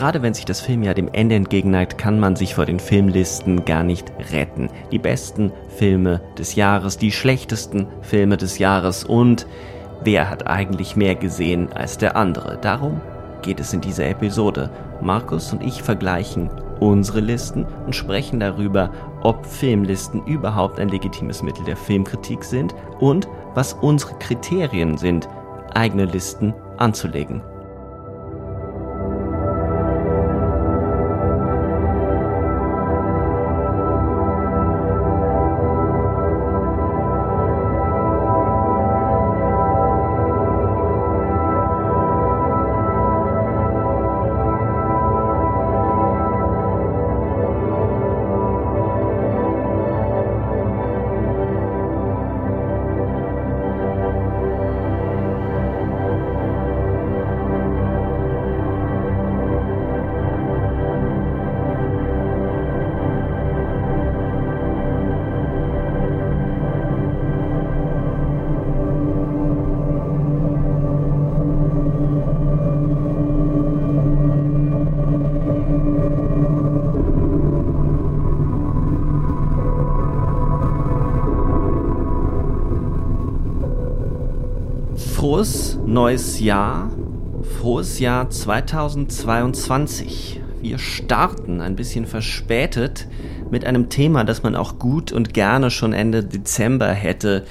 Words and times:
Gerade 0.00 0.22
wenn 0.22 0.32
sich 0.32 0.46
das 0.46 0.62
Filmjahr 0.62 0.94
dem 0.94 1.10
Ende 1.12 1.34
entgegenneigt, 1.34 1.98
kann 1.98 2.18
man 2.18 2.34
sich 2.34 2.54
vor 2.54 2.64
den 2.64 2.80
Filmlisten 2.80 3.66
gar 3.66 3.82
nicht 3.82 4.10
retten. 4.32 4.70
Die 4.90 4.98
besten 4.98 5.52
Filme 5.76 6.22
des 6.38 6.54
Jahres, 6.54 6.96
die 6.96 7.12
schlechtesten 7.12 7.86
Filme 8.00 8.38
des 8.38 8.56
Jahres 8.56 9.04
und 9.04 9.46
wer 10.02 10.30
hat 10.30 10.46
eigentlich 10.46 10.96
mehr 10.96 11.16
gesehen 11.16 11.70
als 11.74 11.98
der 11.98 12.16
andere? 12.16 12.56
Darum 12.62 13.02
geht 13.42 13.60
es 13.60 13.74
in 13.74 13.82
dieser 13.82 14.06
Episode. 14.08 14.70
Markus 15.02 15.52
und 15.52 15.62
ich 15.62 15.82
vergleichen 15.82 16.48
unsere 16.80 17.20
Listen 17.20 17.66
und 17.84 17.94
sprechen 17.94 18.40
darüber, 18.40 18.90
ob 19.20 19.44
Filmlisten 19.44 20.24
überhaupt 20.24 20.80
ein 20.80 20.88
legitimes 20.88 21.42
Mittel 21.42 21.66
der 21.66 21.76
Filmkritik 21.76 22.42
sind 22.42 22.74
und 23.00 23.28
was 23.52 23.74
unsere 23.74 24.14
Kriterien 24.14 24.96
sind, 24.96 25.28
eigene 25.74 26.06
Listen 26.06 26.54
anzulegen. 26.78 27.42
Frohes 85.20 85.78
neues 85.84 86.40
Jahr, 86.40 86.90
frohes 87.58 87.98
Jahr 87.98 88.30
2022. 88.30 90.40
Wir 90.62 90.78
starten 90.78 91.60
ein 91.60 91.76
bisschen 91.76 92.06
verspätet 92.06 93.06
mit 93.50 93.66
einem 93.66 93.90
Thema, 93.90 94.24
das 94.24 94.42
man 94.42 94.56
auch 94.56 94.78
gut 94.78 95.12
und 95.12 95.34
gerne 95.34 95.70
schon 95.70 95.92
Ende 95.92 96.24
Dezember 96.24 96.94
hätte 96.94 97.44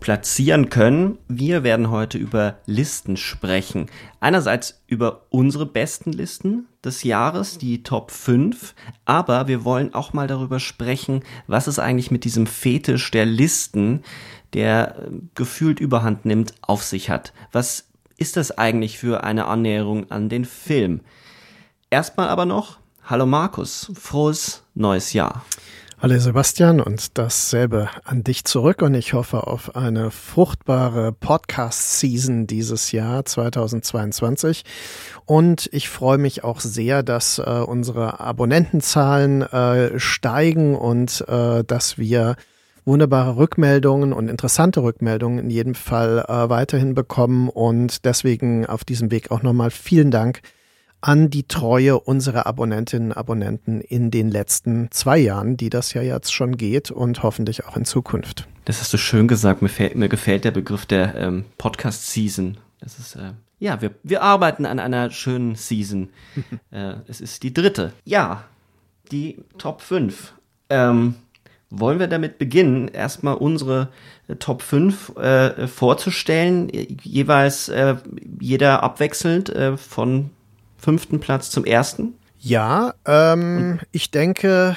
platzieren 0.00 0.68
können. 0.68 1.16
Wir 1.28 1.64
werden 1.64 1.90
heute 1.90 2.18
über 2.18 2.58
Listen 2.66 3.16
sprechen. 3.16 3.86
Einerseits 4.20 4.82
über 4.86 5.22
unsere 5.30 5.64
besten 5.64 6.12
Listen 6.12 6.66
des 6.84 7.02
Jahres, 7.02 7.58
die 7.58 7.82
Top 7.82 8.10
5, 8.10 8.74
aber 9.04 9.48
wir 9.48 9.64
wollen 9.64 9.94
auch 9.94 10.12
mal 10.12 10.28
darüber 10.28 10.60
sprechen, 10.60 11.22
was 11.46 11.66
es 11.66 11.78
eigentlich 11.78 12.10
mit 12.10 12.24
diesem 12.24 12.46
Fetisch 12.46 13.10
der 13.10 13.26
Listen 13.26 14.02
der 14.56 14.96
äh, 14.98 15.10
gefühlt 15.34 15.78
überhand 15.78 16.24
nimmt, 16.24 16.54
auf 16.62 16.82
sich 16.82 17.10
hat. 17.10 17.32
Was 17.52 17.84
ist 18.16 18.36
das 18.36 18.56
eigentlich 18.56 18.98
für 18.98 19.22
eine 19.22 19.46
Annäherung 19.46 20.10
an 20.10 20.28
den 20.28 20.44
Film? 20.44 21.02
Erstmal 21.90 22.28
aber 22.28 22.46
noch, 22.46 22.78
hallo 23.04 23.26
Markus, 23.26 23.92
frohes 23.94 24.64
neues 24.74 25.12
Jahr. 25.12 25.44
Hallo 25.98 26.18
Sebastian 26.18 26.80
und 26.80 27.16
dasselbe 27.16 27.88
an 28.04 28.22
dich 28.22 28.44
zurück 28.44 28.82
und 28.82 28.94
ich 28.94 29.14
hoffe 29.14 29.46
auf 29.46 29.76
eine 29.76 30.10
fruchtbare 30.10 31.12
Podcast-Season 31.12 32.46
dieses 32.46 32.92
Jahr 32.92 33.24
2022 33.24 34.64
und 35.24 35.68
ich 35.72 35.88
freue 35.88 36.18
mich 36.18 36.44
auch 36.44 36.60
sehr, 36.60 37.02
dass 37.02 37.38
äh, 37.38 37.42
unsere 37.42 38.20
Abonnentenzahlen 38.20 39.42
äh, 39.42 39.98
steigen 39.98 40.76
und 40.76 41.24
äh, 41.28 41.64
dass 41.64 41.96
wir 41.96 42.36
wunderbare 42.86 43.36
Rückmeldungen 43.36 44.12
und 44.12 44.28
interessante 44.28 44.82
Rückmeldungen 44.82 45.40
in 45.40 45.50
jedem 45.50 45.74
Fall 45.74 46.24
äh, 46.28 46.48
weiterhin 46.48 46.94
bekommen. 46.94 47.48
Und 47.48 48.04
deswegen 48.04 48.64
auf 48.64 48.84
diesem 48.84 49.10
Weg 49.10 49.30
auch 49.30 49.42
nochmal 49.42 49.70
vielen 49.70 50.10
Dank 50.10 50.40
an 51.00 51.28
die 51.28 51.46
Treue 51.46 52.00
unserer 52.00 52.46
Abonnentinnen 52.46 53.10
und 53.10 53.16
Abonnenten 53.16 53.80
in 53.80 54.10
den 54.10 54.30
letzten 54.30 54.90
zwei 54.90 55.18
Jahren, 55.18 55.56
die 55.56 55.68
das 55.68 55.92
ja 55.92 56.02
jetzt 56.02 56.32
schon 56.32 56.56
geht 56.56 56.90
und 56.90 57.22
hoffentlich 57.22 57.66
auch 57.66 57.76
in 57.76 57.84
Zukunft. 57.84 58.48
Das 58.64 58.80
hast 58.80 58.92
du 58.92 58.96
schön 58.96 59.28
gesagt. 59.28 59.62
Mir, 59.62 59.68
fällt, 59.68 59.96
mir 59.96 60.08
gefällt 60.08 60.44
der 60.44 60.50
Begriff 60.52 60.86
der 60.86 61.14
ähm, 61.16 61.44
Podcast-Season. 61.58 62.56
Das 62.80 62.98
ist, 62.98 63.16
äh, 63.16 63.32
ja, 63.58 63.80
wir, 63.82 63.92
wir 64.02 64.22
arbeiten 64.22 64.64
an 64.64 64.78
einer 64.78 65.10
schönen 65.10 65.54
Season. 65.54 66.08
äh, 66.70 66.94
es 67.08 67.20
ist 67.20 67.42
die 67.42 67.52
dritte. 67.52 67.92
Ja, 68.04 68.44
die 69.12 69.38
Top 69.58 69.82
5. 69.82 70.34
Ähm, 70.68 71.14
wollen 71.70 71.98
wir 71.98 72.06
damit 72.06 72.38
beginnen, 72.38 72.88
erstmal 72.88 73.34
unsere 73.34 73.88
äh, 74.28 74.36
Top 74.36 74.62
5 74.62 75.16
äh, 75.16 75.66
vorzustellen, 75.66 76.70
jeweils 77.02 77.68
äh, 77.68 77.96
jeder 78.40 78.82
abwechselnd 78.82 79.48
äh, 79.50 79.76
von 79.76 80.30
fünften 80.78 81.20
Platz 81.20 81.50
zum 81.50 81.64
ersten? 81.64 82.14
Ja, 82.38 82.94
ähm, 83.06 83.80
ich 83.92 84.10
denke, 84.10 84.76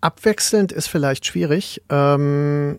abwechselnd 0.00 0.72
ist 0.72 0.88
vielleicht 0.88 1.26
schwierig. 1.26 1.82
Ähm, 1.88 2.78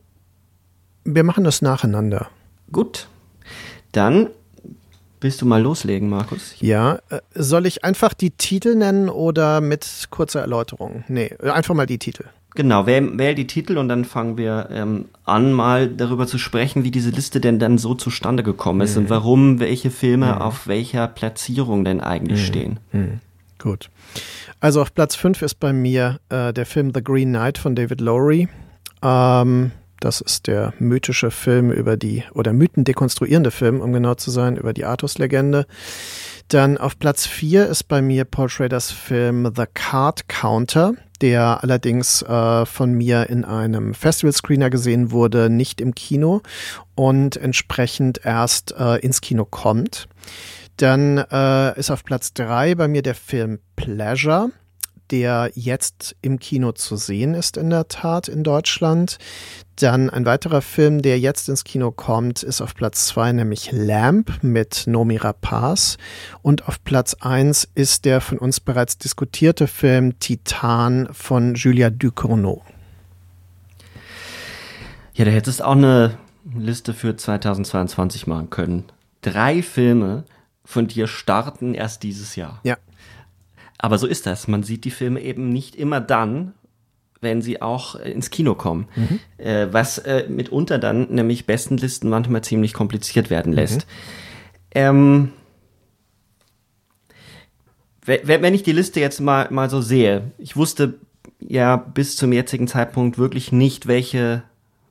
wir 1.06 1.24
machen 1.24 1.44
das 1.44 1.62
nacheinander. 1.62 2.30
Gut. 2.72 3.08
Dann 3.92 4.30
willst 5.22 5.42
du 5.42 5.46
mal 5.46 5.62
loslegen, 5.62 6.10
Markus? 6.10 6.56
Ja, 6.60 7.00
äh, 7.10 7.22
soll 7.34 7.66
ich 7.66 7.84
einfach 7.86 8.14
die 8.14 8.32
Titel 8.32 8.76
nennen 8.76 9.08
oder 9.08 9.62
mit 9.62 10.08
kurzer 10.10 10.42
Erläuterung? 10.42 11.04
Nee, 11.08 11.34
einfach 11.42 11.74
mal 11.74 11.86
die 11.86 12.00
Titel. 12.00 12.26
Genau, 12.56 12.86
wähl, 12.86 13.18
wähl 13.18 13.36
die 13.36 13.48
Titel 13.48 13.78
und 13.78 13.90
dann 13.90 14.06
fangen 14.06 14.38
wir 14.38 14.70
ähm, 14.72 15.06
an, 15.26 15.52
mal 15.52 15.90
darüber 15.90 16.26
zu 16.26 16.38
sprechen, 16.38 16.86
wie 16.86 16.92
diese 16.92 17.10
Liste 17.10 17.42
denn 17.42 17.60
dann 17.60 17.78
so 17.78 17.94
zustande 17.96 18.44
gekommen 18.44 18.82
ist 18.82 18.96
mhm. 18.96 19.04
und 19.04 19.10
warum 19.10 19.60
welche 19.60 19.92
Filme 19.92 20.28
mhm. 20.28 20.42
auf 20.42 20.68
welcher 20.68 21.08
Platzierung 21.08 21.84
denn 21.84 22.00
eigentlich 22.00 22.42
mhm. 22.42 22.46
stehen. 22.46 22.80
Mhm. 22.94 23.20
Gut. 23.60 23.90
Also 24.62 24.82
auf 24.82 24.94
Platz 24.94 25.16
5 25.16 25.42
ist 25.42 25.56
bei 25.56 25.74
mir 25.74 26.20
äh, 26.30 26.54
der 26.54 26.66
Film 26.66 26.92
The 26.94 27.04
Green 27.04 27.30
Knight 27.30 27.58
von 27.58 27.76
David 27.76 28.00
Lowry. 28.00 28.48
Ähm, 29.02 29.72
das 30.00 30.22
ist 30.22 30.48
der 30.48 30.74
mythische 30.80 31.32
Film 31.32 31.72
über 31.72 31.98
die, 31.98 32.24
oder 32.34 32.54
mythendekonstruierende 32.54 33.52
Film, 33.52 33.82
um 33.82 33.92
genau 33.92 34.16
zu 34.16 34.32
sein, 34.32 34.56
über 34.56 34.74
die 34.74 34.86
Artus-Legende. 34.86 35.66
Dann 36.48 36.78
auf 36.78 37.00
Platz 37.00 37.26
4 37.26 37.68
ist 37.68 37.86
bei 37.86 38.02
mir 38.02 38.24
Paul 38.24 38.50
Schraders 38.50 38.92
Film 38.92 39.52
The 39.56 39.66
Card 39.74 40.30
Counter 40.30 40.94
der 41.22 41.64
allerdings 41.64 42.22
äh, 42.22 42.66
von 42.66 42.94
mir 42.94 43.30
in 43.30 43.46
einem 43.46 43.94
Festival-Screener 43.94 44.70
gesehen 44.70 45.12
wurde, 45.12 45.50
nicht 45.50 45.82
im 45.82 45.96
Kino 45.96 46.42
und 46.96 47.38
entsprechend 47.38 48.26
erst 48.26 48.74
äh, 48.78 49.00
ins 49.00 49.22
Kino 49.22 49.46
kommt. 49.46 50.08
Dann 50.78 51.18
äh, 51.18 51.80
ist 51.80 51.92
auf 51.92 52.04
Platz 52.04 52.34
drei 52.34 52.76
bei 52.76 52.88
mir 52.88 53.02
der 53.02 53.16
Film 53.16 53.60
Pleasure. 53.76 54.52
Der 55.12 55.52
jetzt 55.56 56.16
im 56.22 56.40
Kino 56.40 56.72
zu 56.72 56.96
sehen 56.96 57.34
ist, 57.34 57.58
in 57.58 57.70
der 57.70 57.88
Tat 57.88 58.28
in 58.28 58.44
Deutschland. 58.44 59.18
Dann 59.78 60.10
ein 60.10 60.26
weiterer 60.26 60.62
Film, 60.62 61.02
der 61.02 61.20
jetzt 61.20 61.50
ins 61.50 61.64
Kino 61.64 61.92
kommt, 61.92 62.44
ist 62.44 62.62
auf 62.62 62.76
Platz 62.76 63.08
zwei, 63.08 63.32
nämlich 63.32 63.72
Lamp 63.72 64.42
mit 64.42 64.84
Nomi 64.88 65.18
Rapaz. 65.18 65.98
Und 66.42 66.68
auf 66.68 66.84
Platz 66.84 67.16
eins 67.20 67.68
ist 67.76 68.06
der 68.06 68.22
von 68.22 68.38
uns 68.38 68.60
bereits 68.60 68.98
diskutierte 68.98 69.68
Film 69.68 70.18
Titan 70.20 71.10
von 71.12 71.56
Julia 71.56 71.90
Ducournau. 71.90 72.64
Ja, 75.14 75.26
da 75.26 75.32
hättest 75.32 75.62
auch 75.62 75.72
eine 75.72 76.18
Liste 76.58 76.94
für 76.94 77.16
2022 77.16 78.28
machen 78.28 78.50
können. 78.50 78.86
Drei 79.22 79.62
Filme 79.62 80.26
von 80.64 80.88
dir 80.88 81.08
starten 81.08 81.74
erst 81.74 82.04
dieses 82.04 82.36
Jahr. 82.36 82.60
Ja. 82.64 82.78
Aber 83.78 83.98
so 83.98 84.08
ist 84.08 84.26
das. 84.26 84.48
Man 84.48 84.64
sieht 84.64 84.86
die 84.86 84.92
Filme 84.92 85.22
eben 85.22 85.50
nicht 85.50 85.76
immer 85.76 86.02
dann, 86.02 86.54
wenn 87.22 87.42
sie 87.42 87.62
auch 87.62 87.96
äh, 87.96 88.12
ins 88.12 88.30
Kino 88.30 88.56
kommen. 88.56 88.88
Mhm. 88.96 89.20
Äh, 89.38 89.68
was 89.72 89.98
äh, 90.00 90.26
mitunter 90.30 90.78
dann 90.78 91.10
nämlich 91.10 91.46
Bestenlisten 91.46 92.10
manchmal 92.10 92.44
ziemlich 92.44 92.74
kompliziert 92.74 93.30
werden 93.30 93.52
mhm. 93.52 93.58
lässt. 93.58 93.80
Mhm. 93.82 93.92
Ähm, 94.78 95.32
wenn 98.06 98.54
ich 98.54 98.62
die 98.62 98.72
Liste 98.72 99.00
jetzt 99.00 99.20
mal, 99.20 99.48
mal 99.50 99.68
so 99.68 99.82
sehe, 99.82 100.32
ich 100.38 100.56
wusste 100.56 101.00
ja 101.40 101.76
bis 101.76 102.18
zum 102.18 102.34
jetzigen 102.34 102.68
Zeitpunkt 102.68 103.18
wirklich 103.18 103.52
nicht, 103.52 103.88
welche 103.88 104.44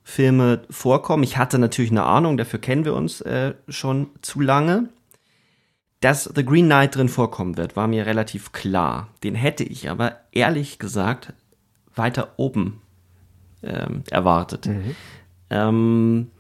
Filme 0.03 0.63
vorkommen. 0.69 1.23
Ich 1.23 1.39
hatte 1.39 1.61
natürlich 1.61 1.93
eine 1.93 2.03
Ahnung, 2.03 2.37
dafür 2.37 2.59
kennen 2.59 2.85
wir 2.85 2.95
uns 2.95 3.21
äh, 3.21 3.55
schon 3.69 4.09
zu 4.21 4.41
lange. 4.41 4.89
Dass 6.05 6.25
The 6.25 6.45
Green 6.45 6.67
Knight 6.67 6.97
drin 6.97 7.09
vorkommen 7.09 7.57
wird, 7.57 7.77
war 7.77 7.89
mir 7.89 8.05
relativ 8.05 8.53
klar. 8.53 9.09
Den 9.23 9.35
hätte 9.35 9.65
ich 9.65 9.89
aber 9.89 10.17
ehrlich 10.33 10.79
gesagt 10.79 11.33
weiter 11.95 12.35
oben 12.37 12.83
ähm, 13.63 14.05
erwartet. 14.11 14.67
Mhm. 14.67 14.97
Ähm, 15.49 16.31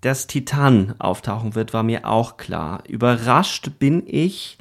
dass 0.00 0.26
Titan 0.26 0.94
auftauchen 0.98 1.54
wird, 1.54 1.74
war 1.74 1.82
mir 1.82 2.06
auch 2.06 2.38
klar. 2.38 2.82
Überrascht 2.88 3.72
bin 3.78 4.04
ich 4.06 4.56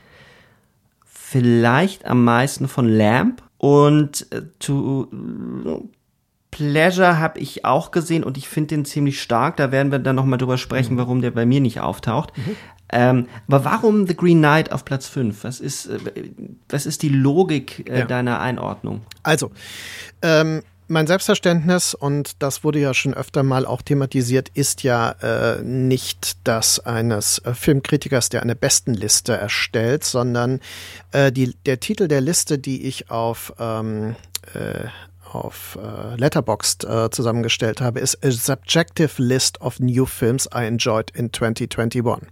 vielleicht 1.06 2.04
am 2.04 2.26
meisten 2.26 2.68
von 2.68 2.86
Lamp 2.86 3.42
und 3.60 4.30
äh, 4.34 4.42
to 4.60 5.08
Pleasure 6.52 7.18
habe 7.20 7.40
ich 7.40 7.64
auch 7.64 7.92
gesehen 7.92 8.26
und 8.26 8.38
ich 8.38 8.50
finde 8.50 8.76
den 8.76 8.84
ziemlich 8.84 9.22
stark. 9.22 9.56
Da 9.56 9.72
werden 9.72 9.94
wir 9.94 10.00
dann 10.00 10.18
nochmal 10.18 10.38
drüber 10.38 10.58
sprechen, 10.58 10.96
mhm. 10.96 11.00
warum 11.00 11.22
der 11.22 11.32
bei 11.32 11.46
mir 11.46 11.62
nicht 11.62 11.80
auftaucht. 11.80 12.38
Mhm. 12.38 12.58
Ähm, 12.92 13.28
aber 13.48 13.66
warum 13.66 14.08
The 14.08 14.16
Green 14.16 14.40
Knight 14.40 14.72
auf 14.72 14.86
Platz 14.86 15.08
5? 15.08 15.44
Was 15.44 15.60
ist, 15.60 15.88
äh, 15.88 16.00
was 16.70 16.86
ist 16.86 17.04
die 17.04 17.10
Logik 17.10 17.90
äh, 17.90 18.00
ja. 18.00 18.06
deiner 18.06 18.40
Einordnung? 18.40 19.02
Also, 19.24 19.52
ähm, 20.22 20.64
mein 20.92 21.06
Selbstverständnis, 21.06 21.94
und 21.94 22.42
das 22.42 22.64
wurde 22.64 22.80
ja 22.80 22.96
schon 22.96 23.14
öfter 23.14 23.44
mal 23.44 23.68
auch 23.68 23.84
thematisiert, 23.84 24.50
ist 24.50 24.82
ja 24.82 25.12
äh, 25.22 25.62
nicht 25.62 26.38
das 26.46 26.80
eines 26.80 27.38
äh, 27.40 27.54
Filmkritikers, 27.54 28.30
der 28.30 28.42
eine 28.42 28.56
Bestenliste 28.56 29.34
erstellt, 29.34 30.04
sondern 30.04 30.60
äh, 31.12 31.32
die, 31.32 31.54
der 31.68 31.80
Titel 31.80 32.08
der 32.08 32.22
Liste, 32.22 32.58
die 32.58 32.88
ich 32.88 33.12
auf 33.12 33.54
ähm, 33.60 34.16
äh, 34.56 34.88
auf 35.36 35.78
äh, 35.82 36.16
Letterboxd 36.16 36.84
äh, 36.84 37.10
zusammengestellt 37.10 37.82
habe, 37.82 38.00
ist 38.00 38.24
A 38.24 38.32
Subjective 38.32 39.22
List 39.22 39.62
of 39.62 39.80
New 39.80 40.06
Films 40.06 40.48
I 40.54 40.66
Enjoyed 40.66 41.12
in 41.12 41.32
2021. 41.32 42.28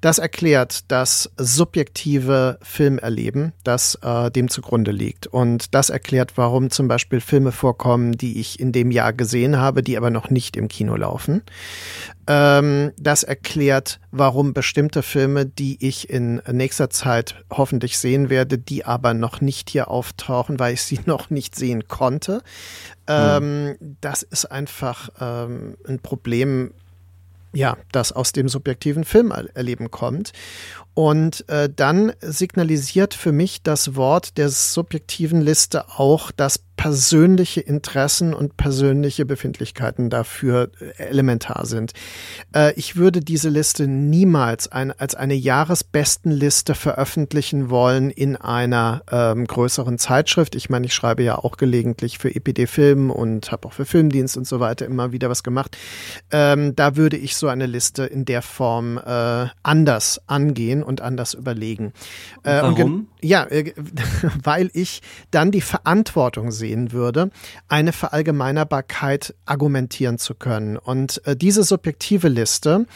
Das 0.00 0.18
erklärt 0.18 0.90
das 0.90 1.30
subjektive 1.36 2.58
Filmerleben, 2.62 3.52
das 3.64 3.96
äh, 4.02 4.30
dem 4.30 4.48
zugrunde 4.48 4.90
liegt. 4.90 5.26
Und 5.26 5.74
das 5.74 5.90
erklärt, 5.90 6.32
warum 6.36 6.70
zum 6.70 6.88
Beispiel 6.88 7.20
Filme 7.20 7.52
vorkommen, 7.52 8.12
die 8.12 8.40
ich 8.40 8.60
in 8.60 8.72
dem 8.72 8.90
Jahr 8.90 9.12
gesehen 9.12 9.58
habe, 9.58 9.82
die 9.82 9.96
aber 9.96 10.10
noch 10.10 10.30
nicht 10.30 10.56
im 10.56 10.68
Kino 10.68 10.96
laufen. 10.96 11.42
Ähm, 12.26 12.92
das 12.98 13.22
erklärt, 13.22 14.00
warum 14.10 14.52
bestimmte 14.52 15.02
Filme, 15.02 15.46
die 15.46 15.86
ich 15.86 16.10
in 16.10 16.42
nächster 16.50 16.90
Zeit 16.90 17.36
hoffentlich 17.50 17.98
sehen 17.98 18.30
werde, 18.30 18.58
die 18.58 18.84
aber 18.84 19.14
noch 19.14 19.40
nicht 19.40 19.70
hier 19.70 19.88
auftauchen, 19.88 20.58
weil 20.58 20.74
ich 20.74 20.82
sie 20.82 21.00
noch 21.06 21.30
nicht 21.30 21.54
sehen 21.54 21.88
konnte. 21.88 22.42
Ähm, 23.06 23.66
mhm. 23.66 23.96
Das 24.00 24.22
ist 24.22 24.46
einfach 24.46 25.10
ähm, 25.20 25.76
ein 25.86 26.00
Problem, 26.00 26.72
ja, 27.56 27.78
das 27.90 28.12
aus 28.12 28.32
dem 28.32 28.48
subjektiven 28.48 29.04
Filmerleben 29.04 29.90
kommt. 29.90 30.32
Und 30.94 31.48
äh, 31.48 31.68
dann 31.74 32.12
signalisiert 32.20 33.14
für 33.14 33.32
mich 33.32 33.62
das 33.62 33.96
Wort 33.96 34.36
der 34.38 34.50
subjektiven 34.50 35.40
Liste 35.40 35.88
auch, 35.98 36.30
dass 36.30 36.65
persönliche 36.86 37.60
Interessen 37.62 38.32
und 38.32 38.56
persönliche 38.56 39.26
Befindlichkeiten 39.26 40.08
dafür 40.08 40.70
äh, 40.78 41.02
elementar 41.02 41.66
sind. 41.66 41.94
Äh, 42.54 42.74
ich 42.74 42.94
würde 42.94 43.18
diese 43.18 43.48
Liste 43.48 43.88
niemals 43.88 44.70
ein, 44.70 44.92
als 44.92 45.16
eine 45.16 45.34
Jahresbestenliste 45.34 46.76
veröffentlichen 46.76 47.70
wollen 47.70 48.10
in 48.10 48.36
einer 48.36 49.02
ähm, 49.10 49.48
größeren 49.48 49.98
Zeitschrift. 49.98 50.54
Ich 50.54 50.70
meine, 50.70 50.86
ich 50.86 50.94
schreibe 50.94 51.24
ja 51.24 51.34
auch 51.36 51.56
gelegentlich 51.56 52.18
für 52.18 52.32
EPD 52.32 52.68
Film 52.68 53.10
und 53.10 53.50
habe 53.50 53.66
auch 53.66 53.72
für 53.72 53.84
Filmdienst 53.84 54.36
und 54.36 54.46
so 54.46 54.60
weiter 54.60 54.86
immer 54.86 55.10
wieder 55.10 55.28
was 55.28 55.42
gemacht. 55.42 55.76
Ähm, 56.30 56.76
da 56.76 56.94
würde 56.94 57.16
ich 57.16 57.34
so 57.34 57.48
eine 57.48 57.66
Liste 57.66 58.04
in 58.04 58.24
der 58.24 58.42
Form 58.42 58.96
äh, 58.96 59.48
anders 59.64 60.20
angehen 60.28 60.84
und 60.84 61.00
anders 61.00 61.34
überlegen. 61.34 61.92
Äh, 62.44 62.62
Warum? 62.62 63.08
ja, 63.22 63.42
äh, 63.42 63.72
weil 64.44 64.70
ich 64.72 65.02
dann 65.32 65.50
die 65.50 65.62
Verantwortung 65.62 66.52
sehen 66.76 66.92
würde, 66.92 67.30
eine 67.68 67.92
Verallgemeinerbarkeit 67.92 69.34
argumentieren 69.44 70.18
zu 70.18 70.34
können. 70.34 70.76
Und 70.76 71.26
äh, 71.26 71.36
diese 71.36 71.62
subjektive 71.62 72.28
Liste 72.28 72.86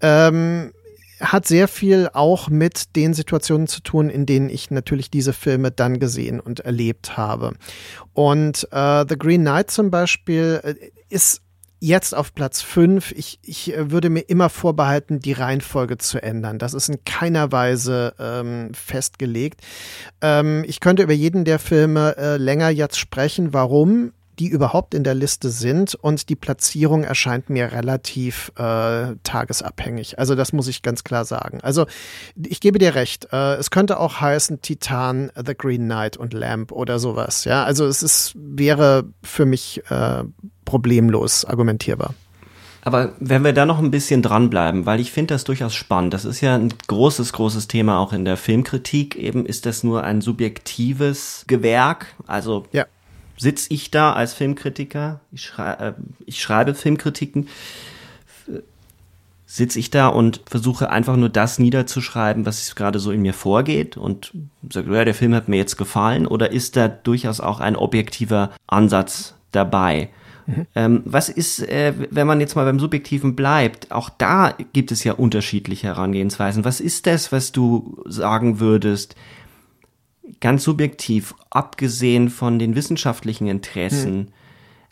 ähm, 0.00 0.72
hat 1.20 1.46
sehr 1.46 1.68
viel 1.68 2.10
auch 2.12 2.48
mit 2.48 2.96
den 2.96 3.14
Situationen 3.14 3.66
zu 3.66 3.80
tun, 3.80 4.10
in 4.10 4.26
denen 4.26 4.50
ich 4.50 4.70
natürlich 4.70 5.10
diese 5.10 5.32
Filme 5.32 5.70
dann 5.70 5.98
gesehen 5.98 6.40
und 6.40 6.60
erlebt 6.60 7.16
habe. 7.16 7.52
Und 8.12 8.68
äh, 8.72 9.04
The 9.08 9.16
Green 9.16 9.42
Knight 9.42 9.70
zum 9.70 9.90
Beispiel 9.90 10.60
äh, 10.62 10.74
ist 11.08 11.40
jetzt 11.84 12.14
auf 12.14 12.34
Platz 12.34 12.62
5. 12.62 13.12
Ich, 13.12 13.38
ich 13.42 13.76
äh, 13.76 13.90
würde 13.90 14.08
mir 14.08 14.20
immer 14.20 14.48
vorbehalten, 14.48 15.20
die 15.20 15.32
Reihenfolge 15.32 15.98
zu 15.98 16.22
ändern. 16.22 16.58
Das 16.58 16.72
ist 16.72 16.88
in 16.88 17.04
keiner 17.04 17.52
Weise 17.52 18.14
ähm, 18.18 18.72
festgelegt. 18.72 19.60
Ähm, 20.22 20.64
ich 20.66 20.80
könnte 20.80 21.02
über 21.02 21.12
jeden 21.12 21.44
der 21.44 21.58
Filme 21.58 22.16
äh, 22.16 22.36
länger 22.38 22.70
jetzt 22.70 22.98
sprechen. 22.98 23.52
Warum? 23.52 24.12
Die 24.38 24.48
überhaupt 24.48 24.94
in 24.94 25.04
der 25.04 25.14
Liste 25.14 25.50
sind 25.50 25.94
und 25.94 26.28
die 26.28 26.36
Platzierung 26.36 27.04
erscheint 27.04 27.50
mir 27.50 27.72
relativ 27.72 28.52
äh, 28.56 29.14
tagesabhängig. 29.22 30.18
Also 30.18 30.34
das 30.34 30.52
muss 30.52 30.68
ich 30.68 30.82
ganz 30.82 31.04
klar 31.04 31.24
sagen. 31.24 31.60
Also 31.62 31.86
ich 32.36 32.60
gebe 32.60 32.78
dir 32.78 32.94
recht. 32.94 33.28
Äh, 33.32 33.54
es 33.54 33.70
könnte 33.70 34.00
auch 34.00 34.20
heißen 34.20 34.60
Titan, 34.62 35.30
The 35.36 35.54
Green 35.56 35.84
Knight 35.84 36.16
und 36.16 36.32
Lamp 36.32 36.72
oder 36.72 36.98
sowas. 36.98 37.44
Ja, 37.44 37.64
also 37.64 37.86
es 37.86 38.02
ist 38.02 38.32
wäre 38.36 39.04
für 39.22 39.46
mich 39.46 39.82
äh, 39.88 40.24
problemlos 40.64 41.44
argumentierbar. 41.44 42.14
Aber 42.82 43.14
wenn 43.18 43.42
wir 43.44 43.54
da 43.54 43.64
noch 43.64 43.78
ein 43.78 43.90
bisschen 43.90 44.20
dranbleiben, 44.20 44.84
weil 44.84 45.00
ich 45.00 45.10
finde 45.10 45.34
das 45.34 45.44
durchaus 45.44 45.74
spannend. 45.74 46.12
Das 46.12 46.26
ist 46.26 46.42
ja 46.42 46.54
ein 46.54 46.72
großes, 46.86 47.32
großes 47.32 47.66
Thema 47.66 47.98
auch 47.98 48.12
in 48.12 48.26
der 48.26 48.36
Filmkritik. 48.36 49.16
Eben 49.16 49.46
ist 49.46 49.64
das 49.64 49.84
nur 49.84 50.04
ein 50.04 50.20
subjektives 50.20 51.44
Gewerk. 51.46 52.14
Also 52.26 52.66
ja 52.72 52.84
sitze 53.36 53.72
ich 53.72 53.90
da 53.90 54.12
als 54.12 54.34
Filmkritiker, 54.34 55.20
ich, 55.32 55.42
schrei 55.42 55.72
äh, 55.72 55.92
ich 56.26 56.40
schreibe 56.40 56.74
Filmkritiken, 56.74 57.48
sitze 59.46 59.78
ich 59.78 59.90
da 59.90 60.08
und 60.08 60.40
versuche 60.46 60.90
einfach 60.90 61.16
nur 61.16 61.28
das 61.28 61.58
niederzuschreiben, 61.58 62.44
was 62.44 62.74
gerade 62.74 62.98
so 62.98 63.12
in 63.12 63.22
mir 63.22 63.34
vorgeht 63.34 63.96
und 63.96 64.32
sage, 64.68 64.92
ja, 64.94 65.04
der 65.04 65.14
Film 65.14 65.34
hat 65.34 65.48
mir 65.48 65.56
jetzt 65.56 65.76
gefallen 65.76 66.26
oder 66.26 66.50
ist 66.50 66.76
da 66.76 66.88
durchaus 66.88 67.40
auch 67.40 67.60
ein 67.60 67.76
objektiver 67.76 68.50
Ansatz 68.66 69.34
dabei? 69.52 70.08
Mhm. 70.46 70.66
Ähm, 70.74 71.02
was 71.04 71.28
ist, 71.28 71.60
äh, 71.60 71.94
wenn 72.10 72.26
man 72.26 72.40
jetzt 72.40 72.56
mal 72.56 72.64
beim 72.64 72.80
Subjektiven 72.80 73.36
bleibt, 73.36 73.92
auch 73.92 74.10
da 74.10 74.54
gibt 74.72 74.90
es 74.92 75.04
ja 75.04 75.12
unterschiedliche 75.12 75.86
Herangehensweisen. 75.86 76.64
Was 76.64 76.80
ist 76.80 77.06
das, 77.06 77.30
was 77.30 77.52
du 77.52 78.02
sagen 78.06 78.60
würdest, 78.60 79.14
ganz 80.40 80.64
subjektiv, 80.64 81.34
abgesehen 81.50 82.30
von 82.30 82.58
den 82.58 82.74
wissenschaftlichen 82.74 83.46
Interessen, 83.46 84.14
hm. 84.14 84.28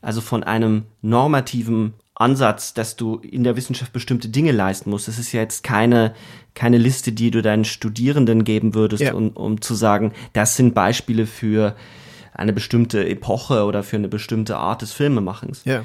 also 0.01 0.21
von 0.21 0.43
einem 0.43 0.85
normativen 1.01 1.95
Ansatz, 2.15 2.75
dass 2.75 2.97
du 2.97 3.17
in 3.17 3.43
der 3.43 3.57
Wissenschaft 3.57 3.93
bestimmte 3.93 4.29
Dinge 4.29 4.53
leisten 4.53 4.91
musst. 4.91 5.09
Das 5.09 5.19
ist 5.19 5.33
ja 5.33 5.41
jetzt 5.41 5.65
keine, 5.65 6.15
keine 6.55 6.79
Liste, 6.79 7.12
die 7.12 7.31
du 7.31 7.43
deinen 7.43 7.65
Studierenden 7.65 8.45
geben 8.45 8.75
würdest, 8.75 9.03
ja. 9.03 9.15
um, 9.15 9.31
um 9.31 9.61
zu 9.61 9.75
sagen, 9.75 10.12
das 10.33 10.57
sind 10.57 10.75
Beispiele 10.75 11.27
für 11.27 11.75
eine 12.35 12.53
bestimmte 12.53 13.07
Epoche 13.09 13.65
oder 13.65 13.83
für 13.83 13.97
eine 13.97 14.09
bestimmte 14.09 14.57
Art 14.57 14.83
des 14.83 14.93
Filmemachens. 14.93 15.62
Ja. 15.65 15.85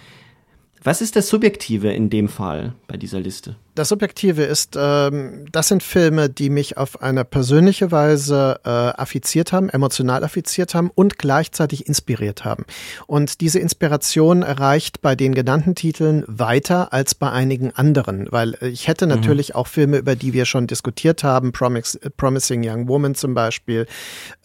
Was 0.83 1.01
ist 1.01 1.15
das 1.15 1.27
Subjektive 1.27 1.91
in 1.91 2.09
dem 2.09 2.29
Fall 2.29 2.73
bei 2.87 2.97
dieser 2.97 3.19
Liste? 3.19 3.55
Das 3.75 3.89
Subjektive 3.89 4.43
ist, 4.43 4.75
ähm, 4.75 5.45
das 5.51 5.67
sind 5.67 5.83
Filme, 5.83 6.29
die 6.29 6.49
mich 6.49 6.77
auf 6.77 7.01
eine 7.01 7.25
persönliche 7.25 7.91
Weise 7.91 8.59
äh, 8.63 8.69
affiziert 8.69 9.51
haben, 9.51 9.69
emotional 9.69 10.23
affiziert 10.23 10.73
haben 10.73 10.89
und 10.93 11.19
gleichzeitig 11.19 11.87
inspiriert 11.87 12.43
haben. 12.43 12.65
Und 13.05 13.41
diese 13.41 13.59
Inspiration 13.59 14.41
erreicht 14.41 15.01
bei 15.01 15.15
den 15.15 15.35
genannten 15.35 15.75
Titeln 15.75 16.23
weiter 16.27 16.91
als 16.91 17.13
bei 17.13 17.31
einigen 17.31 17.71
anderen, 17.71 18.27
weil 18.31 18.57
ich 18.61 18.87
hätte 18.87 19.05
mhm. 19.05 19.11
natürlich 19.11 19.49
mhm. 19.49 19.55
auch 19.55 19.67
Filme, 19.67 19.97
über 19.97 20.15
die 20.15 20.33
wir 20.33 20.45
schon 20.45 20.67
diskutiert 20.67 21.23
haben, 21.23 21.51
Promis 21.51 21.99
Promising 22.17 22.67
Young 22.67 22.87
Woman 22.87 23.13
zum 23.13 23.33
Beispiel, 23.33 23.85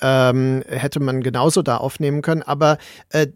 ähm, 0.01 0.63
hätte 0.67 1.01
man 1.01 1.23
genauso 1.23 1.63
da 1.63 1.79
aufnehmen 1.79 2.21
können, 2.21 2.43
aber 2.43 2.79
äh, 3.11 3.29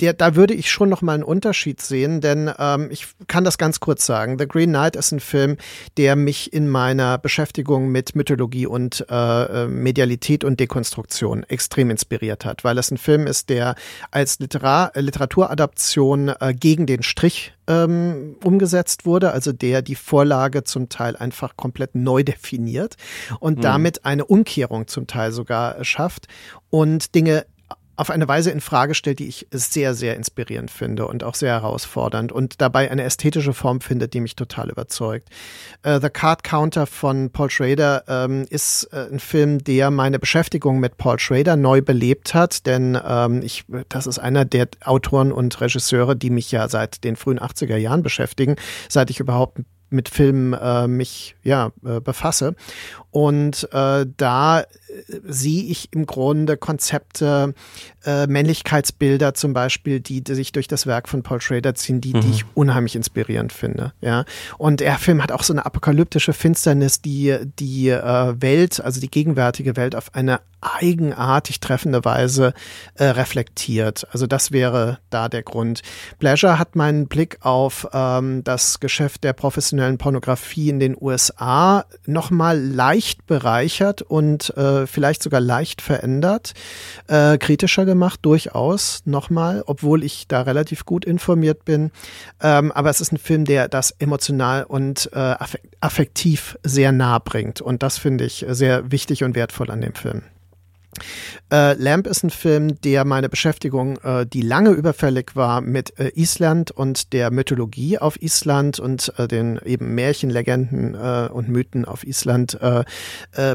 der, 0.00 0.12
da 0.12 0.34
würde 0.34 0.54
ich 0.54 0.70
schon 0.70 0.88
noch 0.88 1.02
mal 1.02 1.14
einen 1.14 1.22
Unterschied 1.22 1.80
sehen, 1.80 2.20
denn 2.20 2.50
ähm, 2.58 2.88
ich 2.90 3.06
kann 3.26 3.44
das 3.44 3.58
ganz 3.58 3.80
kurz 3.80 4.06
sagen. 4.06 4.38
The 4.38 4.48
Green 4.48 4.70
Knight 4.70 4.96
ist 4.96 5.12
ein 5.12 5.20
Film, 5.20 5.56
der 5.96 6.16
mich 6.16 6.52
in 6.52 6.68
meiner 6.68 7.18
Beschäftigung 7.18 7.88
mit 7.88 8.16
Mythologie 8.16 8.66
und 8.66 9.06
äh, 9.08 9.64
äh, 9.64 9.68
Medialität 9.68 10.44
und 10.44 10.58
Dekonstruktion 10.58 11.44
extrem 11.44 11.90
inspiriert 11.90 12.44
hat, 12.44 12.64
weil 12.64 12.78
es 12.78 12.90
ein 12.90 12.98
Film 12.98 13.26
ist, 13.26 13.48
der 13.50 13.74
als 14.10 14.38
Literar 14.38 14.92
Literaturadaption 14.94 16.28
äh, 16.40 16.54
gegen 16.54 16.86
den 16.86 17.02
Strich 17.02 17.52
ähm, 17.66 18.36
umgesetzt 18.42 19.06
wurde, 19.06 19.32
also 19.32 19.52
der 19.52 19.82
die 19.82 19.94
Vorlage 19.94 20.64
zum 20.64 20.88
Teil 20.88 21.16
einfach 21.16 21.56
komplett 21.56 21.94
neu 21.94 22.22
definiert 22.22 22.96
und 23.40 23.58
mhm. 23.58 23.62
damit 23.62 24.04
eine 24.04 24.24
Umkehrung 24.24 24.86
zum 24.86 25.06
Teil 25.06 25.32
sogar 25.32 25.82
schafft 25.84 26.26
und 26.70 27.14
Dinge 27.14 27.46
auf 27.96 28.10
eine 28.10 28.26
Weise 28.28 28.50
in 28.50 28.60
Frage 28.60 28.94
stellt, 28.94 29.18
die 29.18 29.28
ich 29.28 29.46
sehr, 29.50 29.94
sehr 29.94 30.16
inspirierend 30.16 30.70
finde 30.70 31.06
und 31.06 31.24
auch 31.24 31.34
sehr 31.34 31.52
herausfordernd 31.52 32.32
und 32.32 32.60
dabei 32.60 32.90
eine 32.90 33.02
ästhetische 33.02 33.52
Form 33.52 33.80
findet, 33.80 34.14
die 34.14 34.20
mich 34.20 34.36
total 34.36 34.70
überzeugt. 34.70 35.28
Uh, 35.86 35.98
The 36.00 36.10
Card 36.10 36.44
Counter 36.44 36.86
von 36.86 37.30
Paul 37.30 37.50
Schrader 37.50 38.04
ähm, 38.08 38.46
ist 38.50 38.88
äh, 38.92 39.06
ein 39.10 39.20
Film, 39.20 39.62
der 39.62 39.90
meine 39.90 40.18
Beschäftigung 40.18 40.80
mit 40.80 40.96
Paul 40.96 41.18
Schrader 41.18 41.56
neu 41.56 41.82
belebt 41.82 42.34
hat, 42.34 42.66
denn 42.66 42.98
ähm, 43.06 43.42
ich, 43.42 43.64
das 43.88 44.06
ist 44.06 44.18
einer 44.18 44.44
der 44.44 44.68
Autoren 44.84 45.32
und 45.32 45.60
Regisseure, 45.60 46.16
die 46.16 46.30
mich 46.30 46.50
ja 46.50 46.68
seit 46.68 47.04
den 47.04 47.16
frühen 47.16 47.38
80er 47.38 47.76
Jahren 47.76 48.02
beschäftigen, 48.02 48.56
seit 48.88 49.10
ich 49.10 49.20
überhaupt 49.20 49.60
mit 49.94 50.08
Filmen 50.08 50.52
äh, 50.52 50.86
mich 50.88 51.36
ja 51.42 51.70
äh, 51.84 52.00
befasse 52.00 52.54
und 53.10 53.68
äh, 53.72 54.06
da 54.16 54.60
äh, 54.60 54.64
sehe 55.24 55.64
ich 55.64 55.92
im 55.92 56.06
Grunde 56.06 56.56
Konzepte, 56.56 57.54
äh, 58.04 58.26
Männlichkeitsbilder 58.26 59.34
zum 59.34 59.52
Beispiel, 59.52 60.00
die, 60.00 60.22
die 60.22 60.34
sich 60.34 60.52
durch 60.52 60.68
das 60.68 60.86
Werk 60.86 61.08
von 61.08 61.22
Paul 61.22 61.40
Schrader 61.40 61.74
ziehen, 61.74 62.00
die, 62.00 62.14
mhm. 62.14 62.20
die 62.20 62.30
ich 62.30 62.44
unheimlich 62.54 62.96
inspirierend 62.96 63.52
finde. 63.52 63.92
Ja, 64.00 64.24
und 64.58 64.80
der 64.80 64.98
Film 64.98 65.22
hat 65.22 65.32
auch 65.32 65.42
so 65.42 65.52
eine 65.52 65.66
apokalyptische 65.66 66.32
Finsternis, 66.32 67.00
die 67.00 67.36
die 67.58 67.88
äh, 67.88 68.34
Welt, 68.40 68.80
also 68.80 69.00
die 69.00 69.10
gegenwärtige 69.10 69.76
Welt, 69.76 69.94
auf 69.96 70.14
eine 70.14 70.40
eigenartig 70.60 71.60
treffende 71.60 72.06
Weise 72.06 72.54
äh, 72.94 73.04
reflektiert. 73.04 74.06
Also 74.12 74.26
das 74.26 74.50
wäre 74.50 74.98
da 75.10 75.28
der 75.28 75.42
Grund. 75.42 75.82
Pleasure 76.18 76.58
hat 76.58 76.74
meinen 76.74 77.06
Blick 77.06 77.36
auf 77.40 77.86
ähm, 77.92 78.42
das 78.44 78.80
Geschäft 78.80 79.24
der 79.24 79.34
professionellen 79.34 79.98
Pornografie 79.98 80.70
in 80.70 80.80
den 80.80 80.96
USA 80.98 81.84
nochmal 82.06 82.58
leicht 82.58 82.94
leicht 82.94 83.26
bereichert 83.26 84.02
und 84.02 84.56
äh, 84.56 84.83
vielleicht 84.86 85.22
sogar 85.22 85.40
leicht 85.40 85.82
verändert, 85.82 86.54
äh, 87.08 87.38
kritischer 87.38 87.84
gemacht, 87.84 88.20
durchaus 88.22 89.02
nochmal, 89.04 89.62
obwohl 89.66 90.04
ich 90.04 90.28
da 90.28 90.42
relativ 90.42 90.84
gut 90.84 91.04
informiert 91.04 91.64
bin. 91.64 91.90
Ähm, 92.40 92.72
aber 92.72 92.90
es 92.90 93.00
ist 93.00 93.12
ein 93.12 93.18
Film, 93.18 93.44
der 93.44 93.68
das 93.68 93.90
emotional 93.92 94.64
und 94.64 95.10
äh, 95.12 95.36
affektiv 95.80 96.58
sehr 96.62 96.92
nah 96.92 97.18
bringt. 97.18 97.60
Und 97.60 97.82
das 97.82 97.98
finde 97.98 98.24
ich 98.24 98.44
sehr 98.48 98.90
wichtig 98.90 99.24
und 99.24 99.34
wertvoll 99.34 99.70
an 99.70 99.80
dem 99.80 99.94
Film. 99.94 100.22
Äh, 101.52 101.74
Lamp 101.74 102.06
ist 102.06 102.22
ein 102.24 102.30
Film, 102.30 102.80
der 102.80 103.04
meine 103.04 103.28
Beschäftigung, 103.28 103.98
äh, 103.98 104.26
die 104.26 104.42
lange 104.42 104.70
überfällig 104.70 105.36
war, 105.36 105.60
mit 105.60 105.98
äh, 105.98 106.10
Island 106.14 106.70
und 106.70 107.12
der 107.12 107.30
Mythologie 107.30 107.98
auf 107.98 108.20
Island 108.20 108.80
und 108.80 109.12
äh, 109.18 109.28
den 109.28 109.60
eben 109.64 109.94
Märchenlegenden 109.94 110.94
äh, 110.94 111.28
und 111.32 111.48
Mythen 111.48 111.84
auf 111.84 112.04
Island 112.04 112.58
äh, 112.60 112.84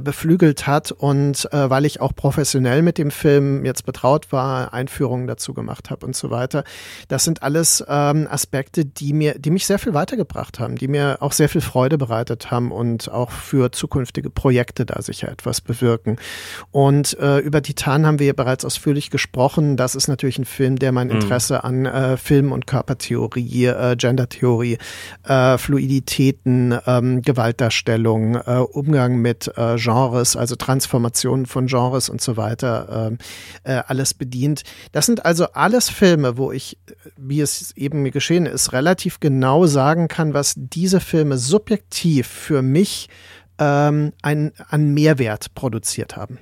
beflügelt 0.02 0.68
hat. 0.68 0.92
Und 0.92 1.48
weil 1.52 1.86
ich 1.86 2.02
auch 2.02 2.16
professionell 2.16 2.82
mit 2.82 2.98
dem 2.98 3.12
Film 3.12 3.66
jetzt 3.66 3.86
betraut 3.86 4.32
war, 4.32 4.74
Einführungen 4.74 5.28
dazu 5.28 5.54
gemacht 5.54 5.90
habe 5.90 6.06
und 6.06 6.16
so 6.16 6.30
weiter. 6.30 6.64
Das 7.08 7.24
sind 7.24 7.44
alles 7.44 7.84
ähm, 7.88 8.28
Aspekte, 8.30 8.86
die 8.86 9.14
mir, 9.14 9.38
die 9.38 9.52
mich 9.52 9.66
sehr 9.66 9.80
viel 9.80 9.94
weitergebracht 9.94 10.60
haben, 10.60 10.76
die 10.76 10.88
mir 10.88 11.18
auch 11.22 11.32
sehr 11.32 11.50
viel 11.50 11.62
Freude 11.62 11.98
bereitet 11.98 12.52
haben 12.52 12.72
und 12.72 13.10
auch 13.12 13.32
für 13.32 13.72
zukünftige 13.72 14.30
Projekte 14.30 14.86
da 14.86 15.02
sicher 15.02 15.30
etwas 15.30 15.62
bewirken. 15.62 16.18
Und 16.72 17.18
äh, 17.20 17.29
über 17.38 17.62
Titan 17.62 18.06
haben 18.06 18.20
wir 18.20 18.28
ja 18.28 18.34
bereits 18.34 18.66
ausführlich 18.66 19.10
gesprochen. 19.12 19.78
Das 19.78 19.96
ist 19.96 20.08
natürlich 20.08 20.40
ein 20.40 20.46
Film, 20.46 20.78
der 20.78 20.92
mein 20.92 21.08
mhm. 21.08 21.16
Interesse 21.16 21.56
mhm. 21.56 21.60
an 21.62 21.86
äh, 21.86 22.18
Film- 22.18 22.52
und 22.52 22.68
Körpertheorie, 22.68 23.66
äh, 23.66 23.96
Gendertheorie, 23.96 24.78
äh, 25.24 25.58
Fluiditäten, 25.58 26.78
ähm, 26.86 27.22
Gewaltdarstellung, 27.22 28.36
äh, 28.36 28.66
Umgang 28.72 29.18
mit 29.18 29.52
äh, 29.56 29.76
Genres, 29.78 30.36
also 30.36 30.56
Transformationen 30.56 31.46
von 31.46 31.68
Genres 31.68 32.10
und 32.10 32.22
so 32.22 32.38
weiter, 32.38 33.12
äh, 33.64 33.76
äh, 33.78 33.84
alles 33.88 34.14
bedient. 34.14 34.64
Das 34.92 35.06
sind 35.06 35.26
also 35.26 35.46
alles 35.54 35.90
Filme, 35.90 36.38
wo 36.38 36.52
ich, 36.52 36.78
wie 37.18 37.42
es 37.42 37.76
eben 37.78 38.02
mir 38.02 38.12
geschehen 38.12 38.46
ist, 38.46 38.74
relativ 38.74 39.20
genau 39.20 39.66
sagen 39.68 40.08
kann, 40.08 40.34
was 40.34 40.56
diese 40.58 41.00
Filme 41.00 41.38
subjektiv 41.38 42.28
für 42.28 42.62
mich 42.62 43.10
ähm, 43.60 44.14
ein, 44.22 44.52
an 44.70 44.94
Mehrwert 44.94 45.54
produziert 45.54 46.16
haben 46.16 46.40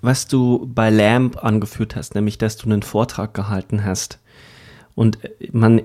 was 0.00 0.26
du 0.26 0.70
bei 0.72 0.90
Lamp 0.90 1.42
angeführt 1.42 1.96
hast, 1.96 2.14
nämlich 2.14 2.38
dass 2.38 2.56
du 2.56 2.66
einen 2.66 2.82
Vortrag 2.82 3.34
gehalten 3.34 3.84
hast 3.84 4.18
und 4.94 5.18
man 5.52 5.82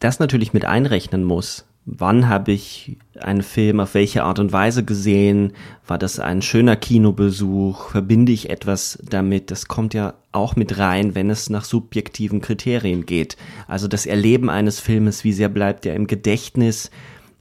das 0.00 0.18
natürlich 0.18 0.52
mit 0.52 0.64
einrechnen 0.64 1.24
muss. 1.24 1.64
Wann 1.84 2.28
habe 2.28 2.52
ich 2.52 2.96
einen 3.18 3.42
Film 3.42 3.80
auf 3.80 3.94
welche 3.94 4.22
Art 4.22 4.38
und 4.38 4.52
Weise 4.52 4.84
gesehen? 4.84 5.52
War 5.84 5.98
das 5.98 6.20
ein 6.20 6.40
schöner 6.40 6.76
Kinobesuch? 6.76 7.90
Verbinde 7.90 8.30
ich 8.30 8.50
etwas 8.50 9.00
damit? 9.02 9.50
Das 9.50 9.66
kommt 9.66 9.92
ja 9.92 10.14
auch 10.30 10.54
mit 10.54 10.78
rein, 10.78 11.16
wenn 11.16 11.28
es 11.28 11.50
nach 11.50 11.64
subjektiven 11.64 12.40
Kriterien 12.40 13.04
geht. 13.04 13.36
Also 13.66 13.88
das 13.88 14.06
Erleben 14.06 14.48
eines 14.48 14.78
Filmes, 14.78 15.24
wie 15.24 15.32
sehr 15.32 15.48
bleibt 15.48 15.84
er 15.84 15.96
im 15.96 16.06
Gedächtnis? 16.06 16.92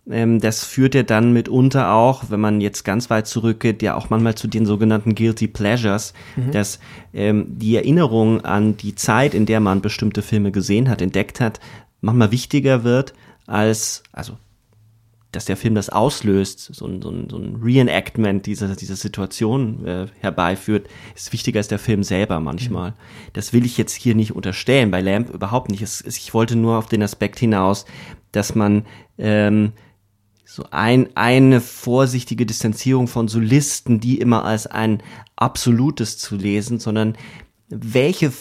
Ähm, 0.10 0.39
das 0.39 0.63
führt 0.63 0.96
ja 0.96 1.03
dann 1.03 1.34
mitunter 1.34 1.93
auch, 1.93 2.25
wenn 2.29 2.39
man 2.39 2.60
jetzt 2.60 2.84
ganz 2.84 3.10
weit 3.10 3.27
zurückgeht, 3.27 3.81
ja 3.81 3.96
auch 3.96 4.10
manchmal 4.10 4.36
zu 4.36 4.48
den 4.48 4.65
sogenannten 4.65 5.15
Guilty 5.15 5.48
Pleasures, 5.48 6.13
mhm. 6.36 6.51
dass 6.51 6.79
ähm, 7.13 7.46
die 7.50 7.75
Erinnerung 7.75 8.41
an 8.41 8.77
die 8.77 8.96
Zeit, 8.96 9.34
in 9.34 9.46
der 9.46 9.60
man 9.60 9.81
bestimmte 9.81 10.22
Filme 10.22 10.51
gesehen 10.51 10.89
hat, 10.89 11.01
entdeckt 11.01 11.39
hat, 11.39 11.60
manchmal 12.01 12.31
wichtiger 12.31 12.84
wird 12.84 13.13
als, 13.46 14.03
also 14.12 14.38
dass 15.31 15.46
der 15.46 15.55
Film 15.55 15.75
das 15.75 15.89
auslöst, 15.89 16.60
so 16.60 16.86
ein, 16.86 17.01
so 17.01 17.10
ein, 17.10 17.29
so 17.29 17.38
ein 17.38 17.62
Reenactment 17.63 18.46
dieser, 18.46 18.75
dieser 18.75 18.98
Situation 18.98 19.86
äh, 19.86 20.08
herbeiführt, 20.20 20.88
ist 21.15 21.31
wichtiger 21.31 21.60
als 21.60 21.70
der 21.70 21.79
Film 21.79 22.03
selber 22.03 22.39
manchmal. 22.39 22.91
Mhm. 22.91 22.96
Das 23.34 23.53
will 23.53 23.65
ich 23.65 23.77
jetzt 23.77 23.93
hier 23.93 24.13
nicht 24.13 24.36
unterstellen, 24.36 24.91
bei 24.91 25.00
Lamp 25.00 25.29
überhaupt 25.29 25.72
nicht. 25.72 25.81
Es, 25.81 26.01
es, 26.01 26.17
ich 26.17 26.34
wollte 26.34 26.58
nur 26.58 26.77
auf 26.77 26.88
den 26.88 27.01
Aspekt 27.01 27.39
hinaus, 27.39 27.86
dass 28.34 28.55
man 28.55 28.86
ähm, 29.17 29.72
so 30.51 30.65
ein, 30.70 31.08
eine 31.15 31.62
vorsichtige 31.62 32.46
Distanzierung 32.46 33.08
von 33.08 33.29
Solisten, 33.29 34.01
die 34.01 34.20
immer 34.20 34.43
als 34.43 34.67
ein 34.67 35.01
absolutes 35.38 36.17
zu 36.17 36.36
lesen, 36.36 36.77
sondern 36.77 37.17
welche, 37.70 38.34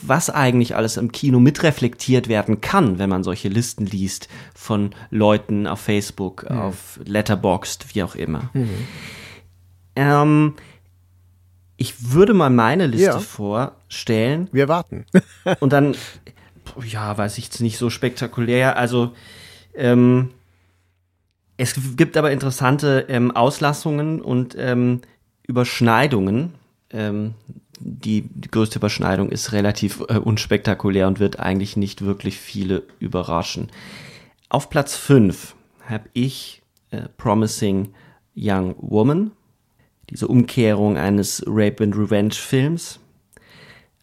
was 0.00 0.30
eigentlich 0.30 0.76
alles 0.76 0.96
im 0.96 1.10
Kino 1.10 1.40
mitreflektiert 1.40 2.28
werden 2.28 2.60
kann, 2.60 3.00
wenn 3.00 3.10
man 3.10 3.24
solche 3.24 3.48
Listen 3.48 3.84
liest 3.84 4.28
von 4.54 4.94
Leuten 5.10 5.66
auf 5.66 5.80
Facebook, 5.80 6.48
mhm. 6.48 6.56
auf 6.56 7.00
Letterboxd, 7.04 7.96
wie 7.96 8.04
auch 8.04 8.14
immer. 8.14 8.48
Mhm. 8.52 8.86
Ähm, 9.96 10.54
ich 11.76 12.12
würde 12.12 12.32
mal 12.32 12.50
meine 12.50 12.86
Liste 12.86 13.06
ja. 13.06 13.18
vorstellen. 13.18 14.48
Wir 14.52 14.68
warten. 14.68 15.04
und 15.58 15.72
dann, 15.72 15.96
ja, 16.86 17.18
weiß 17.18 17.38
ich 17.38 17.58
nicht 17.58 17.76
so 17.76 17.90
spektakulär. 17.90 18.76
Also, 18.76 19.14
ähm, 19.74 20.30
es 21.60 21.78
gibt 21.96 22.16
aber 22.16 22.30
interessante 22.30 23.04
ähm, 23.10 23.30
Auslassungen 23.32 24.22
und 24.22 24.56
ähm, 24.58 25.02
Überschneidungen. 25.46 26.54
Ähm, 26.90 27.34
die, 27.78 28.22
die, 28.22 28.50
größte 28.50 28.78
Überschneidung 28.78 29.28
ist 29.28 29.52
relativ 29.52 30.00
äh, 30.08 30.16
unspektakulär 30.16 31.06
und 31.06 31.20
wird 31.20 31.38
eigentlich 31.38 31.76
nicht 31.76 32.02
wirklich 32.02 32.38
viele 32.38 32.84
überraschen. 32.98 33.68
Auf 34.48 34.70
Platz 34.70 34.96
5 34.96 35.54
habe 35.86 36.08
ich 36.14 36.62
äh, 36.92 37.02
Promising 37.18 37.92
Young 38.34 38.74
Woman, 38.78 39.32
diese 40.08 40.28
Umkehrung 40.28 40.96
eines 40.96 41.44
Rape 41.46 41.84
and 41.84 41.94
Revenge 41.94 42.34
Films. 42.34 42.99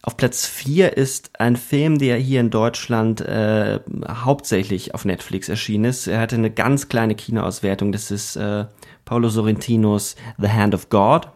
Auf 0.07 0.15
Platz 0.15 0.45
4 0.45 0.95
ist 0.95 1.31
ein 1.37 1.57
Film, 1.57 1.97
der 1.97 2.15
hier 2.15 2.39
in 2.39 2.49
Deutschland 2.49 3.19
äh, 3.19 3.81
hauptsächlich 4.07 4.93
auf 4.93 5.03
Netflix 5.03 5.49
erschienen 5.49 5.83
ist. 5.83 6.07
Er 6.07 6.21
hatte 6.21 6.37
eine 6.37 6.49
ganz 6.49 6.87
kleine 6.87 7.13
Kinoauswertung. 7.13 7.91
Das 7.91 8.09
ist 8.09 8.37
äh, 8.37 8.67
Paulo 9.03 9.27
Sorrentinos 9.27 10.15
The 10.37 10.47
Hand 10.47 10.73
of 10.73 10.87
God, 10.87 11.27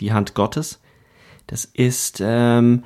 die 0.00 0.14
Hand 0.14 0.32
Gottes. 0.32 0.80
Das 1.48 1.66
ist, 1.66 2.22
ähm, 2.24 2.84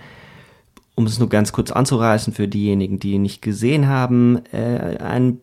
um 0.97 1.07
es 1.07 1.21
nur 1.21 1.29
ganz 1.29 1.53
kurz 1.53 1.71
anzureißen 1.71 2.33
für 2.33 2.49
diejenigen, 2.49 2.99
die 2.99 3.13
ihn 3.13 3.23
nicht 3.23 3.41
gesehen 3.41 3.87
haben, 3.87 4.45
äh, 4.51 4.97
ein 4.99 5.41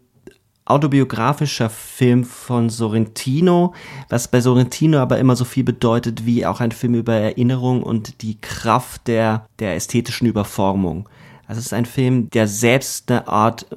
autobiografischer 0.66 1.70
Film 1.70 2.24
von 2.24 2.70
Sorrentino, 2.70 3.74
was 4.10 4.28
bei 4.28 4.42
Sorrentino 4.42 4.98
aber 4.98 5.20
immer 5.20 5.36
so 5.36 5.46
viel 5.46 5.64
bedeutet 5.64 6.26
wie 6.26 6.46
auch 6.46 6.60
ein 6.60 6.72
Film 6.72 6.96
über 6.96 7.14
Erinnerung 7.14 7.84
und 7.84 8.24
die 8.24 8.42
Kraft 8.42 9.08
der, 9.08 9.46
der 9.60 9.76
ästhetischen 9.76 10.28
Überformung. 10.28 11.08
Also 11.48 11.60
es 11.60 11.68
ist 11.68 11.74
ein 11.74 11.86
Film, 11.86 12.32
der 12.32 12.48
selbst 12.48 13.12
eine 13.12 13.28
Art 13.28 13.68
äh, 13.72 13.76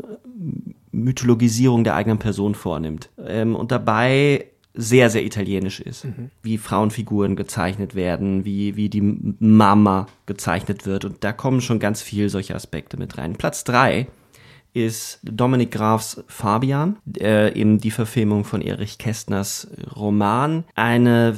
Mythologisierung 0.91 1.85
der 1.85 1.95
eigenen 1.95 2.19
Person 2.19 2.55
vornimmt 2.55 3.11
ähm, 3.23 3.55
und 3.55 3.71
dabei 3.71 4.47
sehr, 4.73 5.11
sehr 5.11 5.25
italienisch 5.25 5.81
ist. 5.81 6.07
Mhm. 6.07 6.31
Wie 6.43 6.57
Frauenfiguren 6.57 7.37
gezeichnet 7.37 7.95
werden, 7.95 8.47
wie, 8.47 8.77
wie 8.77 8.89
die 8.89 9.03
Mama 9.41 10.07
gezeichnet 10.25 10.87
wird. 10.87 11.05
Und 11.05 11.25
da 11.25 11.33
kommen 11.33 11.61
schon 11.61 11.81
ganz 11.81 12.01
viel 12.01 12.31
solche 12.31 12.55
Aspekte 12.55 12.97
mit 12.97 13.19
rein. 13.19 13.35
Platz 13.35 13.65
drei 13.65 14.07
ist 14.85 15.21
Dominik 15.23 15.71
Grafs 15.71 16.23
Fabian, 16.27 16.97
äh, 17.19 17.53
eben 17.59 17.79
die 17.79 17.91
Verfilmung 17.91 18.45
von 18.45 18.61
Erich 18.61 18.99
Kästners 18.99 19.69
Roman. 19.95 20.65
Eine 20.75 21.35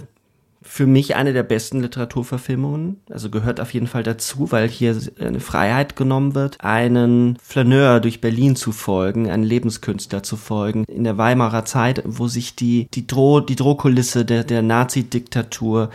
für 0.62 0.86
mich 0.86 1.16
eine 1.16 1.32
der 1.32 1.42
besten 1.42 1.80
Literaturverfilmungen. 1.80 3.00
Also 3.08 3.30
gehört 3.30 3.60
auf 3.60 3.72
jeden 3.72 3.86
Fall 3.86 4.02
dazu, 4.02 4.52
weil 4.52 4.68
hier 4.68 4.96
eine 5.18 5.40
Freiheit 5.40 5.96
genommen 5.96 6.34
wird, 6.34 6.58
einen 6.60 7.38
Flaneur 7.42 8.00
durch 8.00 8.20
Berlin 8.20 8.56
zu 8.56 8.72
folgen, 8.72 9.30
einen 9.30 9.42
Lebenskünstler 9.42 10.22
zu 10.22 10.36
folgen. 10.36 10.84
In 10.84 11.04
der 11.04 11.16
Weimarer 11.16 11.64
Zeit, 11.64 12.02
wo 12.04 12.28
sich 12.28 12.56
die, 12.56 12.88
die, 12.92 13.06
Droh, 13.06 13.40
die 13.40 13.56
Drohkulisse 13.56 14.24
der, 14.24 14.44
der 14.44 14.62
Nazi-Diktatur, 14.62 15.90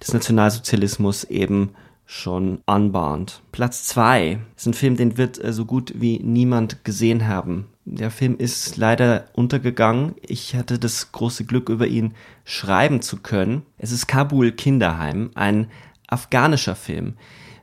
des 0.00 0.12
Nationalsozialismus 0.12 1.24
eben 1.24 1.70
schon 2.10 2.60
anbahnt. 2.66 3.40
Platz 3.52 3.84
zwei 3.84 4.40
ist 4.56 4.66
ein 4.66 4.74
Film, 4.74 4.96
den 4.96 5.16
wird 5.16 5.42
äh, 5.42 5.52
so 5.52 5.64
gut 5.64 5.92
wie 5.96 6.18
niemand 6.18 6.84
gesehen 6.84 7.28
haben. 7.28 7.68
Der 7.84 8.10
Film 8.10 8.36
ist 8.36 8.76
leider 8.76 9.26
untergegangen. 9.32 10.16
Ich 10.20 10.56
hatte 10.56 10.80
das 10.80 11.12
große 11.12 11.44
Glück, 11.44 11.68
über 11.68 11.86
ihn 11.86 12.14
schreiben 12.44 13.00
zu 13.00 13.18
können. 13.18 13.62
Es 13.78 13.92
ist 13.92 14.08
Kabul 14.08 14.50
Kinderheim, 14.50 15.30
ein 15.34 15.68
afghanischer 16.08 16.74
Film 16.74 17.14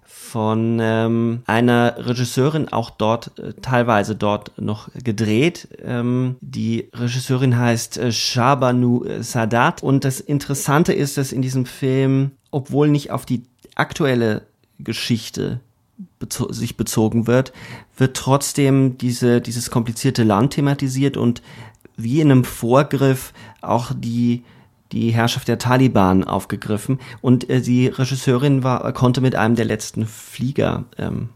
von 0.06 0.80
ähm, 0.82 1.42
einer 1.46 1.96
Regisseurin, 1.98 2.70
auch 2.70 2.90
dort, 2.90 3.38
äh, 3.40 3.54
teilweise 3.62 4.16
dort 4.16 4.54
noch 4.60 4.90
gedreht. 4.94 5.68
Ähm, 5.84 6.38
die 6.40 6.90
Regisseurin 6.94 7.58
heißt 7.58 7.98
äh, 7.98 8.12
Shabanu 8.14 9.04
Sadat. 9.20 9.84
Und 9.84 10.06
das 10.06 10.22
Interessante 10.22 10.94
ist, 10.94 11.18
dass 11.18 11.34
in 11.34 11.42
diesem 11.42 11.66
Film, 11.66 12.32
obwohl 12.52 12.88
nicht 12.88 13.12
auf 13.12 13.26
die 13.26 13.44
aktuelle 13.80 14.44
Geschichte 14.80 15.60
bezo 16.20 16.52
sich 16.52 16.78
bezogen 16.78 17.28
wird, 17.28 17.54
wird 17.96 18.16
trotzdem 18.16 18.98
diese, 18.98 19.42
dieses 19.42 19.72
komplizierte 19.72 20.24
Land 20.24 20.54
thematisiert 20.54 21.18
und 21.18 21.42
wie 21.96 22.22
in 22.22 22.32
einem 22.32 22.44
Vorgriff 22.44 23.34
auch 23.62 23.92
die, 23.96 24.44
die 24.92 25.10
Herrschaft 25.10 25.48
der 25.48 25.58
Taliban 25.58 26.24
aufgegriffen. 26.24 27.00
Und 27.22 27.50
äh, 27.50 27.62
die 27.62 27.88
Regisseurin 27.88 28.64
war, 28.64 28.92
konnte 28.94 29.22
mit 29.22 29.36
einem 29.36 29.56
der 29.56 29.66
letzten 29.66 30.06
Flieger 30.06 30.86
ähm, 30.98 31.30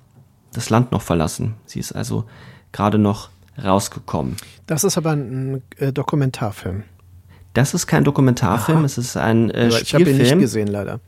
das 0.53 0.69
Land 0.69 0.91
noch 0.91 1.01
verlassen. 1.01 1.55
Sie 1.65 1.79
ist 1.79 1.93
also 1.93 2.25
gerade 2.71 2.99
noch 2.99 3.29
rausgekommen. 3.61 4.37
Das 4.67 4.83
ist 4.83 4.97
aber 4.97 5.11
ein 5.11 5.63
äh, 5.77 5.91
Dokumentarfilm. 5.91 6.83
Das 7.53 7.73
ist 7.73 7.87
kein 7.87 8.03
Dokumentarfilm, 8.03 8.77
Aha. 8.79 8.85
es 8.85 8.97
ist 8.97 9.17
ein 9.17 9.49
äh, 9.49 9.71
Spielfilm. 9.71 9.81
Ich 9.83 9.93
habe 9.93 10.09
ihn 10.09 10.17
nicht 10.17 10.39
gesehen, 10.39 10.67
leider. 10.67 10.99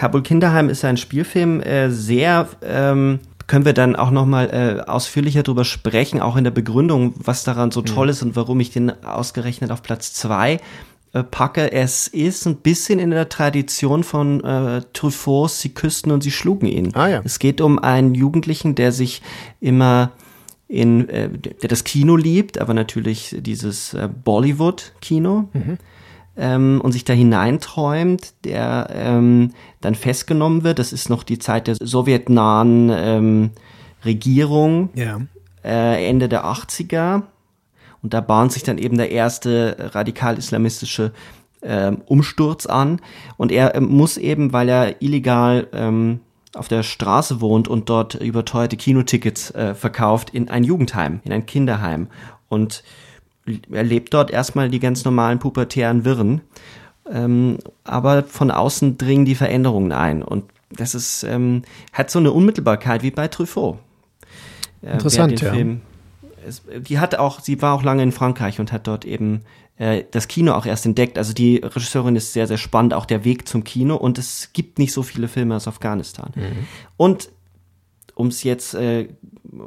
Kabul 0.00 0.22
Kinderheim 0.22 0.70
ist 0.70 0.82
ein 0.82 0.96
Spielfilm, 0.96 1.60
äh, 1.60 1.90
sehr 1.90 2.48
ähm, 2.62 3.18
können 3.46 3.66
wir 3.66 3.74
dann 3.74 3.96
auch 3.96 4.10
nochmal 4.10 4.48
äh, 4.48 4.90
ausführlicher 4.90 5.42
drüber 5.42 5.66
sprechen, 5.66 6.22
auch 6.22 6.36
in 6.36 6.44
der 6.44 6.50
Begründung, 6.50 7.12
was 7.18 7.44
daran 7.44 7.70
so 7.70 7.82
mhm. 7.82 7.84
toll 7.84 8.08
ist 8.08 8.22
und 8.22 8.34
warum 8.34 8.60
ich 8.60 8.70
den 8.70 9.04
ausgerechnet 9.04 9.70
auf 9.70 9.82
Platz 9.82 10.14
zwei 10.14 10.58
äh, 11.12 11.22
packe. 11.22 11.70
Es 11.72 12.08
ist 12.08 12.46
ein 12.46 12.56
bisschen 12.56 12.98
in 12.98 13.10
der 13.10 13.28
Tradition 13.28 14.02
von 14.02 14.42
äh, 14.42 14.80
Truffaut, 14.94 15.50
Sie 15.50 15.74
küssten 15.74 16.12
und 16.12 16.22
sie 16.22 16.30
schlugen 16.30 16.64
ihn. 16.64 16.94
Ah, 16.94 17.08
ja. 17.08 17.20
Es 17.22 17.38
geht 17.38 17.60
um 17.60 17.78
einen 17.78 18.14
Jugendlichen, 18.14 18.74
der 18.74 18.92
sich 18.92 19.20
immer 19.60 20.12
in, 20.66 21.10
äh, 21.10 21.28
der 21.28 21.68
das 21.68 21.84
Kino 21.84 22.16
liebt, 22.16 22.58
aber 22.58 22.72
natürlich 22.72 23.36
dieses 23.38 23.92
äh, 23.92 24.08
Bollywood-Kino. 24.08 25.50
Mhm 25.52 25.76
ähm, 26.40 26.80
und 26.82 26.92
sich 26.92 27.04
da 27.04 27.12
hineinträumt, 27.12 28.32
der 28.44 28.88
ähm, 28.92 29.52
dann 29.82 29.94
festgenommen 29.94 30.64
wird. 30.64 30.78
Das 30.78 30.92
ist 30.92 31.10
noch 31.10 31.22
die 31.22 31.38
Zeit 31.38 31.66
der 31.66 31.76
sowjetnahen 31.76 32.90
ähm, 32.92 33.50
Regierung, 34.04 34.88
ja. 34.94 35.20
äh, 35.62 36.08
Ende 36.08 36.30
der 36.30 36.46
80er. 36.46 37.22
Und 38.02 38.14
da 38.14 38.22
bahnt 38.22 38.52
sich 38.52 38.62
dann 38.62 38.78
eben 38.78 38.96
der 38.96 39.10
erste 39.10 39.90
radikal-islamistische 39.92 41.12
ähm, 41.62 42.00
Umsturz 42.06 42.64
an. 42.64 43.02
Und 43.36 43.52
er 43.52 43.74
ähm, 43.74 43.84
muss 43.84 44.16
eben, 44.16 44.54
weil 44.54 44.70
er 44.70 45.02
illegal 45.02 45.68
ähm, 45.74 46.20
auf 46.54 46.68
der 46.68 46.82
Straße 46.82 47.42
wohnt 47.42 47.68
und 47.68 47.90
dort 47.90 48.14
überteuerte 48.14 48.78
Kinotickets 48.78 49.50
äh, 49.50 49.74
verkauft, 49.74 50.30
in 50.30 50.48
ein 50.48 50.64
Jugendheim, 50.64 51.20
in 51.24 51.32
ein 51.32 51.44
Kinderheim. 51.44 52.08
Und 52.48 52.82
er 53.70 53.82
lebt 53.82 54.14
dort 54.14 54.30
erstmal 54.30 54.68
die 54.68 54.80
ganz 54.80 55.04
normalen 55.04 55.38
pubertären 55.38 56.04
Wirren, 56.04 56.40
ähm, 57.10 57.58
aber 57.84 58.24
von 58.24 58.50
außen 58.50 58.98
dringen 58.98 59.24
die 59.24 59.34
Veränderungen 59.34 59.92
ein 59.92 60.22
und 60.22 60.44
das 60.70 60.94
ist 60.94 61.24
ähm, 61.24 61.62
hat 61.92 62.10
so 62.10 62.18
eine 62.18 62.32
Unmittelbarkeit 62.32 63.02
wie 63.02 63.10
bei 63.10 63.28
Truffaut. 63.28 63.78
Äh, 64.82 64.92
Interessant, 64.92 65.40
ja. 65.40 65.52
Film, 65.52 65.80
es, 66.46 66.62
die 66.78 66.98
hat 66.98 67.14
auch, 67.16 67.40
sie 67.40 67.60
war 67.60 67.74
auch 67.74 67.82
lange 67.82 68.02
in 68.02 68.12
Frankreich 68.12 68.60
und 68.60 68.72
hat 68.72 68.86
dort 68.86 69.04
eben 69.04 69.42
äh, 69.76 70.04
das 70.10 70.28
Kino 70.28 70.52
auch 70.52 70.66
erst 70.66 70.86
entdeckt. 70.86 71.18
Also 71.18 71.32
die 71.32 71.56
Regisseurin 71.56 72.16
ist 72.16 72.32
sehr, 72.32 72.46
sehr 72.46 72.58
spannend, 72.58 72.94
auch 72.94 73.06
der 73.06 73.24
Weg 73.24 73.48
zum 73.48 73.64
Kino 73.64 73.96
und 73.96 74.18
es 74.18 74.52
gibt 74.52 74.78
nicht 74.78 74.92
so 74.92 75.02
viele 75.02 75.28
Filme 75.28 75.56
aus 75.56 75.68
Afghanistan. 75.68 76.30
Mhm. 76.34 76.66
Und 76.96 77.30
um 78.14 78.28
es 78.28 78.42
jetzt 78.42 78.74
äh, 78.74 79.08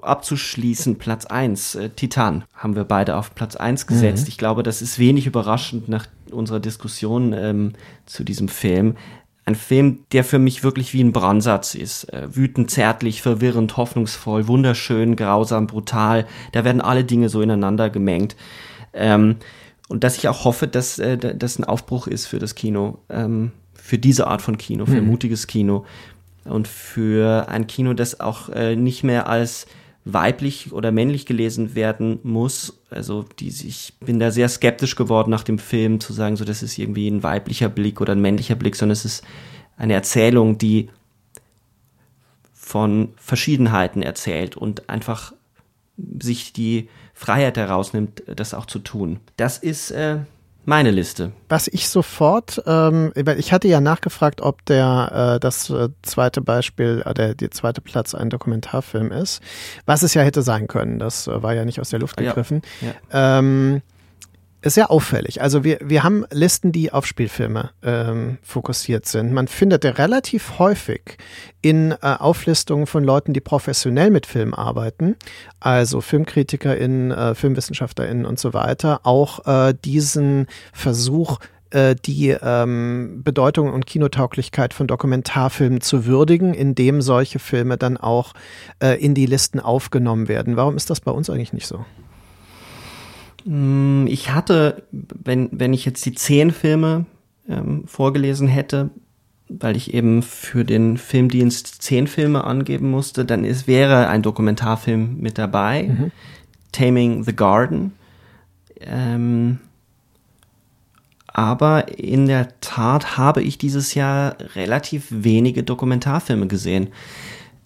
abzuschließen, 0.01 0.97
Platz 0.97 1.25
1, 1.25 1.75
äh, 1.75 1.89
Titan, 1.89 2.43
haben 2.53 2.75
wir 2.75 2.83
beide 2.83 3.15
auf 3.17 3.35
Platz 3.35 3.55
1 3.55 3.87
gesetzt. 3.87 4.25
Mhm. 4.25 4.29
Ich 4.29 4.37
glaube, 4.37 4.63
das 4.63 4.81
ist 4.81 4.99
wenig 4.99 5.27
überraschend 5.27 5.89
nach 5.89 6.07
unserer 6.31 6.59
Diskussion 6.59 7.33
ähm, 7.33 7.73
zu 8.05 8.23
diesem 8.23 8.47
Film. 8.47 8.95
Ein 9.45 9.55
Film, 9.55 9.99
der 10.13 10.23
für 10.23 10.39
mich 10.39 10.63
wirklich 10.63 10.93
wie 10.93 11.03
ein 11.03 11.11
Brandsatz 11.11 11.75
ist. 11.75 12.05
Äh, 12.13 12.35
wütend, 12.35 12.71
zärtlich, 12.71 13.21
verwirrend, 13.21 13.75
hoffnungsvoll, 13.75 14.47
wunderschön, 14.47 15.15
grausam, 15.15 15.67
brutal. 15.67 16.25
Da 16.53 16.63
werden 16.63 16.81
alle 16.81 17.03
Dinge 17.03 17.29
so 17.29 17.41
ineinander 17.41 17.89
gemengt. 17.89 18.35
Ähm, 18.93 19.37
und 19.89 20.03
dass 20.03 20.17
ich 20.17 20.27
auch 20.27 20.45
hoffe, 20.45 20.67
dass 20.67 20.97
äh, 20.97 21.17
das 21.17 21.59
ein 21.59 21.65
Aufbruch 21.65 22.07
ist 22.07 22.25
für 22.25 22.39
das 22.39 22.55
Kino, 22.55 22.99
ähm, 23.09 23.51
für 23.73 23.97
diese 23.97 24.27
Art 24.27 24.41
von 24.41 24.57
Kino, 24.57 24.85
für 24.85 25.01
mhm. 25.01 25.07
mutiges 25.07 25.45
Kino 25.47 25.85
und 26.45 26.67
für 26.67 27.47
ein 27.49 27.67
Kino, 27.67 27.93
das 27.93 28.19
auch 28.19 28.49
äh, 28.49 28.75
nicht 28.75 29.03
mehr 29.03 29.27
als 29.27 29.67
weiblich 30.05 30.73
oder 30.73 30.91
männlich 30.91 31.25
gelesen 31.25 31.75
werden 31.75 32.19
muss. 32.23 32.77
Also 32.89 33.25
die, 33.39 33.47
ich 33.47 33.93
bin 33.99 34.19
da 34.19 34.31
sehr 34.31 34.49
skeptisch 34.49 34.95
geworden 34.95 35.29
nach 35.29 35.43
dem 35.43 35.59
Film 35.59 35.99
zu 35.99 36.13
sagen, 36.13 36.35
so 36.35 36.45
das 36.45 36.61
ist 36.61 36.77
irgendwie 36.77 37.07
ein 37.07 37.23
weiblicher 37.23 37.69
Blick 37.69 38.01
oder 38.01 38.13
ein 38.13 38.21
männlicher 38.21 38.55
Blick, 38.55 38.75
sondern 38.75 38.93
es 38.93 39.05
ist 39.05 39.23
eine 39.77 39.93
Erzählung, 39.93 40.57
die 40.57 40.89
von 42.53 43.13
Verschiedenheiten 43.17 44.01
erzählt 44.01 44.57
und 44.57 44.89
einfach 44.89 45.33
sich 46.19 46.53
die 46.53 46.89
Freiheit 47.13 47.57
herausnimmt, 47.57 48.23
das 48.25 48.53
auch 48.53 48.65
zu 48.65 48.79
tun. 48.79 49.19
Das 49.37 49.57
ist 49.57 49.91
äh, 49.91 50.19
meine 50.65 50.91
Liste. 50.91 51.31
Was 51.49 51.67
ich 51.67 51.89
sofort, 51.89 52.61
ähm, 52.65 53.11
ich 53.37 53.51
hatte 53.51 53.67
ja 53.67 53.81
nachgefragt, 53.81 54.41
ob 54.41 54.65
der 54.65 55.35
äh, 55.35 55.39
das 55.39 55.69
äh, 55.69 55.89
zweite 56.01 56.41
Beispiel, 56.41 57.03
äh, 57.05 57.13
der, 57.13 57.35
der 57.35 57.51
zweite 57.51 57.81
Platz 57.81 58.15
ein 58.15 58.29
Dokumentarfilm 58.29 59.11
ist, 59.11 59.41
was 59.85 60.03
es 60.03 60.13
ja 60.13 60.21
hätte 60.21 60.41
sein 60.41 60.67
können. 60.67 60.99
Das 60.99 61.27
äh, 61.27 61.43
war 61.43 61.53
ja 61.53 61.65
nicht 61.65 61.79
aus 61.79 61.89
der 61.89 61.99
Luft 61.99 62.17
gegriffen. 62.17 62.61
Ja, 62.81 62.87
ja. 63.11 63.39
Ähm, 63.39 63.81
ist 64.63 64.75
sehr 64.75 64.91
auffällig. 64.91 65.41
Also 65.41 65.63
wir, 65.63 65.79
wir 65.83 66.03
haben 66.03 66.25
Listen, 66.31 66.71
die 66.71 66.91
auf 66.91 67.05
Spielfilme 67.05 67.71
ähm, 67.83 68.37
fokussiert 68.41 69.05
sind. 69.05 69.33
Man 69.33 69.47
findet 69.47 69.85
relativ 69.97 70.57
häufig 70.57 71.17
in 71.61 71.91
äh, 71.91 71.97
Auflistungen 72.01 72.87
von 72.87 73.03
Leuten, 73.03 73.33
die 73.33 73.41
professionell 73.41 74.09
mit 74.09 74.25
Film 74.25 74.53
arbeiten, 74.53 75.15
also 75.59 76.01
FilmkritikerInnen, 76.01 77.11
äh, 77.11 77.35
FilmwissenschaftlerInnen 77.35 78.25
und 78.25 78.39
so 78.39 78.53
weiter, 78.53 79.01
auch 79.03 79.45
äh, 79.45 79.73
diesen 79.83 80.47
Versuch, 80.71 81.39
äh, 81.71 81.95
die 81.95 82.29
ähm, 82.29 83.21
Bedeutung 83.23 83.73
und 83.73 83.85
Kinotauglichkeit 83.85 84.73
von 84.73 84.87
Dokumentarfilmen 84.87 85.81
zu 85.81 86.05
würdigen, 86.05 86.53
indem 86.53 87.01
solche 87.01 87.39
Filme 87.39 87.77
dann 87.77 87.97
auch 87.97 88.33
äh, 88.81 89.03
in 89.03 89.13
die 89.13 89.25
Listen 89.25 89.59
aufgenommen 89.59 90.27
werden. 90.27 90.55
Warum 90.55 90.77
ist 90.77 90.89
das 90.89 91.01
bei 91.01 91.11
uns 91.11 91.29
eigentlich 91.29 91.51
nicht 91.51 91.67
so? 91.67 91.83
Mm, 93.45 94.05
ich 94.07 94.31
hatte, 94.31 94.83
wenn, 94.91 95.49
wenn 95.51 95.73
ich 95.73 95.85
jetzt 95.85 96.05
die 96.05 96.13
zehn 96.13 96.51
Filme 96.51 97.05
ähm, 97.47 97.83
vorgelesen 97.85 98.47
hätte, 98.47 98.89
weil 99.49 99.75
ich 99.75 99.93
eben 99.93 100.23
für 100.23 100.63
den 100.63 100.97
Filmdienst 100.97 101.81
zehn 101.81 102.07
Filme 102.07 102.43
angeben 102.43 102.89
musste, 102.89 103.25
dann 103.25 103.43
ist, 103.43 103.67
wäre 103.67 104.07
ein 104.07 104.21
Dokumentarfilm 104.21 105.17
mit 105.19 105.37
dabei. 105.37 105.83
Mhm. 105.83 106.11
Taming 106.71 107.23
the 107.23 107.35
Garden. 107.35 107.93
Ähm, 108.79 109.59
aber 111.27 111.97
in 111.97 112.27
der 112.27 112.59
Tat 112.61 113.17
habe 113.17 113.41
ich 113.41 113.57
dieses 113.57 113.95
Jahr 113.95 114.37
relativ 114.55 115.07
wenige 115.09 115.63
Dokumentarfilme 115.63 116.47
gesehen. 116.47 116.89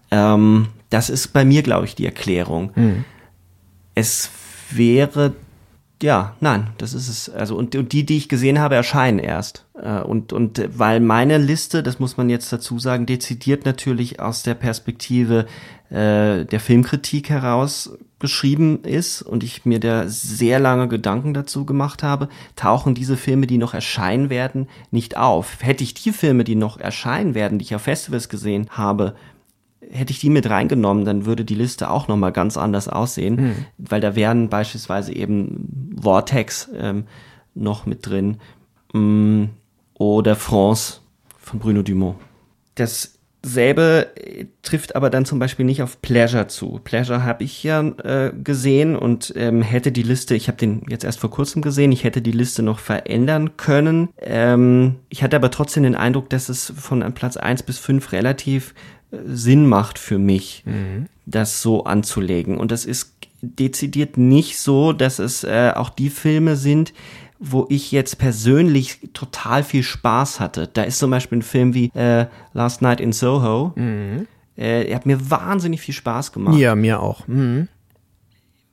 Ähm, 0.09 0.67
das 0.89 1.09
ist 1.09 1.33
bei 1.33 1.43
mir, 1.43 1.63
glaube 1.63 1.85
ich, 1.85 1.95
die 1.95 2.05
Erklärung. 2.05 2.71
Mhm. 2.75 3.05
Es 3.93 4.31
wäre 4.71 5.33
ja, 6.01 6.35
nein, 6.39 6.69
das 6.77 6.93
ist 6.93 7.07
es. 7.07 7.29
Also 7.29 7.55
und, 7.55 7.75
und 7.75 7.91
die, 7.91 8.05
die 8.05 8.17
ich 8.17 8.29
gesehen 8.29 8.59
habe, 8.59 8.75
erscheinen 8.75 9.19
erst. 9.19 9.65
Äh, 9.81 10.01
und 10.01 10.31
und 10.31 10.61
weil 10.77 10.99
meine 10.99 11.37
Liste, 11.37 11.81
das 11.81 11.99
muss 11.99 12.17
man 12.17 12.29
jetzt 12.29 12.53
dazu 12.53 12.77
sagen, 12.77 13.05
dezidiert 13.05 13.65
natürlich 13.65 14.19
aus 14.19 14.43
der 14.43 14.53
Perspektive 14.53 15.47
äh, 15.89 16.45
der 16.45 16.59
Filmkritik 16.59 17.29
heraus 17.29 17.97
geschrieben 18.19 18.83
ist 18.83 19.21
und 19.21 19.43
ich 19.43 19.65
mir 19.65 19.79
da 19.79 20.07
sehr 20.07 20.59
lange 20.59 20.87
Gedanken 20.87 21.33
dazu 21.33 21.65
gemacht 21.65 22.03
habe, 22.03 22.29
tauchen 22.55 22.95
diese 22.95 23.17
Filme, 23.17 23.47
die 23.47 23.57
noch 23.57 23.73
erscheinen 23.73 24.29
werden, 24.29 24.67
nicht 24.91 25.17
auf. 25.17 25.57
Hätte 25.61 25.83
ich 25.83 25.93
die 25.93 26.11
Filme, 26.11 26.43
die 26.43 26.55
noch 26.55 26.79
erscheinen 26.79 27.35
werden, 27.35 27.59
die 27.59 27.65
ich 27.65 27.75
auf 27.75 27.83
Festivals 27.83 28.29
gesehen 28.29 28.67
habe, 28.71 29.15
hätte 29.91 30.11
ich 30.11 30.19
die 30.19 30.29
mit 30.29 30.49
reingenommen, 30.49 31.05
dann 31.05 31.25
würde 31.25 31.45
die 31.45 31.55
Liste 31.55 31.89
auch 31.89 32.07
nochmal 32.07 32.31
ganz 32.31 32.57
anders 32.57 32.87
aussehen, 32.87 33.35
mhm. 33.35 33.65
weil 33.77 34.01
da 34.01 34.15
wären 34.15 34.49
beispielsweise 34.49 35.13
eben 35.13 35.97
Vortex 36.01 36.69
ähm, 36.77 37.05
noch 37.55 37.85
mit 37.85 38.05
drin 38.05 38.37
mm, 38.93 39.45
oder 39.95 40.35
France 40.35 40.99
von 41.39 41.59
Bruno 41.59 41.81
Dumont. 41.81 42.17
Dasselbe 42.75 44.11
äh, 44.15 44.45
trifft 44.61 44.95
aber 44.95 45.09
dann 45.09 45.25
zum 45.25 45.39
Beispiel 45.39 45.65
nicht 45.65 45.81
auf 45.81 46.01
Pleasure 46.01 46.47
zu. 46.47 46.79
Pleasure 46.83 47.23
habe 47.23 47.43
ich 47.43 47.63
ja 47.63 47.81
äh, 47.81 48.31
gesehen 48.31 48.95
und 48.95 49.33
ähm, 49.35 49.61
hätte 49.61 49.91
die 49.91 50.03
Liste, 50.03 50.35
ich 50.35 50.47
habe 50.47 50.57
den 50.57 50.83
jetzt 50.89 51.03
erst 51.03 51.19
vor 51.19 51.31
kurzem 51.31 51.61
gesehen, 51.61 51.91
ich 51.91 52.03
hätte 52.03 52.21
die 52.21 52.31
Liste 52.31 52.61
noch 52.61 52.79
verändern 52.79 53.57
können. 53.57 54.09
Ähm, 54.19 54.97
ich 55.09 55.23
hatte 55.23 55.37
aber 55.37 55.49
trotzdem 55.49 55.83
den 55.83 55.95
Eindruck, 55.95 56.29
dass 56.29 56.49
es 56.49 56.71
von 56.75 56.99
Platz 57.13 57.37
1 57.37 57.63
bis 57.63 57.79
5 57.79 58.11
relativ 58.11 58.75
Sinn 59.11 59.67
macht 59.67 59.99
für 59.99 60.17
mich, 60.17 60.63
mhm. 60.65 61.07
das 61.25 61.61
so 61.61 61.85
anzulegen. 61.85 62.57
Und 62.57 62.71
das 62.71 62.85
ist 62.85 63.15
dezidiert 63.41 64.17
nicht 64.17 64.57
so, 64.57 64.93
dass 64.93 65.19
es 65.19 65.43
äh, 65.43 65.71
auch 65.75 65.89
die 65.89 66.09
Filme 66.09 66.55
sind, 66.55 66.93
wo 67.39 67.67
ich 67.69 67.91
jetzt 67.91 68.17
persönlich 68.17 68.99
total 69.13 69.63
viel 69.63 69.83
Spaß 69.83 70.39
hatte. 70.39 70.67
Da 70.71 70.83
ist 70.83 70.99
zum 70.99 71.11
Beispiel 71.11 71.39
ein 71.39 71.43
Film 71.43 71.73
wie 71.73 71.91
äh, 71.93 72.25
Last 72.53 72.81
Night 72.81 72.99
in 72.99 73.13
Soho. 73.13 73.73
Mhm. 73.75 74.27
Äh, 74.57 74.89
er 74.89 74.95
hat 74.95 75.05
mir 75.05 75.29
wahnsinnig 75.29 75.81
viel 75.81 75.93
Spaß 75.93 76.31
gemacht. 76.31 76.57
Ja, 76.57 76.75
mir 76.75 76.99
auch. 77.01 77.27
Mhm. 77.27 77.67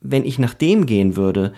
Wenn 0.01 0.25
ich 0.25 0.39
nach 0.39 0.53
dem 0.53 0.85
gehen 0.85 1.15
würde, 1.15 1.53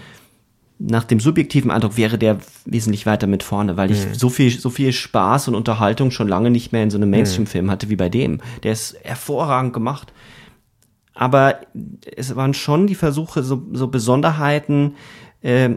nach 0.79 1.03
dem 1.03 1.19
subjektiven 1.19 1.71
Eindruck 1.71 1.97
wäre 1.97 2.17
der 2.17 2.37
wesentlich 2.65 3.05
weiter 3.05 3.27
mit 3.27 3.43
vorne, 3.43 3.77
weil 3.77 3.91
ich 3.91 4.05
mhm. 4.05 4.13
so 4.13 4.29
viel, 4.29 4.51
so 4.51 4.69
viel 4.69 4.93
Spaß 4.93 5.47
und 5.47 5.55
Unterhaltung 5.55 6.11
schon 6.11 6.27
lange 6.27 6.51
nicht 6.51 6.71
mehr 6.71 6.83
in 6.83 6.91
so 6.91 6.97
einem 6.97 7.09
Mainstream-Film 7.09 7.71
hatte 7.71 7.89
wie 7.89 7.95
bei 7.95 8.09
dem. 8.09 8.41
Der 8.63 8.73
ist 8.73 8.95
hervorragend 9.03 9.73
gemacht. 9.73 10.13
Aber 11.15 11.61
es 12.15 12.35
waren 12.35 12.53
schon 12.53 12.85
die 12.85 12.95
Versuche, 12.95 13.41
so, 13.41 13.63
so 13.73 13.87
Besonderheiten 13.87 14.95
äh, 15.41 15.69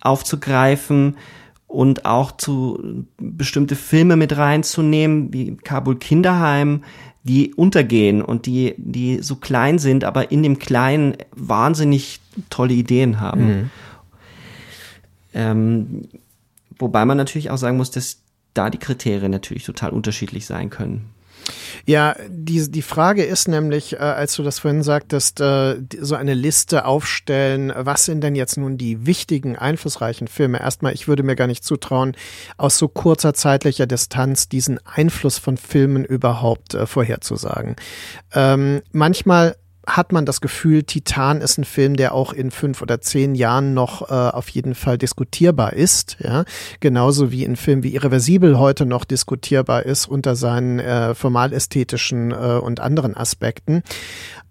aufzugreifen 0.00 1.16
und 1.68 2.04
auch 2.04 2.32
zu 2.32 3.06
bestimmte 3.16 3.76
Filme 3.76 4.16
mit 4.16 4.36
reinzunehmen, 4.36 5.32
wie 5.32 5.56
Kabul 5.56 5.98
Kinderheim, 5.98 6.82
die 7.22 7.54
untergehen 7.54 8.22
und 8.22 8.46
die, 8.46 8.74
die 8.76 9.22
so 9.22 9.36
klein 9.36 9.78
sind, 9.78 10.02
aber 10.02 10.32
in 10.32 10.42
dem 10.42 10.58
Kleinen 10.58 11.16
wahnsinnig 11.30 12.20
tolle 12.48 12.72
Ideen 12.72 13.20
haben. 13.20 13.46
Mhm. 13.46 13.70
Ähm, 15.34 16.08
wobei 16.78 17.04
man 17.04 17.16
natürlich 17.16 17.50
auch 17.50 17.58
sagen 17.58 17.76
muss, 17.76 17.90
dass 17.90 18.18
da 18.54 18.70
die 18.70 18.78
Kriterien 18.78 19.30
natürlich 19.30 19.64
total 19.64 19.90
unterschiedlich 19.90 20.46
sein 20.46 20.70
können. 20.70 21.10
Ja, 21.86 22.16
die, 22.28 22.70
die 22.70 22.82
Frage 22.82 23.24
ist 23.24 23.48
nämlich, 23.48 23.94
äh, 23.94 23.96
als 23.96 24.34
du 24.36 24.42
das 24.42 24.58
vorhin 24.58 24.82
sagtest, 24.82 25.40
äh, 25.40 25.76
so 26.00 26.14
eine 26.14 26.34
Liste 26.34 26.84
aufstellen, 26.84 27.72
was 27.74 28.04
sind 28.04 28.22
denn 28.22 28.34
jetzt 28.34 28.56
nun 28.56 28.76
die 28.76 29.06
wichtigen, 29.06 29.56
einflussreichen 29.56 30.28
Filme? 30.28 30.60
Erstmal, 30.60 30.92
ich 30.92 31.08
würde 31.08 31.22
mir 31.22 31.36
gar 31.36 31.46
nicht 31.46 31.64
zutrauen, 31.64 32.14
aus 32.56 32.78
so 32.78 32.88
kurzer 32.88 33.34
zeitlicher 33.34 33.86
Distanz 33.86 34.48
diesen 34.48 34.78
Einfluss 34.86 35.38
von 35.38 35.56
Filmen 35.56 36.04
überhaupt 36.04 36.74
äh, 36.74 36.86
vorherzusagen. 36.86 37.76
Ähm, 38.34 38.82
manchmal 38.92 39.56
hat 39.86 40.12
man 40.12 40.26
das 40.26 40.40
Gefühl, 40.40 40.82
Titan 40.82 41.40
ist 41.40 41.58
ein 41.58 41.64
Film, 41.64 41.96
der 41.96 42.14
auch 42.14 42.32
in 42.32 42.50
fünf 42.50 42.82
oder 42.82 43.00
zehn 43.00 43.34
Jahren 43.34 43.72
noch 43.72 44.10
äh, 44.10 44.14
auf 44.14 44.48
jeden 44.50 44.74
Fall 44.74 44.98
diskutierbar 44.98 45.72
ist. 45.72 46.18
Ja? 46.20 46.44
Genauso 46.80 47.32
wie 47.32 47.44
ein 47.44 47.56
Film 47.56 47.82
wie 47.82 47.94
Irreversibel 47.94 48.58
heute 48.58 48.84
noch 48.84 49.04
diskutierbar 49.04 49.84
ist 49.84 50.06
unter 50.06 50.36
seinen 50.36 50.78
äh, 50.78 51.14
formalästhetischen 51.14 52.30
äh, 52.30 52.34
und 52.62 52.80
anderen 52.80 53.16
Aspekten. 53.16 53.82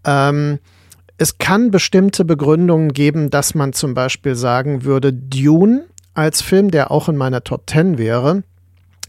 Ähm, 0.04 0.60
es 1.18 1.38
kann 1.38 1.70
bestimmte 1.70 2.26
Begründungen 2.26 2.94
geben, 2.94 3.30
dass 3.30 3.54
man 3.54 3.74
zum 3.74 3.94
Beispiel 3.94 4.36
sagen 4.36 4.84
würde, 4.84 5.14
Dune 5.14 5.86
als 6.14 6.42
Film, 6.42 6.72
der 6.72 6.92
auch 6.92 7.08
in 7.10 7.18
meiner 7.18 7.44
Top 7.44 7.68
Ten 7.68 7.98
wäre, 7.98 8.44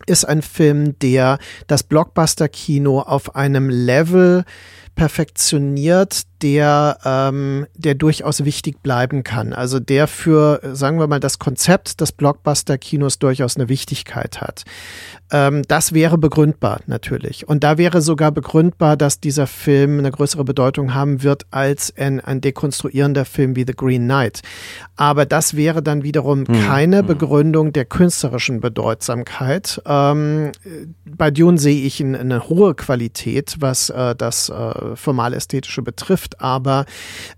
ist 0.06 0.24
ein 0.24 0.42
Film, 0.42 0.98
der 0.98 1.38
das 1.66 1.82
Blockbuster-Kino 1.82 3.00
auf 3.00 3.36
einem 3.36 3.68
Level 3.68 4.44
perfektioniert, 4.94 6.22
der, 6.42 6.98
ähm, 7.04 7.66
der 7.74 7.94
durchaus 7.94 8.44
wichtig 8.44 8.82
bleiben 8.82 9.22
kann. 9.24 9.52
Also 9.52 9.80
der 9.80 10.06
für, 10.06 10.60
sagen 10.72 10.98
wir 10.98 11.06
mal, 11.06 11.20
das 11.20 11.38
Konzept 11.38 12.00
des 12.00 12.12
Blockbuster-Kinos 12.12 13.18
durchaus 13.18 13.56
eine 13.56 13.68
Wichtigkeit 13.68 14.40
hat. 14.40 14.64
Ähm, 15.32 15.62
das 15.68 15.92
wäre 15.92 16.18
begründbar 16.18 16.80
natürlich. 16.86 17.48
Und 17.48 17.62
da 17.64 17.78
wäre 17.78 18.02
sogar 18.02 18.32
begründbar, 18.32 18.96
dass 18.96 19.20
dieser 19.20 19.46
Film 19.46 19.98
eine 19.98 20.10
größere 20.10 20.44
Bedeutung 20.44 20.94
haben 20.94 21.22
wird 21.22 21.46
als 21.50 21.94
ein, 21.96 22.20
ein 22.20 22.40
dekonstruierender 22.40 23.24
Film 23.24 23.56
wie 23.56 23.64
The 23.66 23.74
Green 23.74 24.04
Knight. 24.04 24.40
Aber 24.96 25.26
das 25.26 25.56
wäre 25.56 25.82
dann 25.82 26.02
wiederum 26.02 26.46
hm. 26.46 26.66
keine 26.66 26.98
hm. 26.98 27.06
Begründung 27.06 27.72
der 27.72 27.84
künstlerischen 27.84 28.60
Bedeutsamkeit. 28.60 29.80
Ähm, 29.86 30.52
bei 31.06 31.30
Dune 31.30 31.58
sehe 31.58 31.82
ich 31.84 32.00
eine, 32.00 32.18
eine 32.18 32.48
hohe 32.48 32.74
Qualität, 32.74 33.56
was 33.60 33.90
äh, 33.90 34.14
das 34.16 34.48
äh, 34.48 34.96
formal-ästhetische 34.96 35.82
betrifft, 35.82 36.29
aber 36.38 36.86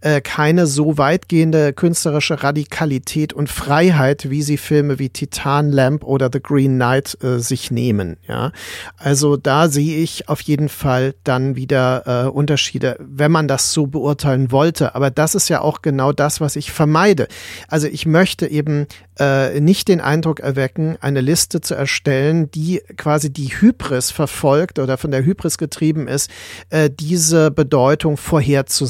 äh, 0.00 0.20
keine 0.20 0.66
so 0.66 0.98
weitgehende 0.98 1.72
künstlerische 1.72 2.42
Radikalität 2.42 3.32
und 3.32 3.48
Freiheit, 3.48 4.28
wie 4.30 4.42
sie 4.42 4.56
Filme 4.56 4.98
wie 4.98 5.08
Titan, 5.08 5.70
Lamp 5.70 6.04
oder 6.04 6.30
The 6.32 6.40
Green 6.42 6.74
Knight 6.74 7.16
äh, 7.22 7.38
sich 7.38 7.70
nehmen 7.70 7.92
nehmen. 7.92 8.16
Ja, 8.28 8.52
also 8.96 9.36
da 9.36 9.68
sehe 9.68 9.98
ich 9.98 10.28
auf 10.28 10.40
jeden 10.42 10.68
Fall 10.68 11.14
dann 11.24 11.56
wieder 11.56 12.26
äh, 12.26 12.28
Unterschiede, 12.28 12.96
wenn 13.00 13.32
man 13.32 13.48
das 13.48 13.72
so 13.72 13.86
beurteilen 13.86 14.50
wollte. 14.50 14.94
Aber 14.94 15.10
das 15.10 15.34
ist 15.34 15.48
ja 15.48 15.60
auch 15.60 15.82
genau 15.82 16.12
das, 16.12 16.40
was 16.40 16.56
ich 16.56 16.72
vermeide. 16.72 17.28
Also 17.68 17.88
ich 17.88 18.06
möchte 18.06 18.46
eben 18.46 18.86
äh, 19.18 19.60
nicht 19.60 19.88
den 19.88 20.00
Eindruck 20.00 20.40
erwecken, 20.40 20.96
eine 21.00 21.20
Liste 21.20 21.60
zu 21.60 21.74
erstellen, 21.74 22.50
die 22.50 22.80
quasi 22.96 23.32
die 23.32 23.48
Hybris 23.48 24.10
verfolgt 24.10 24.78
oder 24.78 24.96
von 24.96 25.10
der 25.10 25.24
Hybris 25.24 25.58
getrieben 25.58 26.08
ist, 26.08 26.30
äh, 26.70 26.88
diese 26.88 27.50
Bedeutung 27.50 28.16
vorherzusagen. 28.16 28.81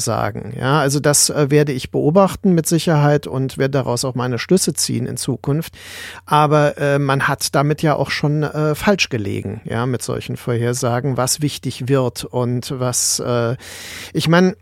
Ja, 0.57 0.79
also 0.79 0.99
das 0.99 1.29
äh, 1.29 1.49
werde 1.49 1.71
ich 1.71 1.91
beobachten 1.91 2.53
mit 2.53 2.67
Sicherheit 2.67 3.27
und 3.27 3.57
werde 3.57 3.71
daraus 3.71 4.05
auch 4.05 4.15
meine 4.15 4.39
Schlüsse 4.39 4.73
ziehen 4.73 5.05
in 5.05 5.17
Zukunft. 5.17 5.73
Aber 6.25 6.77
äh, 6.77 6.99
man 6.99 7.27
hat 7.27 7.55
damit 7.55 7.81
ja 7.81 7.95
auch 7.95 8.11
schon 8.11 8.43
äh, 8.43 8.75
falsch 8.75 9.09
gelegen, 9.09 9.61
ja, 9.65 9.85
mit 9.85 10.01
solchen 10.01 10.37
Vorhersagen, 10.37 11.17
was 11.17 11.41
wichtig 11.41 11.87
wird 11.87 12.23
und 12.25 12.73
was, 12.77 13.19
äh, 13.19 13.55
ich 14.13 14.27
meine, 14.27 14.55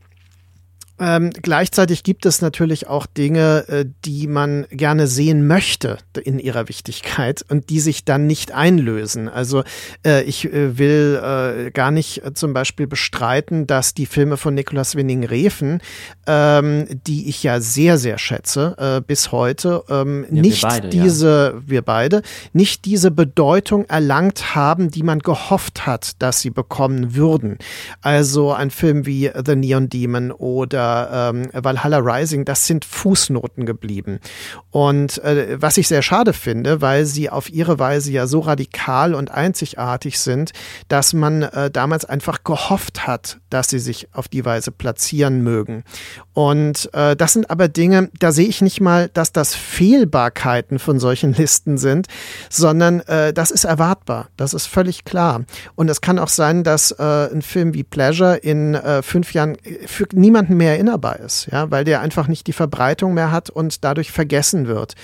Ähm, 1.02 1.32
gleichzeitig 1.32 2.04
gibt 2.04 2.28
es 2.28 2.42
natürlich 2.42 2.88
auch 2.88 3.08
Dinge, 3.08 3.68
äh, 3.68 3.86
die 4.06 4.28
man 4.28 4.68
gerne 4.70 5.08
sehen 5.08 5.48
möchte 5.48 5.98
in 6.24 6.38
ihrer 6.38 6.70
Wichtigkeit 6.70 7.44
und 7.50 7.72
die 7.72 7.80
sich 7.80 8.06
dann 8.06 8.28
nicht 8.28 8.52
einlösen. 8.52 9.28
Also 9.28 9.64
äh, 10.06 10.22
ich 10.24 10.46
äh, 10.46 10.78
will 10.78 11.20
äh, 11.22 11.72
gar 11.72 11.90
nicht 11.90 12.24
äh, 12.24 12.36
zum 12.36 12.54
Beispiel 12.54 12.86
bestreiten, 12.86 13.66
dass 13.66 13.96
die 13.96 14.06
Filme 14.06 14.38
von 14.38 14.54
Nikolaus 14.54 14.96
Winning-Refen, 14.96 15.82
ähm, 16.28 16.86
die 17.08 17.28
ich 17.30 17.42
ja 17.42 17.60
sehr, 17.62 17.98
sehr 17.98 18.20
schätze 18.20 18.76
äh, 18.78 19.02
bis 19.02 19.32
heute, 19.32 19.84
ähm, 19.90 20.28
ja, 20.30 20.42
nicht 20.42 20.62
wir 20.62 20.70
beide, 20.70 20.90
diese, 20.90 21.54
ja. 21.56 21.62
wir 21.66 21.82
beide, 21.82 22.22
nicht 22.54 22.86
diese 22.86 23.10
Bedeutung 23.10 23.86
erlangt 23.86 24.54
haben, 24.54 24.92
die 24.92 25.02
man 25.02 25.18
gehofft 25.18 25.88
hat, 25.88 26.22
dass 26.22 26.42
sie 26.42 26.52
bekommen 26.52 27.16
würden. 27.16 27.58
Also 28.02 28.54
ein 28.54 28.70
Film 28.70 29.08
wie 29.08 29.32
The 29.46 29.56
Neon 29.56 29.90
Demon 29.90 30.32
oder 30.32 30.91
ähm, 31.12 31.50
Valhalla 31.54 31.98
Rising, 32.00 32.46
das 32.46 32.68
sind 32.68 32.86
Fußnoten 32.86 33.66
geblieben. 33.66 34.20
Und 34.70 35.24
äh, 35.24 35.62
was 35.62 35.78
ich 35.78 35.88
sehr 35.88 36.02
schade 36.02 36.34
finde, 36.34 36.82
weil 36.82 37.06
sie 37.06 37.30
auf 37.30 37.50
ihre 37.50 37.80
Weise 37.80 38.12
ja 38.12 38.28
so 38.28 38.40
radikal 38.40 39.14
und 39.14 39.32
einzigartig 39.32 40.20
sind, 40.20 40.52
dass 40.88 41.14
man 41.14 41.44
äh, 41.44 41.70
damals 41.70 42.06
einfach 42.06 42.44
gehofft 42.44 43.06
hat, 43.08 43.41
dass 43.52 43.70
sie 43.70 43.80
sich 43.80 44.08
auf 44.14 44.28
die 44.28 44.46
Weise 44.46 44.72
platzieren 44.72 45.44
mögen. 45.44 45.84
Und 46.34 46.90
äh, 46.94 47.16
das 47.16 47.34
sind 47.34 47.50
aber 47.50 47.68
Dinge, 47.68 48.10
da 48.20 48.32
sehe 48.32 48.48
ich 48.48 48.62
nicht 48.62 48.82
mal, 48.82 49.10
dass 49.10 49.32
das 49.32 49.54
Fehlbarkeiten 49.54 50.80
von 50.80 51.00
solchen 51.00 51.34
Listen 51.38 51.78
sind, 51.78 52.08
sondern 52.50 53.02
äh, 53.02 53.34
das 53.34 53.52
ist 53.52 53.66
erwartbar. 53.66 54.30
Das 54.38 54.54
ist 54.54 54.66
völlig 54.66 55.04
klar. 55.04 55.44
Und 55.76 55.90
es 55.90 56.02
kann 56.02 56.20
auch 56.20 56.30
sein, 56.30 56.64
dass 56.64 56.92
äh, 56.92 57.04
ein 57.32 57.42
Film 57.42 57.74
wie 57.74 57.84
Pleasure 57.84 58.38
in 58.38 58.76
äh, 58.76 59.02
fünf 59.04 59.34
Jahren 59.34 59.58
für 59.86 60.08
niemanden 60.14 60.58
mehr 60.58 60.74
erinnerbar 60.74 61.20
ist, 61.20 61.48
ja, 61.52 61.70
weil 61.70 61.84
der 61.84 62.02
einfach 62.02 62.28
nicht 62.28 62.48
die 62.48 62.54
Verbreitung 62.54 63.14
mehr 63.14 63.32
hat 63.32 63.50
und 63.50 63.84
dadurch 63.84 64.12
vergessen 64.12 64.68
wird 64.68 64.96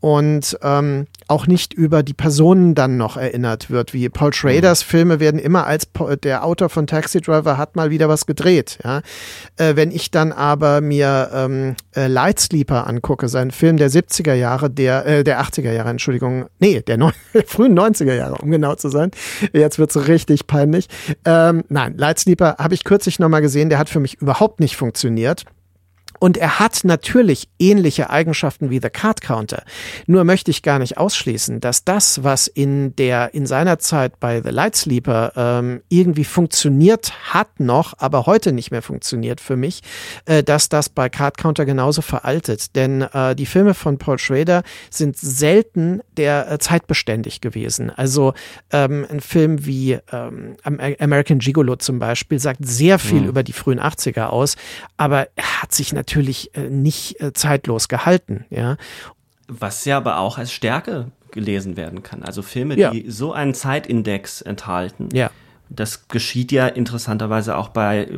und 0.00 0.58
ähm, 0.62 1.06
auch 1.28 1.46
nicht 1.46 1.74
über 1.74 2.02
die 2.02 2.14
Personen 2.14 2.74
dann 2.74 2.96
noch 2.96 3.16
erinnert 3.16 3.70
wird, 3.70 3.92
wie 3.92 4.08
Paul 4.08 4.32
Schraders 4.32 4.84
mhm. 4.84 4.88
Filme 4.90 5.20
werden 5.20 5.38
immer 5.38 5.66
als 5.66 5.86
der 6.24 6.44
Autor 6.44 6.70
von 6.70 6.86
Taxi 6.86 7.20
Driver 7.20 7.58
hat 7.58 7.76
mal 7.76 7.89
wieder 7.90 8.08
was 8.08 8.26
gedreht, 8.26 8.78
ja. 8.84 9.02
Äh, 9.56 9.76
wenn 9.76 9.90
ich 9.90 10.10
dann 10.10 10.32
aber 10.32 10.80
mir 10.80 11.30
ähm, 11.32 11.76
äh, 11.94 12.06
Light 12.06 12.40
Sleeper 12.40 12.86
angucke, 12.86 13.28
seinen 13.28 13.50
Film 13.50 13.76
der 13.76 13.90
70er 13.90 14.34
Jahre, 14.34 14.70
der 14.70 15.06
äh, 15.06 15.24
der 15.24 15.40
80er 15.42 15.72
Jahre, 15.72 15.90
Entschuldigung, 15.90 16.46
nee, 16.58 16.80
der 16.80 16.96
neun, 16.96 17.12
frühen 17.46 17.78
90er 17.78 18.14
Jahre, 18.14 18.36
um 18.36 18.50
genau 18.50 18.74
zu 18.74 18.88
sein. 18.88 19.10
Jetzt 19.52 19.78
wird's 19.78 20.08
richtig 20.08 20.46
peinlich. 20.46 20.88
Ähm, 21.24 21.64
nein, 21.68 21.96
Light 21.96 22.18
Sleeper 22.18 22.56
habe 22.58 22.74
ich 22.74 22.84
kürzlich 22.84 23.18
nochmal 23.18 23.42
gesehen, 23.42 23.68
der 23.68 23.78
hat 23.78 23.88
für 23.88 24.00
mich 24.00 24.20
überhaupt 24.20 24.60
nicht 24.60 24.76
funktioniert. 24.76 25.44
Und 26.20 26.36
er 26.36 26.60
hat 26.60 26.84
natürlich 26.84 27.48
ähnliche 27.58 28.10
Eigenschaften 28.10 28.68
wie 28.68 28.78
The 28.80 28.90
Card 28.90 29.22
Counter. 29.22 29.64
Nur 30.06 30.24
möchte 30.24 30.50
ich 30.50 30.62
gar 30.62 30.78
nicht 30.78 30.98
ausschließen, 30.98 31.60
dass 31.60 31.84
das, 31.84 32.22
was 32.22 32.46
in 32.46 32.94
der 32.96 33.32
in 33.32 33.46
seiner 33.46 33.78
Zeit 33.78 34.20
bei 34.20 34.42
The 34.42 34.50
Light 34.50 34.76
Sleeper 34.76 35.32
ähm, 35.34 35.82
irgendwie 35.88 36.24
funktioniert 36.24 37.12
hat 37.32 37.58
noch, 37.58 37.94
aber 37.96 38.26
heute 38.26 38.52
nicht 38.52 38.70
mehr 38.70 38.82
funktioniert 38.82 39.40
für 39.40 39.56
mich, 39.56 39.80
äh, 40.26 40.42
dass 40.42 40.68
das 40.68 40.90
bei 40.90 41.08
Card 41.08 41.38
Counter 41.38 41.64
genauso 41.64 42.02
veraltet. 42.02 42.76
Denn 42.76 43.00
äh, 43.00 43.34
die 43.34 43.46
Filme 43.46 43.72
von 43.72 43.96
Paul 43.96 44.18
Schrader 44.18 44.62
sind 44.90 45.16
selten 45.16 46.02
der 46.18 46.52
äh, 46.52 46.58
zeitbeständig 46.58 47.40
gewesen. 47.40 47.88
Also 47.88 48.34
ähm, 48.72 49.06
ein 49.10 49.20
Film 49.20 49.64
wie 49.64 49.98
ähm, 50.12 50.56
American 50.64 51.38
Gigolo 51.38 51.76
zum 51.76 51.98
Beispiel 51.98 52.38
sagt 52.38 52.60
sehr 52.60 52.98
viel 52.98 53.22
mhm. 53.22 53.28
über 53.28 53.42
die 53.42 53.54
frühen 53.54 53.80
80er 53.80 54.26
aus, 54.26 54.56
aber 54.98 55.28
er 55.34 55.62
hat 55.62 55.72
sich 55.72 55.94
natürlich 55.94 56.09
natürlich 56.10 56.54
äh, 56.54 56.68
nicht 56.68 57.20
äh, 57.20 57.32
zeitlos 57.32 57.88
gehalten, 57.88 58.44
ja. 58.50 58.76
Was 59.46 59.84
ja 59.84 59.96
aber 59.96 60.18
auch 60.18 60.38
als 60.38 60.52
Stärke 60.52 61.10
gelesen 61.30 61.76
werden 61.76 62.02
kann. 62.02 62.22
Also 62.22 62.42
Filme, 62.42 62.76
ja. 62.76 62.90
die 62.90 63.10
so 63.10 63.32
einen 63.32 63.54
Zeitindex 63.54 64.42
enthalten. 64.42 65.08
Ja. 65.12 65.30
Das 65.68 66.08
geschieht 66.08 66.50
ja 66.50 66.66
interessanterweise 66.66 67.56
auch 67.56 67.68
bei 67.68 68.08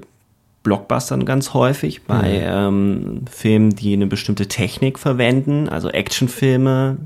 Blockbustern 0.63 1.27
ganz 1.27 1.53
häufig, 1.53 2.05
bei 2.05 2.39
mhm. 2.39 2.45
ähm, 2.45 3.25
Filmen, 3.31 3.71
die 3.71 3.93
eine 3.93 4.07
bestimmte 4.07 4.47
Technik 4.49 4.99
verwenden, 4.99 5.69
also 5.69 5.91
Actionfilme, 5.91 6.97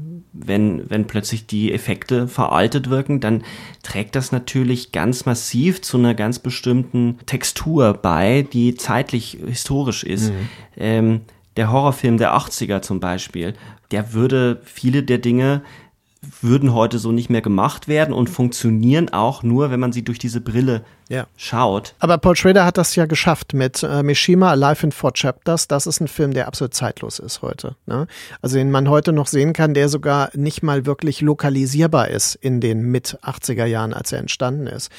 wenn, 0.44 0.88
wenn 0.90 1.06
plötzlich 1.06 1.46
die 1.46 1.72
Effekte 1.72 2.28
veraltet 2.28 2.90
wirken, 2.90 3.20
dann 3.20 3.44
trägt 3.82 4.16
das 4.16 4.32
natürlich 4.32 4.92
ganz 4.92 5.26
massiv 5.26 5.82
zu 5.82 5.98
einer 5.98 6.14
ganz 6.14 6.38
bestimmten 6.38 7.18
Textur 7.26 7.94
bei, 7.94 8.46
die 8.52 8.74
zeitlich 8.74 9.38
historisch 9.46 10.04
ist. 10.04 10.30
Mhm. 10.30 10.48
Ähm, 10.76 11.20
der 11.56 11.72
Horrorfilm 11.72 12.18
der 12.18 12.34
80er 12.36 12.82
zum 12.82 13.00
Beispiel, 13.00 13.54
der 13.90 14.12
würde 14.12 14.60
viele 14.64 15.02
der 15.02 15.18
Dinge 15.18 15.62
würden 16.40 16.74
heute 16.74 16.98
so 16.98 17.12
nicht 17.12 17.30
mehr 17.30 17.40
gemacht 17.40 17.88
werden 17.88 18.12
und 18.12 18.28
funktionieren 18.28 19.10
auch 19.10 19.42
nur, 19.42 19.70
wenn 19.70 19.80
man 19.80 19.92
sie 19.92 20.02
durch 20.02 20.18
diese 20.18 20.40
Brille 20.40 20.84
ja. 21.08 21.26
schaut. 21.36 21.94
Aber 22.00 22.18
Paul 22.18 22.36
Schrader 22.36 22.64
hat 22.64 22.78
das 22.78 22.94
ja 22.96 23.06
geschafft 23.06 23.54
mit 23.54 23.82
äh, 23.82 24.02
Mishima 24.02 24.50
Alive 24.50 24.86
in 24.86 24.92
Four 24.92 25.12
Chapters. 25.12 25.68
Das 25.68 25.86
ist 25.86 26.00
ein 26.00 26.08
Film, 26.08 26.34
der 26.34 26.48
absolut 26.48 26.74
zeitlos 26.74 27.18
ist 27.18 27.42
heute. 27.42 27.76
Ne? 27.86 28.06
Also 28.42 28.56
den 28.56 28.70
man 28.70 28.88
heute 28.88 29.12
noch 29.12 29.28
sehen 29.28 29.52
kann, 29.52 29.74
der 29.74 29.88
sogar 29.88 30.30
nicht 30.34 30.62
mal 30.62 30.84
wirklich 30.84 31.20
lokalisierbar 31.20 32.08
ist 32.08 32.34
in 32.34 32.60
den 32.60 32.82
mit 32.82 33.18
80er 33.22 33.66
Jahren, 33.66 33.94
als 33.94 34.12
er 34.12 34.18
entstanden 34.18 34.66
ist. 34.66 34.90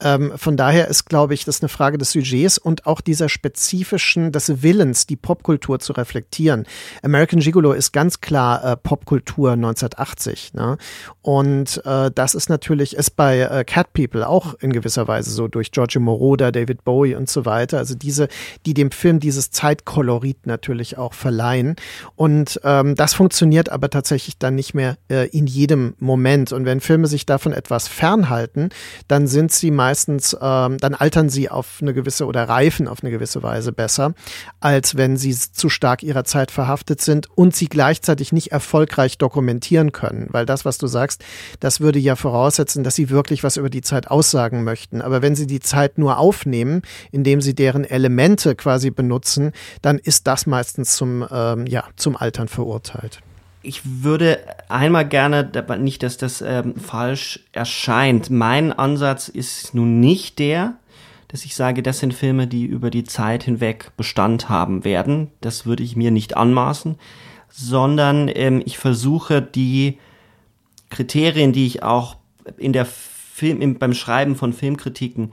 Ähm, 0.00 0.32
von 0.36 0.56
daher 0.56 0.88
ist, 0.88 1.06
glaube 1.06 1.34
ich, 1.34 1.44
das 1.44 1.60
eine 1.60 1.68
Frage 1.68 1.98
des 1.98 2.10
Sujets 2.10 2.58
und 2.58 2.86
auch 2.86 3.00
dieser 3.00 3.28
spezifischen, 3.28 4.32
des 4.32 4.62
Willens, 4.62 5.06
die 5.06 5.16
Popkultur 5.16 5.78
zu 5.78 5.92
reflektieren. 5.92 6.66
American 7.02 7.40
Gigolo 7.40 7.72
ist 7.72 7.92
ganz 7.92 8.20
klar 8.20 8.64
äh, 8.64 8.76
Popkultur 8.76 9.52
1980. 9.52 10.54
Ne? 10.54 10.76
Und 11.20 11.80
äh, 11.84 12.10
das 12.12 12.34
ist 12.34 12.48
natürlich, 12.48 12.96
ist 12.96 13.12
bei 13.12 13.40
äh, 13.40 13.64
Cat 13.64 13.92
People 13.92 14.26
auch 14.26 14.54
in 14.54 14.72
gewisser 14.72 15.06
Weise 15.06 15.30
so 15.30 15.51
durch 15.54 15.70
Giorgio 15.70 16.00
Moroder, 16.00 16.52
David 16.52 16.84
Bowie 16.84 17.14
und 17.14 17.28
so 17.28 17.44
weiter. 17.44 17.78
Also 17.78 17.94
diese, 17.94 18.28
die 18.66 18.74
dem 18.74 18.90
Film 18.90 19.20
dieses 19.20 19.50
Zeitkolorit 19.50 20.46
natürlich 20.46 20.98
auch 20.98 21.14
verleihen. 21.14 21.76
Und 22.16 22.60
ähm, 22.64 22.94
das 22.94 23.14
funktioniert 23.14 23.68
aber 23.70 23.90
tatsächlich 23.90 24.38
dann 24.38 24.54
nicht 24.54 24.74
mehr 24.74 24.96
äh, 25.10 25.28
in 25.28 25.46
jedem 25.46 25.94
Moment. 25.98 26.52
Und 26.52 26.64
wenn 26.64 26.80
Filme 26.80 27.06
sich 27.06 27.26
davon 27.26 27.52
etwas 27.52 27.88
fernhalten, 27.88 28.70
dann 29.08 29.26
sind 29.26 29.52
sie 29.52 29.70
meistens, 29.70 30.36
ähm, 30.40 30.78
dann 30.78 30.94
altern 30.94 31.28
sie 31.28 31.48
auf 31.48 31.78
eine 31.80 31.94
gewisse 31.94 32.26
oder 32.26 32.48
reifen 32.48 32.88
auf 32.88 33.02
eine 33.02 33.10
gewisse 33.10 33.42
Weise 33.42 33.72
besser, 33.72 34.14
als 34.60 34.96
wenn 34.96 35.16
sie 35.16 35.34
zu 35.34 35.68
stark 35.68 36.02
ihrer 36.02 36.24
Zeit 36.24 36.50
verhaftet 36.50 37.00
sind 37.00 37.28
und 37.34 37.54
sie 37.54 37.66
gleichzeitig 37.66 38.32
nicht 38.32 38.52
erfolgreich 38.52 39.18
dokumentieren 39.18 39.92
können. 39.92 40.28
Weil 40.30 40.46
das, 40.46 40.64
was 40.64 40.78
du 40.78 40.86
sagst, 40.86 41.24
das 41.60 41.80
würde 41.80 41.98
ja 41.98 42.16
voraussetzen, 42.16 42.84
dass 42.84 42.94
sie 42.94 43.10
wirklich 43.10 43.44
was 43.44 43.56
über 43.56 43.70
die 43.70 43.82
Zeit 43.82 44.10
aussagen 44.10 44.64
möchten. 44.64 45.02
Aber 45.02 45.22
wenn 45.22 45.34
sie 45.34 45.41
die 45.46 45.60
Zeit 45.60 45.98
nur 45.98 46.18
aufnehmen, 46.18 46.82
indem 47.10 47.40
sie 47.40 47.54
deren 47.54 47.84
Elemente 47.84 48.54
quasi 48.54 48.90
benutzen, 48.90 49.52
dann 49.80 49.98
ist 49.98 50.26
das 50.26 50.46
meistens 50.46 50.96
zum, 50.96 51.26
ähm, 51.30 51.66
ja, 51.66 51.84
zum 51.96 52.16
Altern 52.16 52.48
verurteilt. 52.48 53.20
Ich 53.64 53.82
würde 53.84 54.40
einmal 54.68 55.06
gerne, 55.06 55.50
nicht, 55.78 56.02
dass 56.02 56.16
das 56.16 56.42
ähm, 56.42 56.74
falsch 56.76 57.40
erscheint. 57.52 58.28
Mein 58.28 58.72
Ansatz 58.72 59.28
ist 59.28 59.72
nun 59.72 60.00
nicht 60.00 60.40
der, 60.40 60.74
dass 61.28 61.44
ich 61.44 61.54
sage, 61.54 61.82
das 61.82 62.00
sind 62.00 62.12
Filme, 62.12 62.46
die 62.46 62.64
über 62.64 62.90
die 62.90 63.04
Zeit 63.04 63.44
hinweg 63.44 63.92
Bestand 63.96 64.48
haben 64.48 64.84
werden. 64.84 65.28
Das 65.40 65.64
würde 65.64 65.82
ich 65.82 65.96
mir 65.96 66.10
nicht 66.10 66.36
anmaßen, 66.36 66.96
sondern 67.48 68.28
ähm, 68.34 68.62
ich 68.66 68.78
versuche 68.78 69.40
die 69.40 69.98
Kriterien, 70.90 71.52
die 71.52 71.66
ich 71.66 71.82
auch 71.82 72.16
in 72.58 72.72
der 72.72 72.86
Film, 73.34 73.62
im, 73.62 73.78
beim 73.78 73.94
Schreiben 73.94 74.36
von 74.36 74.52
Filmkritiken 74.52 75.32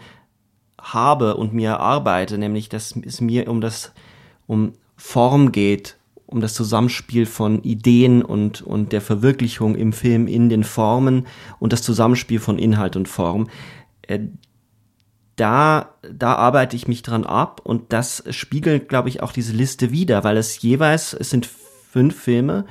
habe 0.80 1.36
und 1.36 1.54
mir 1.54 1.82
arbeite, 1.82 2.38
nämlich 2.38 2.70
dass 2.70 2.96
es 2.96 3.20
mir 3.20 3.50
um 3.50 3.60
das, 3.60 3.92
um 4.48 4.72
Form 4.96 5.52
geht, 5.52 5.98
um 6.26 6.40
das 6.40 6.54
Zusammenspiel 6.54 7.26
von 7.26 7.62
Ideen 7.62 8.24
und, 8.24 8.62
und 8.62 8.94
der 8.94 9.02
Verwirklichung 9.02 9.76
im 9.76 9.92
Film 9.92 10.28
in 10.28 10.48
den 10.48 10.64
Formen 10.64 11.28
und 11.60 11.74
das 11.74 11.82
Zusammenspiel 11.82 12.40
von 12.40 12.58
Inhalt 12.58 12.96
und 12.96 13.10
Form. 13.10 13.50
Äh, 14.04 14.20
da, 15.36 15.96
da 16.02 16.36
arbeite 16.36 16.78
ich 16.78 16.88
mich 16.88 17.02
dran 17.02 17.26
ab 17.26 17.60
und 17.66 17.92
das 17.92 18.24
spiegelt, 18.30 18.88
glaube 18.88 19.10
ich, 19.10 19.22
auch 19.22 19.34
diese 19.34 19.54
Liste 19.54 19.92
wieder, 19.92 20.24
weil 20.24 20.38
es 20.38 20.62
jeweils, 20.62 21.14
es 21.14 21.32
sind 21.32 21.46
fünf 21.46 22.18
Filme, 22.18 22.66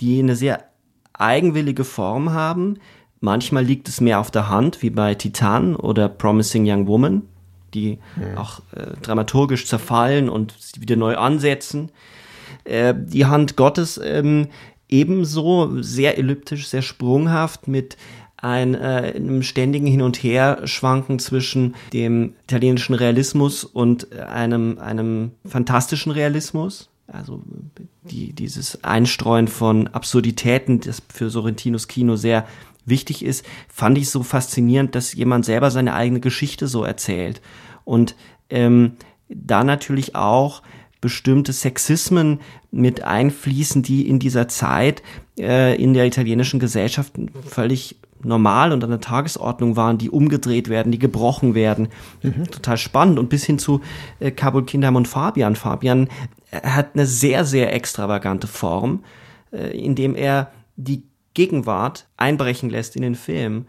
die 0.00 0.18
eine 0.18 0.34
sehr 0.34 0.64
eigenwillige 1.12 1.84
Form 1.84 2.32
haben, 2.32 2.78
Manchmal 3.24 3.64
liegt 3.64 3.88
es 3.88 4.02
mehr 4.02 4.20
auf 4.20 4.30
der 4.30 4.50
Hand, 4.50 4.82
wie 4.82 4.90
bei 4.90 5.14
Titan 5.14 5.76
oder 5.76 6.10
Promising 6.10 6.70
Young 6.70 6.86
Woman, 6.86 7.22
die 7.72 7.98
mhm. 8.16 8.36
auch 8.36 8.60
äh, 8.76 9.00
dramaturgisch 9.00 9.64
zerfallen 9.66 10.28
und 10.28 10.54
wieder 10.78 10.96
neu 10.96 11.16
ansetzen. 11.16 11.90
Äh, 12.64 12.92
die 12.94 13.24
Hand 13.24 13.56
Gottes 13.56 13.98
ähm, 14.04 14.48
ebenso 14.90 15.80
sehr 15.80 16.18
elliptisch, 16.18 16.68
sehr 16.68 16.82
sprunghaft 16.82 17.66
mit 17.66 17.96
ein 18.36 18.74
äh, 18.74 19.14
einem 19.16 19.42
ständigen 19.42 19.86
Hin 19.86 20.02
und 20.02 20.22
Her 20.22 20.60
schwanken 20.66 21.18
zwischen 21.18 21.76
dem 21.94 22.34
italienischen 22.42 22.94
Realismus 22.94 23.64
und 23.64 24.12
einem 24.18 24.78
einem 24.78 25.30
fantastischen 25.46 26.12
Realismus. 26.12 26.90
Also 27.06 27.42
die, 28.02 28.34
dieses 28.34 28.84
Einstreuen 28.84 29.48
von 29.48 29.88
Absurditäten, 29.88 30.80
das 30.80 31.02
für 31.08 31.30
Sorrentinos 31.30 31.88
Kino 31.88 32.16
sehr 32.16 32.46
wichtig 32.84 33.24
ist, 33.24 33.44
fand 33.68 33.98
ich 33.98 34.10
so 34.10 34.22
faszinierend, 34.22 34.94
dass 34.94 35.14
jemand 35.14 35.44
selber 35.44 35.70
seine 35.70 35.94
eigene 35.94 36.20
Geschichte 36.20 36.66
so 36.66 36.84
erzählt. 36.84 37.40
Und 37.84 38.14
ähm, 38.50 38.92
da 39.28 39.64
natürlich 39.64 40.14
auch 40.14 40.62
bestimmte 41.00 41.52
Sexismen 41.52 42.40
mit 42.70 43.02
einfließen, 43.02 43.82
die 43.82 44.08
in 44.08 44.18
dieser 44.18 44.48
Zeit 44.48 45.02
äh, 45.38 45.80
in 45.80 45.92
der 45.92 46.06
italienischen 46.06 46.60
Gesellschaft 46.60 47.12
völlig 47.46 47.96
normal 48.24 48.72
und 48.72 48.82
an 48.82 48.90
der 48.90 49.00
Tagesordnung 49.00 49.76
waren, 49.76 49.98
die 49.98 50.10
umgedreht 50.10 50.68
werden, 50.68 50.92
die 50.92 50.98
gebrochen 50.98 51.54
werden. 51.54 51.88
Mhm. 52.22 52.50
Total 52.50 52.78
spannend. 52.78 53.18
Und 53.18 53.28
bis 53.28 53.44
hin 53.44 53.58
zu 53.58 53.80
äh, 54.18 54.30
Kabul 54.30 54.64
Kindheim 54.64 54.96
und 54.96 55.06
Fabian. 55.06 55.56
Fabian 55.56 56.08
äh, 56.50 56.66
hat 56.66 56.94
eine 56.94 57.06
sehr, 57.06 57.44
sehr 57.44 57.74
extravagante 57.74 58.46
Form, 58.46 59.04
äh, 59.52 59.76
indem 59.78 60.14
er 60.14 60.50
die 60.76 61.02
Gegenwart 61.34 62.06
einbrechen 62.16 62.70
lässt 62.70 62.96
in 62.96 63.02
den 63.02 63.14
Film. 63.14 63.66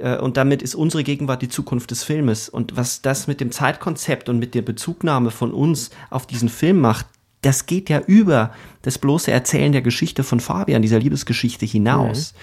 Äh, 0.00 0.18
und 0.18 0.36
damit 0.36 0.62
ist 0.62 0.74
unsere 0.74 1.04
Gegenwart 1.04 1.42
die 1.42 1.48
Zukunft 1.48 1.90
des 1.90 2.02
Filmes. 2.02 2.48
Und 2.48 2.76
was 2.76 3.02
das 3.02 3.26
mit 3.26 3.40
dem 3.40 3.52
Zeitkonzept 3.52 4.28
und 4.28 4.38
mit 4.38 4.54
der 4.54 4.62
Bezugnahme 4.62 5.30
von 5.30 5.52
uns 5.52 5.90
auf 6.10 6.26
diesen 6.26 6.48
Film 6.48 6.80
macht, 6.80 7.06
das 7.42 7.66
geht 7.66 7.90
ja 7.90 8.00
über 8.00 8.52
das 8.82 8.98
bloße 8.98 9.30
Erzählen 9.30 9.72
der 9.72 9.82
Geschichte 9.82 10.24
von 10.24 10.40
Fabian, 10.40 10.82
dieser 10.82 10.98
Liebesgeschichte 10.98 11.66
hinaus. 11.66 12.32
Mhm. 12.32 12.38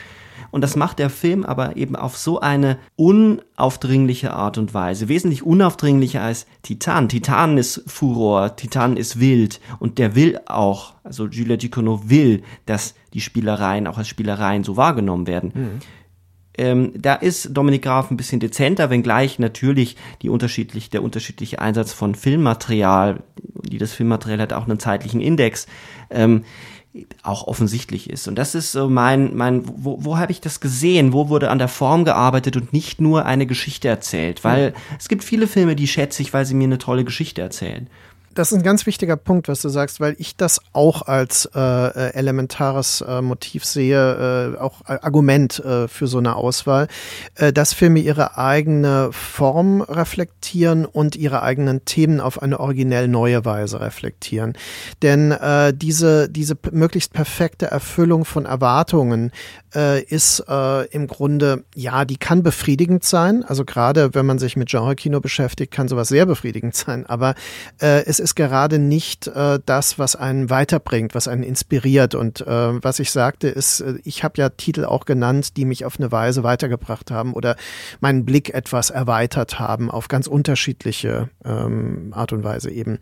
Und 0.52 0.62
das 0.62 0.76
macht 0.76 1.00
der 1.00 1.10
Film 1.10 1.46
aber 1.46 1.78
eben 1.78 1.96
auf 1.96 2.18
so 2.18 2.42
eine 2.42 2.78
unaufdringliche 2.98 4.34
Art 4.34 4.58
und 4.58 4.74
Weise. 4.74 5.08
Wesentlich 5.08 5.44
unaufdringlicher 5.44 6.22
als 6.22 6.46
Titan. 6.62 7.08
Titan 7.08 7.58
ist 7.58 7.84
Furor, 7.88 8.56
Titan 8.58 8.98
ist 8.98 9.20
wild 9.20 9.62
und 9.80 9.98
der 9.98 10.14
will 10.14 10.40
auch, 10.46 10.94
also 11.04 11.28
Julia 11.28 11.56
Dicono 11.56 12.10
will, 12.10 12.44
dass 12.66 12.96
die 13.14 13.22
Spielereien 13.22 13.88
auch 13.88 13.98
als 13.98 14.08
Spielereien 14.08 14.64
so 14.64 14.78
wahrgenommen 14.78 15.28
werden. 15.28 15.52
Mhm. 15.54 15.80
Ähm, 16.58 16.92
da 16.96 17.16
ist 17.16 17.50
Dominik 17.54 17.84
Graf 17.84 18.12
ein 18.12 18.18
bisschen 18.18 18.42
dezenter, 18.42 18.90
wenngleich 18.90 19.40
natürlich 19.40 19.96
die 20.22 20.30
unterschiedlich, 20.30 20.90
der 20.90 21.02
unterschiedliche 21.02 21.60
Einsatz 21.60 21.94
von 21.94 22.14
Filmmaterial, 22.14 23.24
die 23.64 23.78
das 23.78 23.94
Filmmaterial 23.94 24.42
hat 24.42 24.54
auch 24.54 24.68
einen 24.68 24.80
zeitlichen 24.80 25.22
Index, 25.22 25.68
ähm, 26.10 26.44
auch 27.24 27.48
offensichtlich 27.48 28.10
ist. 28.10 28.28
Und 28.28 28.36
das 28.36 28.54
ist 28.54 28.74
so 28.74 28.90
mein, 28.90 29.34
mein, 29.34 29.64
wo, 29.66 30.04
wo 30.04 30.18
habe 30.18 30.34
ich 30.34 30.42
das 30.42 30.60
gesehen? 30.60 31.14
Wo 31.14 31.30
wurde 31.30 31.50
an 31.50 31.58
der 31.58 31.70
Form 31.70 32.04
gearbeitet 32.04 32.58
und 32.58 32.74
nicht 32.74 33.00
nur 33.00 33.26
eine 33.26 33.46
Geschichte 33.46 33.88
erzählt? 33.88 34.44
Weil 34.44 34.72
mhm. 34.72 34.76
es 35.00 35.08
gibt 35.08 35.24
viele 35.24 35.48
Filme, 35.48 35.78
die 35.78 35.88
schätze 35.88 36.22
ich, 36.22 36.34
weil 36.34 36.46
sie 36.46 36.54
mir 36.54 36.66
eine 36.66 36.80
tolle 36.80 37.06
Geschichte 37.06 37.42
erzählen 37.42 37.88
das 38.34 38.52
ist 38.52 38.60
ein 38.60 38.64
ganz 38.64 38.86
wichtiger 38.86 39.18
Punkt, 39.18 39.48
was 39.48 39.62
du 39.62 39.70
sagst, 39.70 40.00
weil 40.00 40.16
ich 40.18 40.36
das 40.36 40.62
auch 40.74 41.04
als 41.04 41.50
äh, 41.54 41.60
äh 41.60 42.14
elementares 42.14 43.02
äh, 43.02 43.22
Motiv 43.22 43.66
sehe, 43.66 44.56
äh, 44.56 44.60
auch 44.60 44.82
Argument 44.86 45.60
äh, 45.60 45.88
für 45.88 46.08
so 46.08 46.18
eine 46.18 46.36
Auswahl, 46.36 46.88
äh, 47.36 47.54
dass 47.54 47.74
Filme 47.74 48.00
ihre 48.00 48.38
eigene 48.38 49.10
Form 49.12 49.82
reflektieren 49.82 50.86
und 50.86 51.16
ihre 51.16 51.44
eigenen 51.44 51.86
Themen 51.86 52.20
auf 52.20 52.42
eine 52.42 52.60
originell 52.60 53.08
neue 53.08 53.46
Weise 53.46 53.82
reflektieren. 53.82 54.54
Denn 55.02 55.36
diese, 55.74 56.30
diese 56.30 56.58
möglichst 56.72 57.14
perfekte 57.14 57.68
Erfüllung 57.68 58.26
von 58.26 58.46
Erwartungen 58.46 59.32
äh, 59.76 60.04
ist 60.04 60.44
äh, 60.48 60.86
im 60.88 61.08
Grunde, 61.08 61.64
ja, 61.76 62.06
die 62.06 62.18
kann 62.18 62.44
befriedigend 62.44 63.04
sein. 63.04 63.44
Also 63.44 63.66
gerade 63.66 64.14
wenn 64.14 64.26
man 64.26 64.40
sich 64.40 64.56
mit 64.56 64.70
Genre-Kino 64.70 65.20
beschäftigt, 65.20 65.72
kann 65.72 65.88
sowas 65.88 66.08
sehr 66.08 66.26
befriedigend 66.26 66.76
sein. 66.76 67.06
Aber 67.06 67.36
äh, 67.82 68.04
es 68.06 68.20
ist 68.20 68.36
gerade 68.36 68.80
nicht 68.80 69.28
äh, 69.28 69.60
das, 69.66 70.00
was 70.00 70.16
einen 70.16 70.50
weiterbringt, 70.50 71.16
was 71.16 71.28
einen 71.28 71.44
inspiriert. 71.44 72.16
Und 72.16 72.42
äh, 72.42 72.84
was 72.84 73.00
ich 73.00 73.12
sagte, 73.12 73.48
ist, 73.48 73.82
äh, 73.82 73.96
ich 74.04 74.24
habe 74.24 74.34
ja 74.38 74.50
Titel 74.50 74.86
auch 74.86 75.06
genannt, 75.06 75.58
die 75.58 75.66
mich 75.66 75.86
auf 75.86 76.00
eine 76.00 76.12
Weise 76.12 76.44
weitergebracht 76.44 77.12
haben 77.12 77.34
oder 77.34 77.56
meinen 78.00 78.26
Blick 78.26 78.54
etwas 78.54 78.90
erweitert 78.90 79.60
haben 79.60 79.90
auf 79.90 80.08
ganz 80.08 80.28
unterschiedliche 80.28 81.30
ähm, 81.46 82.14
Art 82.16 82.34
und 82.34 82.44
Weise 82.44 82.72
eben. 82.72 83.00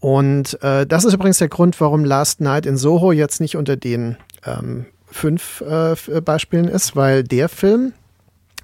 Und 0.00 0.62
äh, 0.62 0.86
das 0.86 1.04
ist 1.04 1.14
übrigens 1.14 1.38
der 1.38 1.48
Grund, 1.48 1.80
warum 1.80 2.04
Last 2.04 2.40
Night 2.40 2.66
in 2.66 2.76
Soho 2.76 3.12
jetzt 3.12 3.40
nicht 3.40 3.56
unter 3.56 3.76
den 3.76 4.16
ähm, 4.44 4.86
fünf 5.12 5.60
äh, 5.60 6.20
Beispielen 6.20 6.68
ist, 6.68 6.96
weil 6.96 7.22
der 7.22 7.48
Film 7.48 7.92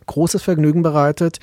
großes 0.07 0.43
Vergnügen 0.43 0.83
bereitet, 0.83 1.39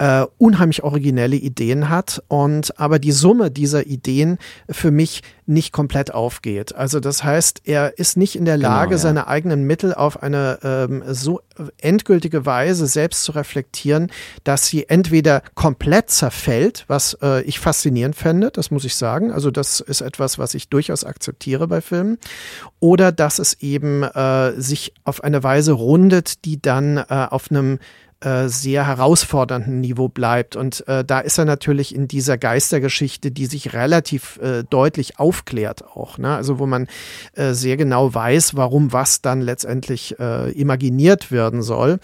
äh, 0.00 0.26
unheimlich 0.38 0.82
originelle 0.82 1.36
Ideen 1.36 1.90
hat 1.90 2.22
und 2.28 2.80
aber 2.80 2.98
die 2.98 3.12
Summe 3.12 3.50
dieser 3.50 3.86
Ideen 3.86 4.38
für 4.70 4.90
mich 4.90 5.22
nicht 5.44 5.72
komplett 5.72 6.14
aufgeht. 6.14 6.74
Also 6.74 7.00
das 7.00 7.22
heißt, 7.22 7.62
er 7.64 7.98
ist 7.98 8.16
nicht 8.16 8.34
in 8.34 8.46
der 8.46 8.56
genau, 8.56 8.68
Lage, 8.68 8.90
genau, 8.90 8.92
ja. 8.92 8.98
seine 9.02 9.26
eigenen 9.26 9.64
Mittel 9.64 9.92
auf 9.92 10.22
eine 10.22 10.58
ähm, 10.62 11.02
so 11.08 11.42
endgültige 11.82 12.46
Weise 12.46 12.86
selbst 12.86 13.24
zu 13.24 13.32
reflektieren, 13.32 14.10
dass 14.42 14.66
sie 14.66 14.88
entweder 14.88 15.42
komplett 15.54 16.08
zerfällt, 16.08 16.84
was 16.88 17.18
äh, 17.20 17.42
ich 17.42 17.60
faszinierend 17.60 18.16
fände, 18.16 18.50
das 18.50 18.70
muss 18.70 18.86
ich 18.86 18.94
sagen. 18.94 19.30
Also 19.32 19.50
das 19.50 19.80
ist 19.80 20.00
etwas, 20.00 20.38
was 20.38 20.54
ich 20.54 20.70
durchaus 20.70 21.04
akzeptiere 21.04 21.68
bei 21.68 21.82
Filmen, 21.82 22.16
oder 22.78 23.12
dass 23.12 23.38
es 23.38 23.60
eben 23.60 24.02
äh, 24.02 24.52
sich 24.58 24.94
auf 25.04 25.22
eine 25.22 25.42
Weise 25.42 25.72
rundet, 25.72 26.46
die 26.46 26.62
dann 26.62 26.96
äh, 26.96 27.04
auf 27.28 27.50
einem 27.50 27.78
äh, 28.20 28.48
sehr 28.48 28.86
herausfordernden 28.86 29.80
Niveau 29.80 30.08
bleibt. 30.08 30.56
Und 30.56 30.86
äh, 30.88 31.04
da 31.04 31.20
ist 31.20 31.38
er 31.38 31.44
natürlich 31.44 31.94
in 31.94 32.08
dieser 32.08 32.36
Geistergeschichte, 32.38 33.30
die 33.30 33.46
sich 33.46 33.72
relativ 33.72 34.38
äh, 34.42 34.62
deutlich 34.64 35.18
aufklärt 35.18 35.84
auch. 35.84 36.18
Ne? 36.18 36.34
Also 36.34 36.58
wo 36.58 36.66
man 36.66 36.86
äh, 37.34 37.52
sehr 37.52 37.76
genau 37.76 38.12
weiß, 38.12 38.56
warum 38.56 38.92
was 38.92 39.22
dann 39.22 39.40
letztendlich 39.40 40.18
äh, 40.18 40.50
imaginiert 40.52 41.32
werden 41.32 41.62
soll 41.62 41.98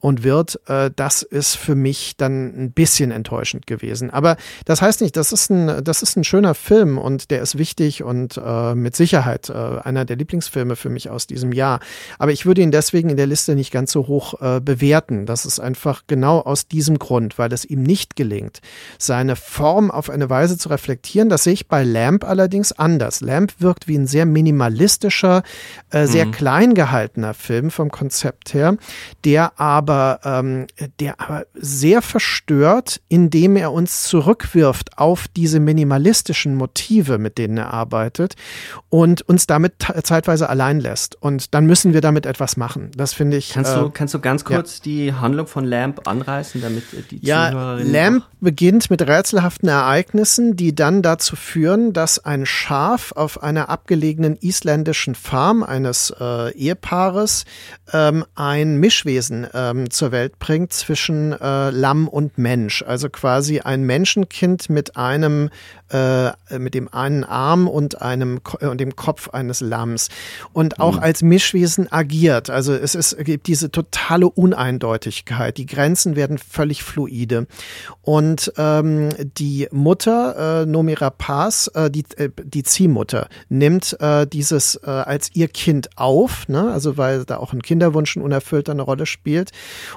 und 0.00 0.24
wird, 0.24 0.58
äh, 0.66 0.90
das 0.96 1.22
ist 1.22 1.56
für 1.56 1.74
mich 1.74 2.16
dann 2.16 2.46
ein 2.56 2.72
bisschen 2.72 3.10
enttäuschend 3.10 3.66
gewesen. 3.66 4.10
Aber 4.10 4.36
das 4.64 4.80
heißt 4.80 5.02
nicht, 5.02 5.16
das 5.16 5.30
ist 5.30 5.50
ein, 5.50 5.84
das 5.84 6.02
ist 6.02 6.16
ein 6.16 6.24
schöner 6.24 6.54
Film 6.54 6.96
und 6.96 7.30
der 7.30 7.42
ist 7.42 7.58
wichtig 7.58 8.02
und 8.02 8.40
äh, 8.42 8.74
mit 8.74 8.96
Sicherheit 8.96 9.50
äh, 9.50 9.52
einer 9.52 10.06
der 10.06 10.16
Lieblingsfilme 10.16 10.74
für 10.76 10.88
mich 10.88 11.10
aus 11.10 11.26
diesem 11.26 11.52
Jahr. 11.52 11.80
Aber 12.18 12.32
ich 12.32 12.46
würde 12.46 12.62
ihn 12.62 12.70
deswegen 12.70 13.10
in 13.10 13.18
der 13.18 13.26
Liste 13.26 13.54
nicht 13.54 13.70
ganz 13.70 13.92
so 13.92 14.06
hoch 14.06 14.40
äh, 14.40 14.60
bewerten. 14.60 15.26
Das 15.26 15.44
ist 15.44 15.60
einfach 15.60 16.04
genau 16.06 16.40
aus 16.40 16.66
diesem 16.66 16.98
Grund, 16.98 17.38
weil 17.38 17.52
es 17.52 17.66
ihm 17.66 17.82
nicht 17.82 18.16
gelingt, 18.16 18.60
seine 18.98 19.36
Form 19.36 19.90
auf 19.90 20.08
eine 20.08 20.30
Weise 20.30 20.56
zu 20.56 20.70
reflektieren. 20.70 21.28
Das 21.28 21.44
sehe 21.44 21.52
ich 21.52 21.68
bei 21.68 21.84
Lamp 21.84 22.24
allerdings 22.24 22.72
anders. 22.72 23.20
Lamp 23.20 23.52
wirkt 23.58 23.86
wie 23.86 23.98
ein 23.98 24.06
sehr 24.06 24.24
minimalistischer, 24.24 25.42
äh, 25.90 26.06
sehr 26.06 26.24
mhm. 26.26 26.32
klein 26.32 26.74
gehaltener 26.74 27.34
Film 27.34 27.70
vom 27.70 27.90
Konzept 27.90 28.54
her, 28.54 28.76
der 29.24 29.60
aber 29.60 29.89
aber 29.90 30.20
ähm, 30.22 30.66
der 31.00 31.20
aber 31.20 31.46
sehr 31.54 32.00
verstört, 32.00 33.00
indem 33.08 33.56
er 33.56 33.72
uns 33.72 34.04
zurückwirft 34.04 34.98
auf 34.98 35.26
diese 35.26 35.58
minimalistischen 35.58 36.54
Motive, 36.54 37.18
mit 37.18 37.38
denen 37.38 37.56
er 37.58 37.72
arbeitet 37.72 38.36
und 38.88 39.22
uns 39.22 39.48
damit 39.48 39.74
zeitweise 40.04 40.48
allein 40.48 40.78
lässt. 40.78 41.20
Und 41.20 41.54
dann 41.54 41.66
müssen 41.66 41.92
wir 41.92 42.00
damit 42.00 42.24
etwas 42.24 42.56
machen. 42.56 42.92
Das 42.96 43.12
finde 43.14 43.36
ich. 43.36 43.50
Kannst 43.50 43.74
du, 43.74 43.86
äh, 43.86 43.90
kannst 43.92 44.14
du 44.14 44.20
ganz 44.20 44.44
kurz 44.44 44.78
ja. 44.78 44.82
die 44.84 45.12
Handlung 45.14 45.48
von 45.48 45.64
Lamp 45.64 46.06
anreißen, 46.06 46.60
damit 46.60 46.84
die 47.10 47.18
ja, 47.26 47.74
Lamp 47.74 48.24
beginnt 48.40 48.90
mit 48.90 49.02
rätselhaften 49.02 49.68
Ereignissen, 49.68 50.54
die 50.54 50.72
dann 50.72 51.02
dazu 51.02 51.34
führen, 51.34 51.92
dass 51.92 52.24
ein 52.24 52.46
Schaf 52.46 53.12
auf 53.16 53.42
einer 53.42 53.68
abgelegenen 53.68 54.36
isländischen 54.40 55.16
Farm 55.16 55.64
eines 55.64 56.14
äh, 56.20 56.52
Ehepaares 56.52 57.44
ähm, 57.92 58.24
ein 58.36 58.76
Mischwesen 58.76 59.48
ähm, 59.52 59.79
zur 59.88 60.12
Welt 60.12 60.38
bringt 60.38 60.72
zwischen 60.72 61.32
äh, 61.32 61.70
Lamm 61.70 62.08
und 62.08 62.36
Mensch. 62.36 62.82
Also 62.82 63.08
quasi 63.08 63.60
ein 63.60 63.84
Menschenkind 63.84 64.68
mit 64.68 64.96
einem, 64.96 65.48
äh, 65.90 66.58
mit 66.58 66.74
dem 66.74 66.92
einen 66.92 67.24
Arm 67.24 67.68
und 67.68 68.02
einem 68.02 68.40
äh, 68.60 68.66
und 68.66 68.80
dem 68.80 68.96
Kopf 68.96 69.28
eines 69.30 69.60
Lamms 69.60 70.08
und 70.52 70.80
auch 70.80 70.96
mhm. 70.96 71.02
als 71.02 71.22
Mischwesen 71.22 71.90
agiert. 71.90 72.50
Also 72.50 72.74
es, 72.74 72.94
ist, 72.94 73.12
es 73.12 73.24
gibt 73.24 73.46
diese 73.46 73.70
totale 73.70 74.28
Uneindeutigkeit. 74.28 75.56
Die 75.56 75.66
Grenzen 75.66 76.16
werden 76.16 76.38
völlig 76.38 76.82
fluide. 76.82 77.46
Und 78.02 78.52
ähm, 78.56 79.10
die 79.38 79.68
Mutter, 79.70 80.62
äh, 80.62 80.66
Nomira 80.66 81.10
Paz, 81.10 81.70
äh, 81.74 81.90
die, 81.90 82.04
äh, 82.16 82.30
die 82.42 82.62
Ziehmutter, 82.62 83.28
nimmt 83.48 83.96
äh, 84.00 84.26
dieses 84.26 84.76
äh, 84.76 84.90
als 84.90 85.30
ihr 85.34 85.48
Kind 85.48 85.90
auf, 85.96 86.48
ne? 86.48 86.70
also 86.72 86.96
weil 86.96 87.24
da 87.24 87.38
auch 87.38 87.52
ein 87.52 87.62
Kinderwunsch 87.62 88.16
ein 88.16 88.22
unerfüllter 88.22 88.72
eine 88.72 88.82
Rolle 88.82 89.06
spielt 89.06 89.50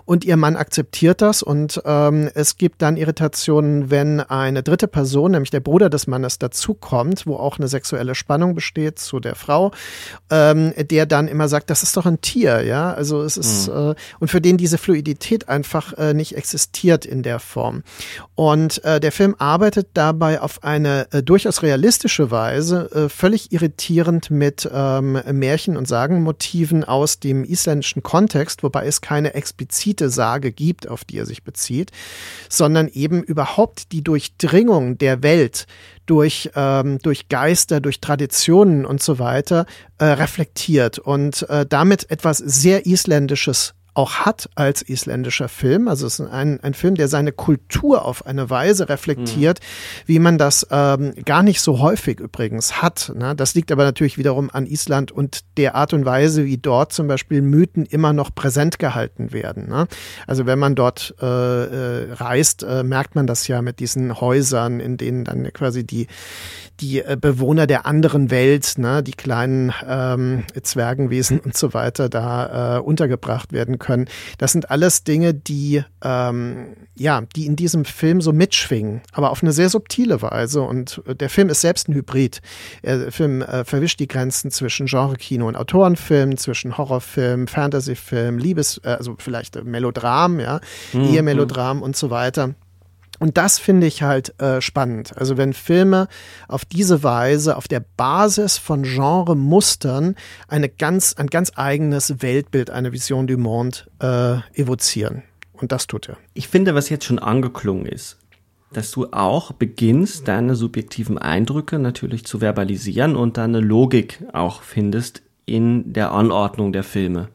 und 0.05 0.25
ihr 0.25 0.37
Mann 0.37 0.55
akzeptiert 0.55 1.21
das 1.21 1.43
und 1.43 1.81
ähm, 1.85 2.29
es 2.33 2.57
gibt 2.57 2.81
dann 2.81 2.97
Irritationen, 2.97 3.89
wenn 3.89 4.19
eine 4.19 4.63
dritte 4.63 4.87
Person, 4.87 5.31
nämlich 5.31 5.51
der 5.51 5.59
Bruder 5.59 5.82
des 5.89 6.07
Mannes, 6.07 6.39
dazukommt, 6.39 7.25
wo 7.25 7.35
auch 7.35 7.57
eine 7.57 7.67
sexuelle 7.67 8.15
Spannung 8.15 8.55
besteht 8.55 8.99
zu 8.99 9.19
der 9.19 9.35
Frau, 9.35 9.71
ähm, 10.29 10.73
der 10.77 11.05
dann 11.05 11.27
immer 11.27 11.47
sagt, 11.47 11.69
das 11.69 11.83
ist 11.83 11.97
doch 11.97 12.05
ein 12.05 12.21
Tier, 12.21 12.63
ja, 12.63 12.93
also 12.93 13.21
es 13.21 13.37
ist 13.37 13.67
mhm. 13.67 13.91
äh, 13.91 13.95
und 14.19 14.29
für 14.29 14.41
den 14.41 14.57
diese 14.57 14.77
Fluidität 14.77 15.49
einfach 15.49 15.93
äh, 15.97 16.13
nicht 16.13 16.35
existiert 16.35 17.05
in 17.05 17.23
der 17.23 17.39
Form. 17.39 17.83
Und 18.35 18.83
äh, 18.83 18.99
der 18.99 19.11
Film 19.11 19.35
arbeitet 19.37 19.89
dabei 19.93 20.41
auf 20.41 20.63
eine 20.63 21.07
äh, 21.11 21.23
durchaus 21.23 21.61
realistische 21.61 22.31
Weise, 22.31 22.89
äh, 22.91 23.09
völlig 23.09 23.51
irritierend 23.51 24.31
mit 24.31 24.69
ähm, 24.73 25.21
Märchen 25.31 25.77
und 25.77 25.87
Sagenmotiven 25.87 26.83
aus 26.83 27.19
dem 27.19 27.43
isländischen 27.43 28.03
Kontext, 28.03 28.63
wobei 28.63 28.85
es 28.85 29.01
keine 29.01 29.33
explizite 29.33 30.09
Sage 30.09 30.51
gibt, 30.51 30.87
auf 30.87 31.03
die 31.03 31.17
er 31.17 31.25
sich 31.25 31.43
bezieht, 31.43 31.91
sondern 32.49 32.87
eben 32.87 33.23
überhaupt 33.23 33.91
die 33.91 34.03
Durchdringung 34.03 34.97
der 34.97 35.23
Welt 35.23 35.65
durch, 36.05 36.51
ähm, 36.55 36.99
durch 36.99 37.29
Geister, 37.29 37.79
durch 37.79 38.01
Traditionen 38.01 38.85
und 38.85 39.01
so 39.01 39.19
weiter 39.19 39.65
äh, 39.97 40.05
reflektiert 40.05 40.99
und 40.99 41.47
äh, 41.49 41.65
damit 41.65 42.09
etwas 42.11 42.37
sehr 42.37 42.85
Isländisches 42.85 43.73
auch 43.93 44.13
hat 44.25 44.49
als 44.55 44.81
isländischer 44.81 45.49
Film. 45.49 45.87
Also 45.87 46.07
es 46.07 46.19
ist 46.19 46.27
ein, 46.27 46.59
ein 46.61 46.73
Film, 46.73 46.95
der 46.95 47.07
seine 47.07 47.31
Kultur 47.31 48.05
auf 48.05 48.25
eine 48.25 48.49
Weise 48.49 48.89
reflektiert, 48.89 49.59
mhm. 49.59 50.03
wie 50.07 50.19
man 50.19 50.37
das 50.37 50.67
ähm, 50.71 51.13
gar 51.25 51.43
nicht 51.43 51.61
so 51.61 51.79
häufig 51.79 52.19
übrigens 52.19 52.81
hat. 52.81 53.11
Ne? 53.15 53.35
Das 53.35 53.53
liegt 53.53 53.71
aber 53.71 53.83
natürlich 53.83 54.17
wiederum 54.17 54.49
an 54.51 54.65
Island 54.65 55.11
und 55.11 55.41
der 55.57 55.75
Art 55.75 55.93
und 55.93 56.05
Weise, 56.05 56.45
wie 56.45 56.57
dort 56.57 56.91
zum 56.93 57.07
Beispiel 57.07 57.41
Mythen 57.41 57.85
immer 57.85 58.13
noch 58.13 58.33
präsent 58.33 58.79
gehalten 58.79 59.31
werden. 59.31 59.69
Ne? 59.69 59.87
Also 60.25 60.45
wenn 60.45 60.59
man 60.59 60.75
dort 60.75 61.13
äh, 61.21 61.25
äh, 61.25 62.13
reist, 62.13 62.63
äh, 62.63 62.83
merkt 62.83 63.15
man 63.15 63.27
das 63.27 63.47
ja 63.47 63.61
mit 63.61 63.79
diesen 63.79 64.19
Häusern, 64.19 64.79
in 64.79 64.97
denen 64.97 65.23
dann 65.23 65.51
quasi 65.53 65.85
die, 65.85 66.07
die 66.79 66.99
äh, 66.99 67.17
Bewohner 67.19 67.67
der 67.67 67.85
anderen 67.85 68.31
Welt, 68.31 68.73
ne, 68.77 69.03
die 69.03 69.13
kleinen 69.13 69.71
ähm, 69.87 70.43
Zwergenwesen 70.61 71.39
und 71.39 71.55
so 71.55 71.73
weiter 71.73 72.09
da 72.09 72.77
äh, 72.77 72.79
untergebracht 72.79 73.53
werden 73.53 73.77
können. 73.83 74.07
Das 74.37 74.53
sind 74.53 74.71
alles 74.71 75.03
Dinge, 75.03 75.33
die 75.33 75.83
ähm, 76.01 76.75
ja, 76.95 77.21
die 77.35 77.45
in 77.45 77.55
diesem 77.55 77.85
Film 77.85 78.21
so 78.21 78.31
mitschwingen, 78.31 79.01
aber 79.11 79.31
auf 79.31 79.41
eine 79.43 79.51
sehr 79.51 79.69
subtile 79.69 80.21
Weise. 80.21 80.61
Und 80.61 81.01
äh, 81.05 81.15
der 81.15 81.29
Film 81.29 81.49
ist 81.49 81.61
selbst 81.61 81.89
ein 81.89 81.93
Hybrid. 81.93 82.41
Der 82.83 83.11
Film 83.11 83.41
äh, 83.41 83.65
verwischt 83.65 83.99
die 83.99 84.07
Grenzen 84.07 84.51
zwischen 84.51 84.85
Genre-Kino 84.85 85.47
und 85.47 85.55
Autorenfilm, 85.55 86.37
zwischen 86.37 86.77
Horrorfilm, 86.77 87.47
Fantasyfilm, 87.47 88.37
Liebes, 88.37 88.79
äh, 88.83 88.89
also 88.89 89.15
vielleicht 89.17 89.63
Melodram, 89.63 90.39
ja, 90.39 90.59
mhm. 90.93 91.05
Ehemelodram 91.05 91.81
und 91.81 91.95
so 91.95 92.09
weiter. 92.09 92.55
Und 93.19 93.37
das 93.37 93.59
finde 93.59 93.87
ich 93.87 94.01
halt 94.01 94.39
äh, 94.41 94.59
spannend. 94.59 95.15
Also 95.17 95.37
wenn 95.37 95.53
Filme 95.53 96.07
auf 96.47 96.65
diese 96.65 97.03
Weise, 97.03 97.57
auf 97.57 97.67
der 97.67 97.83
Basis 97.95 98.57
von 98.57 98.83
Genre-Mustern 98.83 100.15
eine 100.47 100.67
ganz, 100.67 101.13
ein 101.15 101.27
ganz 101.27 101.51
eigenes 101.55 102.21
Weltbild, 102.21 102.69
eine 102.69 102.91
Vision 102.91 103.27
du 103.27 103.37
Monde 103.37 103.77
äh, 103.99 104.59
evozieren. 104.59 105.23
Und 105.53 105.71
das 105.71 105.87
tut 105.87 106.09
er. 106.09 106.17
Ich 106.33 106.47
finde, 106.47 106.75
was 106.75 106.89
jetzt 106.89 107.05
schon 107.05 107.19
angeklungen 107.19 107.85
ist, 107.85 108.17
dass 108.73 108.91
du 108.91 109.07
auch 109.11 109.51
beginnst, 109.53 110.27
deine 110.27 110.55
subjektiven 110.55 111.17
Eindrücke 111.17 111.79
natürlich 111.79 112.25
zu 112.25 112.39
verbalisieren 112.39 113.15
und 113.15 113.37
deine 113.37 113.59
Logik 113.59 114.23
auch 114.33 114.63
findest 114.63 115.21
in 115.45 115.93
der 115.93 116.11
Anordnung 116.11 116.73
der 116.73 116.83
Filme. 116.83 117.29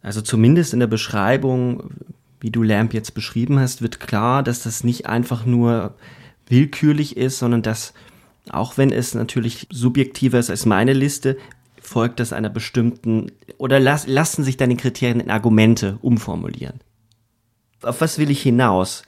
Also 0.00 0.20
zumindest 0.22 0.72
in 0.72 0.80
der 0.80 0.86
Beschreibung, 0.86 1.90
wie 2.42 2.50
du 2.50 2.62
Lamp 2.64 2.92
jetzt 2.92 3.14
beschrieben 3.14 3.60
hast, 3.60 3.82
wird 3.82 4.00
klar, 4.00 4.42
dass 4.42 4.64
das 4.64 4.82
nicht 4.82 5.06
einfach 5.06 5.46
nur 5.46 5.94
willkürlich 6.46 7.16
ist, 7.16 7.38
sondern 7.38 7.62
dass, 7.62 7.94
auch 8.50 8.76
wenn 8.76 8.90
es 8.90 9.14
natürlich 9.14 9.68
subjektiver 9.70 10.40
ist 10.40 10.50
als 10.50 10.66
meine 10.66 10.92
Liste, 10.92 11.38
folgt 11.80 12.18
das 12.18 12.32
einer 12.32 12.50
bestimmten, 12.50 13.30
oder 13.58 13.78
las, 13.78 14.08
lassen 14.08 14.42
sich 14.42 14.56
deine 14.56 14.76
Kriterien 14.76 15.20
in 15.20 15.30
Argumente 15.30 15.98
umformulieren. 16.02 16.80
Auf 17.80 18.00
was 18.00 18.18
will 18.18 18.30
ich 18.30 18.42
hinaus? 18.42 19.04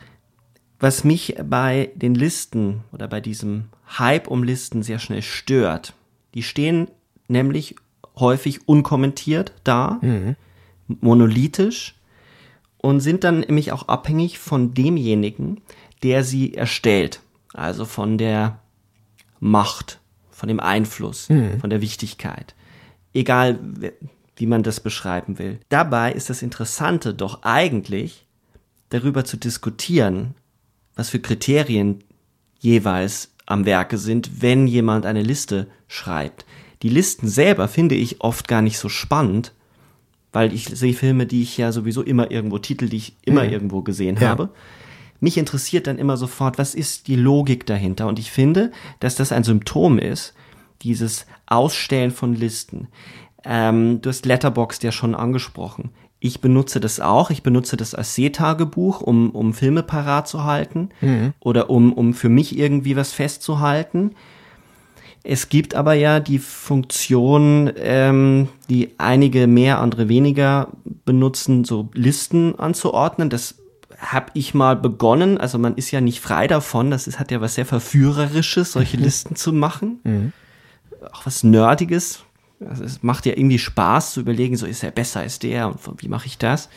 Was 0.79 1.03
mich 1.03 1.37
bei 1.45 1.91
den 1.97 2.15
Listen 2.15 2.83
oder 2.93 3.09
bei 3.09 3.21
diesem 3.21 3.65
Hype 3.99 4.29
um 4.29 4.45
Listen 4.45 4.83
sehr 4.85 5.01
schnell 5.01 5.23
stört, 5.23 5.95
die 6.35 6.43
stehen 6.43 6.89
nämlich 7.27 7.75
häufig 8.17 8.69
unkommentiert 8.69 9.55
da, 9.65 9.99
mhm. 10.03 10.37
monolithisch, 10.87 11.97
und 12.85 13.01
sind 13.01 13.25
dann 13.25 13.41
nämlich 13.41 13.73
auch 13.73 13.89
abhängig 13.89 14.39
von 14.39 14.75
demjenigen, 14.75 15.63
der 16.03 16.23
sie 16.23 16.53
erstellt. 16.53 17.21
Also 17.55 17.87
von 17.87 18.19
der 18.19 18.59
Macht, 19.41 20.01
von 20.31 20.51
dem 20.51 20.61
Einfluss, 20.61 21.31
mhm. 21.31 21.61
von 21.61 21.71
der 21.71 21.81
Wichtigkeit. 21.81 22.55
Egal, 23.15 23.59
wie 24.37 24.45
man 24.45 24.63
das 24.63 24.81
beschreiben 24.81 25.39
will. 25.39 25.61
Dabei 25.71 26.13
ist 26.13 26.29
das 26.29 26.43
Interessante 26.43 27.15
doch 27.15 27.43
eigentlich, 27.43 28.27
darüber 28.91 29.25
zu 29.25 29.39
diskutieren, 29.39 30.35
was 30.95 31.09
für 31.09 31.21
Kriterien 31.21 32.05
jeweils 32.59 33.33
am 33.47 33.65
Werke 33.65 33.97
sind, 33.97 34.43
wenn 34.43 34.67
jemand 34.67 35.07
eine 35.07 35.23
Liste 35.23 35.69
schreibt. 35.89 36.45
Die 36.83 36.91
Listen 36.91 37.29
selber 37.29 37.67
finde 37.67 37.95
ich 37.95 38.21
oft 38.21 38.47
gar 38.47 38.61
nicht 38.61 38.77
so 38.77 38.91
spannend, 38.91 39.55
weil 40.35 40.53
ich 40.53 40.67
sehe 40.67 40.93
Filme, 40.93 41.27
die 41.27 41.43
ich 41.43 41.57
ja 41.57 41.73
sowieso 41.73 42.03
immer 42.03 42.31
irgendwo, 42.31 42.59
Titel, 42.59 42.89
die 42.89 42.97
ich 42.97 43.17
immer 43.25 43.45
mhm. 43.45 43.51
irgendwo 43.51 43.83
gesehen 43.83 44.19
ja. 44.21 44.29
habe. 44.29 44.51
Mich 45.21 45.39
interessiert 45.39 45.87
dann 45.87 45.97
immer 45.97 46.17
sofort, 46.17 46.59
was 46.59 46.75
ist 46.75 47.07
die 47.07 47.17
Logik 47.17 47.67
dahinter? 47.67 48.09
Und 48.09 48.19
ich 48.19 48.31
finde, 48.31 48.73
dass 49.01 49.15
das 49.15 49.33
ein 49.33 49.45
Symptom 49.45 49.99
ist, 49.99 50.35
dieses 50.83 51.27
Ausstellen 51.47 52.11
von 52.11 52.35
Listen. 52.35 52.89
Ähm, 53.45 54.03
du 54.03 54.11
hast 54.11 54.27
Letterboxd 54.27 54.83
ja 54.83 54.91
schon 54.91 55.15
angesprochen. 55.15 55.91
Ich 56.19 56.41
benutze 56.41 56.81
das 56.81 56.99
auch. 56.99 57.31
Ich 57.31 57.45
benutze 57.45 57.77
das 57.77 57.95
als 57.95 58.17
Seetagebuch, 58.17 59.03
um, 59.03 59.31
um 59.31 59.55
Filme 59.55 59.85
parat 59.85 60.27
zu 60.27 60.43
halten 60.43 60.89
mhm. 61.01 61.33
oder 61.39 61.71
um, 61.71 61.93
um 61.93 62.13
für 62.13 62.29
mich 62.29 62.59
irgendwie 62.59 62.97
was 62.97 63.13
festzuhalten. 63.13 64.17
Es 65.27 65.49
gibt 65.49 65.75
aber 65.75 65.95
ja 65.95 66.21
die 66.21 66.39
Funktion, 66.39 67.73
ähm, 67.79 68.49
die 68.69 68.91
einige 68.99 69.47
mehr, 69.47 69.81
andere 69.81 70.11
weniger 70.11 70.69
benutzen, 71.07 71.65
so 71.65 71.89
Listen 71.95 72.59
anzuordnen. 72.59 73.31
Das 73.31 73.57
habe 73.99 74.27
ich 74.35 74.53
mal 74.53 74.77
begonnen. 74.77 75.39
Also 75.39 75.59
man 75.59 75.77
ist 75.77 75.91
ja 75.91 76.03
nicht 76.03 76.21
frei 76.21 76.47
davon. 76.47 76.91
Das 76.91 77.07
ist, 77.07 77.19
hat 77.19 77.31
ja 77.31 77.41
was 77.41 77.55
sehr 77.55 77.65
Verführerisches, 77.65 78.73
solche 78.73 78.99
mhm. 78.99 79.05
Listen 79.05 79.35
zu 79.35 79.55
machen. 79.55 80.01
Mhm. 80.05 80.33
Auch 81.11 81.25
was 81.25 81.43
Nerdiges. 81.43 82.23
Also 82.61 82.85
es 82.85 83.03
macht 83.03 83.25
ja 83.25 83.33
irgendwie 83.33 83.59
Spaß 83.59 84.13
zu 84.13 84.21
überlegen, 84.21 84.57
so 84.57 84.67
ist 84.67 84.83
er 84.83 84.91
besser 84.91 85.21
als 85.21 85.39
der 85.39 85.69
und 85.69 86.03
wie 86.03 86.09
mache 86.09 86.27
ich 86.27 86.37
das? 86.37 86.69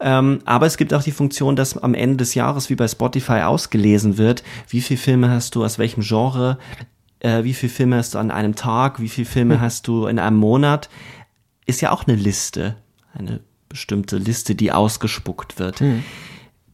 Ähm, 0.00 0.40
aber 0.44 0.66
es 0.66 0.76
gibt 0.76 0.94
auch 0.94 1.02
die 1.02 1.12
Funktion, 1.12 1.56
dass 1.56 1.78
am 1.78 1.94
Ende 1.94 2.18
des 2.18 2.34
Jahres 2.34 2.70
wie 2.70 2.74
bei 2.74 2.88
Spotify 2.88 3.42
ausgelesen 3.42 4.18
wird, 4.18 4.42
wie 4.68 4.80
viele 4.80 4.98
Filme 4.98 5.30
hast 5.30 5.54
du 5.54 5.64
aus 5.64 5.78
welchem 5.78 6.02
Genre, 6.02 6.58
äh, 7.22 7.44
wie 7.44 7.54
viele 7.54 7.72
Filme 7.72 7.96
hast 7.96 8.14
du 8.14 8.18
an 8.18 8.30
einem 8.30 8.54
Tag, 8.54 9.00
wie 9.00 9.08
viele 9.08 9.26
Filme 9.26 9.54
hm. 9.54 9.60
hast 9.60 9.86
du 9.86 10.06
in 10.06 10.18
einem 10.18 10.36
Monat, 10.36 10.90
ist 11.66 11.80
ja 11.80 11.92
auch 11.92 12.06
eine 12.06 12.16
Liste, 12.16 12.76
eine 13.14 13.40
bestimmte 13.68 14.18
Liste, 14.18 14.54
die 14.54 14.72
ausgespuckt 14.72 15.58
wird. 15.58 15.80
Hm. 15.80 16.02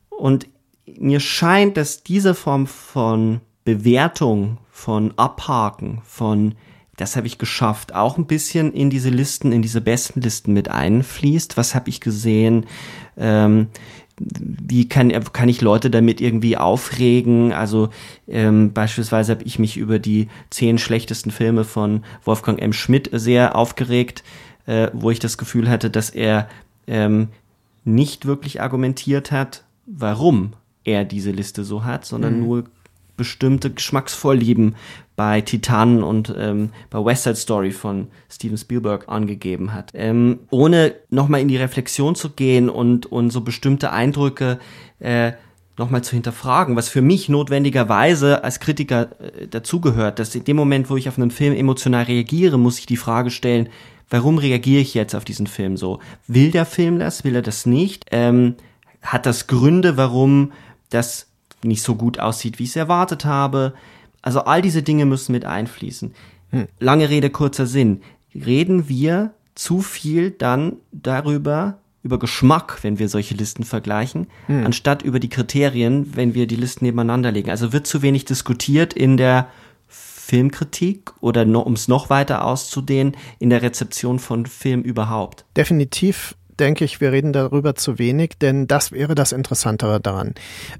Und 0.08 0.48
mir 0.86 1.20
scheint, 1.20 1.76
dass 1.76 2.02
diese 2.02 2.34
Form 2.34 2.66
von 2.66 3.40
Bewertung, 3.64 4.58
von 4.70 5.12
Abhaken, 5.16 6.00
von 6.04 6.54
das 6.96 7.14
habe 7.14 7.28
ich 7.28 7.38
geschafft, 7.38 7.94
auch 7.94 8.18
ein 8.18 8.26
bisschen 8.26 8.72
in 8.72 8.90
diese 8.90 9.10
Listen, 9.10 9.52
in 9.52 9.62
diese 9.62 9.80
besten 9.80 10.20
Listen 10.20 10.52
mit 10.52 10.68
einfließt. 10.68 11.56
Was 11.56 11.76
habe 11.76 11.90
ich 11.90 12.00
gesehen? 12.00 12.66
Ähm, 13.16 13.68
wie 14.18 14.88
kann, 14.88 15.10
kann 15.32 15.48
ich 15.48 15.60
Leute 15.60 15.90
damit 15.90 16.20
irgendwie 16.20 16.56
aufregen? 16.56 17.52
Also 17.52 17.90
ähm, 18.26 18.72
beispielsweise 18.72 19.32
habe 19.32 19.44
ich 19.44 19.58
mich 19.58 19.76
über 19.76 19.98
die 19.98 20.28
zehn 20.50 20.78
schlechtesten 20.78 21.30
Filme 21.30 21.64
von 21.64 22.04
Wolfgang 22.24 22.60
M. 22.60 22.72
Schmidt 22.72 23.10
sehr 23.12 23.56
aufgeregt, 23.56 24.24
äh, 24.66 24.88
wo 24.92 25.10
ich 25.10 25.18
das 25.18 25.38
Gefühl 25.38 25.68
hatte, 25.68 25.90
dass 25.90 26.10
er 26.10 26.48
ähm, 26.86 27.28
nicht 27.84 28.26
wirklich 28.26 28.60
argumentiert 28.60 29.30
hat, 29.30 29.64
warum 29.86 30.52
er 30.84 31.04
diese 31.04 31.30
Liste 31.30 31.64
so 31.64 31.84
hat, 31.84 32.04
sondern 32.04 32.38
mhm. 32.38 32.44
nur 32.44 32.64
bestimmte 33.16 33.70
Geschmacksvorlieben 33.70 34.76
bei 35.18 35.40
Titanen 35.40 36.04
und 36.04 36.32
ähm, 36.38 36.70
bei 36.90 37.04
West 37.04 37.24
Side 37.24 37.34
Story 37.34 37.72
von 37.72 38.06
Steven 38.30 38.56
Spielberg 38.56 39.08
angegeben 39.08 39.74
hat. 39.74 39.90
Ähm, 39.94 40.38
ohne 40.50 40.94
nochmal 41.10 41.40
in 41.40 41.48
die 41.48 41.56
Reflexion 41.56 42.14
zu 42.14 42.30
gehen 42.30 42.68
und, 42.68 43.06
und 43.06 43.30
so 43.30 43.40
bestimmte 43.40 43.90
Eindrücke 43.90 44.60
äh, 45.00 45.32
nochmal 45.76 46.04
zu 46.04 46.12
hinterfragen, 46.12 46.76
was 46.76 46.88
für 46.88 47.02
mich 47.02 47.28
notwendigerweise 47.28 48.44
als 48.44 48.60
Kritiker 48.60 49.08
äh, 49.20 49.48
dazugehört, 49.48 50.20
dass 50.20 50.36
in 50.36 50.44
dem 50.44 50.56
Moment, 50.56 50.88
wo 50.88 50.96
ich 50.96 51.08
auf 51.08 51.18
einen 51.18 51.32
Film 51.32 51.52
emotional 51.52 52.04
reagiere, 52.04 52.56
muss 52.56 52.78
ich 52.78 52.86
die 52.86 52.96
Frage 52.96 53.32
stellen, 53.32 53.70
warum 54.08 54.38
reagiere 54.38 54.82
ich 54.82 54.94
jetzt 54.94 55.16
auf 55.16 55.24
diesen 55.24 55.48
Film 55.48 55.76
so? 55.76 55.98
Will 56.28 56.52
der 56.52 56.64
Film 56.64 57.00
das? 57.00 57.24
Will 57.24 57.34
er 57.34 57.42
das 57.42 57.66
nicht? 57.66 58.06
Ähm, 58.12 58.54
hat 59.02 59.26
das 59.26 59.48
Gründe, 59.48 59.96
warum 59.96 60.52
das 60.90 61.26
nicht 61.64 61.82
so 61.82 61.96
gut 61.96 62.20
aussieht, 62.20 62.60
wie 62.60 62.64
ich 62.64 62.70
es 62.70 62.76
erwartet 62.76 63.24
habe? 63.24 63.74
Also 64.22 64.40
all 64.40 64.62
diese 64.62 64.82
Dinge 64.82 65.06
müssen 65.06 65.32
mit 65.32 65.44
einfließen. 65.44 66.12
Hm. 66.50 66.66
Lange 66.78 67.08
Rede, 67.08 67.30
kurzer 67.30 67.66
Sinn. 67.66 68.02
Reden 68.34 68.88
wir 68.88 69.32
zu 69.54 69.80
viel 69.80 70.30
dann 70.30 70.76
darüber, 70.92 71.78
über 72.02 72.18
Geschmack, 72.18 72.78
wenn 72.82 72.98
wir 72.98 73.08
solche 73.08 73.34
Listen 73.34 73.64
vergleichen, 73.64 74.28
hm. 74.46 74.66
anstatt 74.66 75.02
über 75.02 75.20
die 75.20 75.28
Kriterien, 75.28 76.16
wenn 76.16 76.34
wir 76.34 76.46
die 76.46 76.56
Listen 76.56 76.84
nebeneinander 76.84 77.32
legen. 77.32 77.50
Also 77.50 77.72
wird 77.72 77.86
zu 77.86 78.02
wenig 78.02 78.24
diskutiert 78.24 78.94
in 78.94 79.16
der 79.16 79.48
Filmkritik 79.88 81.12
oder 81.20 81.42
um 81.42 81.72
es 81.72 81.88
noch 81.88 82.10
weiter 82.10 82.44
auszudehnen, 82.44 83.16
in 83.38 83.50
der 83.50 83.62
Rezeption 83.62 84.18
von 84.18 84.44
Film 84.46 84.82
überhaupt? 84.82 85.46
Definitiv 85.56 86.36
denke 86.58 86.84
ich, 86.84 87.00
wir 87.00 87.12
reden 87.12 87.32
darüber 87.32 87.74
zu 87.74 87.98
wenig, 87.98 88.32
denn 88.40 88.66
das 88.66 88.92
wäre 88.92 89.14
das 89.14 89.32
Interessantere 89.32 90.00
daran. 90.00 90.34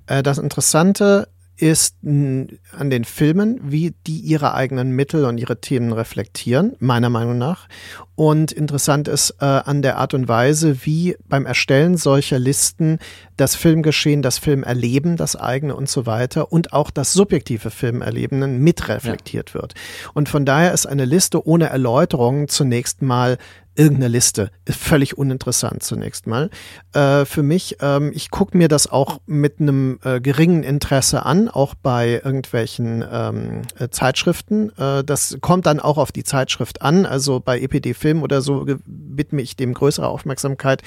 Äh, 0.07 0.22
das 0.22 0.39
Interessante 0.39 1.28
ist 1.61 1.96
an 2.02 2.59
den 2.90 3.04
Filmen, 3.04 3.61
wie 3.62 3.94
die 4.06 4.20
ihre 4.20 4.54
eigenen 4.54 4.92
Mittel 4.92 5.24
und 5.24 5.38
ihre 5.38 5.61
Themen 5.61 5.92
reflektieren, 5.92 6.76
meiner 6.78 7.11
Meinung 7.11 7.36
nach. 7.36 7.68
Und 8.14 8.52
interessant 8.52 9.09
ist 9.09 9.36
äh, 9.40 9.44
an 9.44 9.82
der 9.82 9.98
Art 9.98 10.14
und 10.14 10.28
Weise, 10.28 10.84
wie 10.84 11.16
beim 11.28 11.46
Erstellen 11.46 11.96
solcher 11.96 12.38
Listen 12.38 12.98
das 13.36 13.54
Filmgeschehen, 13.54 14.22
das 14.22 14.38
Filmerleben, 14.38 15.16
das 15.16 15.36
eigene 15.36 15.76
und 15.76 15.88
so 15.88 16.06
weiter 16.06 16.52
und 16.52 16.72
auch 16.72 16.90
das 16.90 17.12
subjektive 17.12 17.70
Filmerleben 17.70 18.59
mitreflektiert 18.59 19.50
ja. 19.50 19.54
wird. 19.54 19.74
Und 20.14 20.28
von 20.28 20.44
daher 20.44 20.72
ist 20.72 20.86
eine 20.86 21.04
Liste 21.04 21.46
ohne 21.46 21.66
Erläuterung 21.66 22.48
zunächst 22.48 23.02
mal 23.02 23.38
irgendeine 23.78 24.08
Liste. 24.08 24.50
Ist 24.64 24.80
völlig 24.80 25.16
uninteressant 25.16 25.84
zunächst 25.84 26.26
mal. 26.26 26.50
Äh, 26.92 27.24
für 27.24 27.44
mich, 27.44 27.76
ähm, 27.80 28.10
ich 28.12 28.30
gucke 28.30 28.58
mir 28.58 28.66
das 28.66 28.90
auch 28.90 29.20
mit 29.26 29.60
einem 29.60 30.00
äh, 30.02 30.20
geringen 30.20 30.64
Interesse 30.64 31.24
an, 31.24 31.48
auch 31.48 31.74
bei 31.74 32.20
irgendwelchen 32.24 33.04
ähm, 33.10 33.62
äh, 33.78 33.88
Zeitschriften. 33.88 34.76
Äh, 34.76 35.04
das 35.04 35.38
kommt 35.40 35.66
dann 35.66 35.78
auch 35.78 35.96
auf 35.96 36.10
die 36.10 36.24
Zeitschrift 36.24 36.82
an. 36.82 37.06
Also 37.06 37.38
bei 37.38 37.60
EPD 37.60 37.94
Film 37.94 38.22
oder 38.22 38.42
so 38.42 38.66
widme 38.84 39.42
ich 39.42 39.54
dem 39.54 39.74
größere 39.74 40.08
Aufmerksamkeit, 40.08 40.82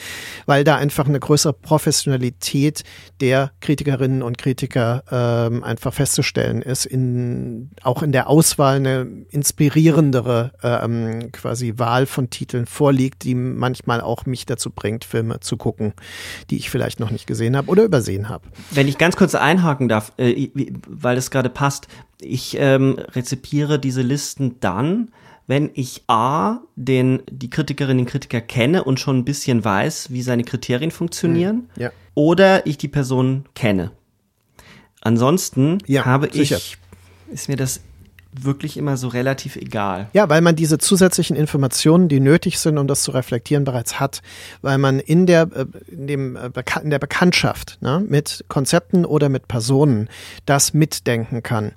weil 0.45 0.65
da 0.65 0.75
einfach 0.75 1.07
eine 1.07 1.19
größere 1.19 1.53
Professionalität 1.53 2.83
der 3.21 3.51
Kritikerinnen 3.61 4.21
und 4.21 4.37
Kritiker 4.37 5.03
ähm, 5.09 5.63
einfach 5.63 5.93
festzustellen 5.93 6.61
ist, 6.61 6.85
in, 6.85 7.71
auch 7.83 8.03
in 8.03 8.11
der 8.11 8.29
Auswahl 8.29 8.75
eine 8.75 9.07
inspirierendere 9.29 10.51
ähm, 10.61 11.31
quasi 11.31 11.75
Wahl 11.77 12.05
von 12.05 12.29
Titeln 12.29 12.65
vorliegt, 12.81 13.25
die 13.25 13.35
manchmal 13.35 14.01
auch 14.01 14.25
mich 14.25 14.47
dazu 14.47 14.71
bringt, 14.71 15.05
Filme 15.05 15.39
zu 15.39 15.55
gucken, 15.55 15.93
die 16.49 16.57
ich 16.57 16.71
vielleicht 16.71 16.99
noch 16.99 17.11
nicht 17.11 17.27
gesehen 17.27 17.55
habe 17.55 17.69
oder 17.69 17.83
übersehen 17.83 18.27
habe. 18.27 18.47
Wenn 18.71 18.87
ich 18.87 18.97
ganz 18.97 19.15
kurz 19.15 19.35
einhaken 19.35 19.87
darf, 19.87 20.13
äh, 20.17 20.49
weil 20.87 21.15
es 21.15 21.29
gerade 21.29 21.51
passt, 21.51 21.87
ich 22.19 22.57
ähm, 22.57 22.97
rezipiere 23.13 23.77
diese 23.77 24.01
Listen 24.01 24.55
dann, 24.61 25.11
wenn 25.45 25.69
ich 25.75 26.01
A, 26.07 26.61
den, 26.75 27.21
die 27.29 27.51
Kritikerinnen 27.51 28.05
und 28.05 28.09
Kritiker 28.09 28.41
kenne 28.41 28.83
und 28.83 28.99
schon 28.99 29.19
ein 29.19 29.25
bisschen 29.25 29.63
weiß, 29.63 30.09
wie 30.09 30.23
seine 30.23 30.43
Kriterien 30.43 30.89
funktionieren, 30.89 31.69
hm, 31.75 31.83
ja. 31.83 31.91
oder 32.15 32.65
ich 32.65 32.79
die 32.79 32.87
Person 32.87 33.45
kenne. 33.53 33.91
Ansonsten 35.01 35.77
ja, 35.85 36.05
habe 36.05 36.31
sicher. 36.31 36.57
ich, 36.57 36.79
ist 37.31 37.47
mir 37.47 37.57
das 37.57 37.81
wirklich 38.33 38.77
immer 38.77 38.97
so 38.97 39.07
relativ 39.09 39.55
egal. 39.55 40.09
Ja, 40.13 40.29
weil 40.29 40.41
man 40.41 40.55
diese 40.55 40.77
zusätzlichen 40.77 41.35
Informationen, 41.35 42.07
die 42.07 42.19
nötig 42.19 42.59
sind, 42.59 42.77
um 42.77 42.87
das 42.87 43.03
zu 43.03 43.11
reflektieren, 43.11 43.63
bereits 43.63 43.99
hat. 43.99 44.21
Weil 44.61 44.77
man 44.77 44.99
in 44.99 45.25
der, 45.25 45.49
äh, 45.53 45.65
in 45.91 46.07
dem, 46.07 46.35
äh, 46.35 46.51
in 46.81 46.89
der 46.89 46.99
Bekanntschaft 46.99 47.77
ne, 47.81 48.03
mit 48.07 48.45
Konzepten 48.47 49.05
oder 49.05 49.29
mit 49.29 49.47
Personen 49.47 50.09
das 50.45 50.73
mitdenken 50.73 51.43
kann. 51.43 51.73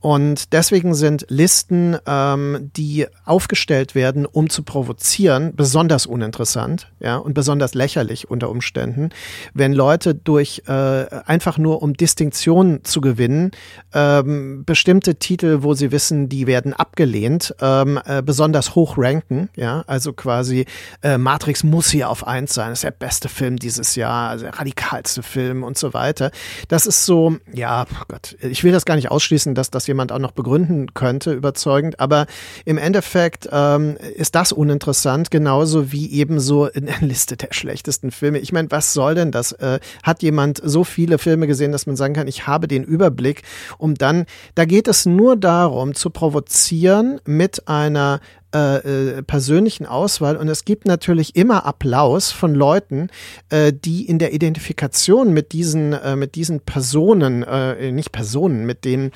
Und 0.00 0.52
deswegen 0.52 0.94
sind 0.94 1.26
Listen, 1.28 1.96
ähm, 2.06 2.70
die 2.76 3.06
aufgestellt 3.24 3.94
werden, 3.94 4.24
um 4.24 4.48
zu 4.48 4.62
provozieren, 4.62 5.54
besonders 5.54 6.06
uninteressant 6.06 6.90
ja, 7.00 7.16
und 7.16 7.34
besonders 7.34 7.74
lächerlich 7.74 8.30
unter 8.30 8.48
Umständen, 8.48 9.10
wenn 9.54 9.72
Leute 9.72 10.14
durch 10.14 10.62
äh, 10.66 10.72
einfach 10.72 11.58
nur 11.58 11.82
um 11.82 11.94
Distinktion 11.94 12.80
zu 12.84 13.00
gewinnen, 13.00 13.50
ähm, 13.92 14.64
bestimmte 14.64 15.16
Titel, 15.16 15.58
wo 15.62 15.74
sie 15.74 15.92
wissen, 15.92 15.97
wissen, 15.98 16.28
die 16.28 16.46
werden 16.46 16.74
abgelehnt, 16.74 17.56
ähm, 17.60 17.98
äh, 18.04 18.22
besonders 18.22 18.76
hoch 18.76 18.94
ranken. 18.96 19.48
Ja, 19.56 19.82
also 19.88 20.12
quasi 20.12 20.64
äh, 21.02 21.18
Matrix 21.18 21.64
muss 21.64 21.90
hier 21.90 22.08
auf 22.08 22.24
eins 22.24 22.54
sein. 22.54 22.68
Das 22.68 22.78
ist 22.78 22.84
der 22.84 22.92
beste 22.92 23.28
Film 23.28 23.56
dieses 23.56 23.96
Jahr, 23.96 24.30
also 24.30 24.44
der 24.44 24.56
radikalste 24.56 25.24
Film 25.24 25.64
und 25.64 25.76
so 25.76 25.94
weiter. 25.94 26.30
Das 26.68 26.86
ist 26.86 27.04
so, 27.04 27.36
ja, 27.52 27.84
oh 27.92 28.04
Gott, 28.06 28.36
ich 28.42 28.62
will 28.62 28.70
das 28.70 28.84
gar 28.84 28.94
nicht 28.94 29.10
ausschließen, 29.10 29.56
dass 29.56 29.72
das 29.72 29.88
jemand 29.88 30.12
auch 30.12 30.20
noch 30.20 30.30
begründen 30.30 30.94
könnte, 30.94 31.32
überzeugend. 31.32 31.98
Aber 31.98 32.26
im 32.64 32.78
Endeffekt 32.78 33.48
ähm, 33.50 33.96
ist 34.14 34.36
das 34.36 34.52
uninteressant, 34.52 35.32
genauso 35.32 35.90
wie 35.90 36.12
eben 36.12 36.38
so 36.38 36.66
in 36.66 36.86
der 36.86 37.00
Liste 37.00 37.36
der 37.36 37.48
schlechtesten 37.50 38.12
Filme. 38.12 38.38
Ich 38.38 38.52
meine, 38.52 38.70
was 38.70 38.92
soll 38.92 39.16
denn 39.16 39.32
das? 39.32 39.50
Äh, 39.50 39.80
hat 40.04 40.22
jemand 40.22 40.60
so 40.62 40.84
viele 40.84 41.18
Filme 41.18 41.48
gesehen, 41.48 41.72
dass 41.72 41.86
man 41.86 41.96
sagen 41.96 42.14
kann, 42.14 42.28
ich 42.28 42.46
habe 42.46 42.68
den 42.68 42.84
Überblick, 42.84 43.42
um 43.78 43.96
dann, 43.96 44.26
da 44.54 44.64
geht 44.64 44.86
es 44.86 45.06
nur 45.06 45.34
darum, 45.34 45.87
um 45.88 45.94
zu 45.94 46.10
provozieren 46.10 47.20
mit 47.24 47.66
einer 47.66 48.20
äh, 48.54 49.18
äh, 49.18 49.22
persönlichen 49.22 49.86
Auswahl. 49.86 50.36
Und 50.36 50.48
es 50.48 50.64
gibt 50.64 50.86
natürlich 50.86 51.36
immer 51.36 51.66
Applaus 51.66 52.30
von 52.30 52.54
Leuten, 52.54 53.08
äh, 53.50 53.72
die 53.72 54.06
in 54.06 54.18
der 54.18 54.32
Identifikation 54.32 55.32
mit 55.32 55.52
diesen 55.52 55.92
äh, 55.92 56.16
mit 56.16 56.34
diesen 56.34 56.60
Personen, 56.60 57.42
äh, 57.42 57.90
nicht 57.92 58.12
Personen, 58.12 58.64
mit 58.64 58.84
den 58.84 59.12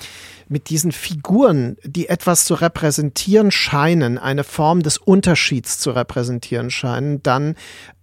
mit 0.49 0.68
diesen 0.68 0.93
Figuren, 0.93 1.77
die 1.83 2.09
etwas 2.09 2.45
zu 2.45 2.55
repräsentieren 2.55 3.51
scheinen, 3.51 4.18
eine 4.18 4.45
Form 4.45 4.83
des 4.83 4.99
Unterschieds 4.99 5.79
zu 5.79 5.93
repräsentieren 5.93 6.70
scheinen, 6.70 7.23
dann 7.23 7.55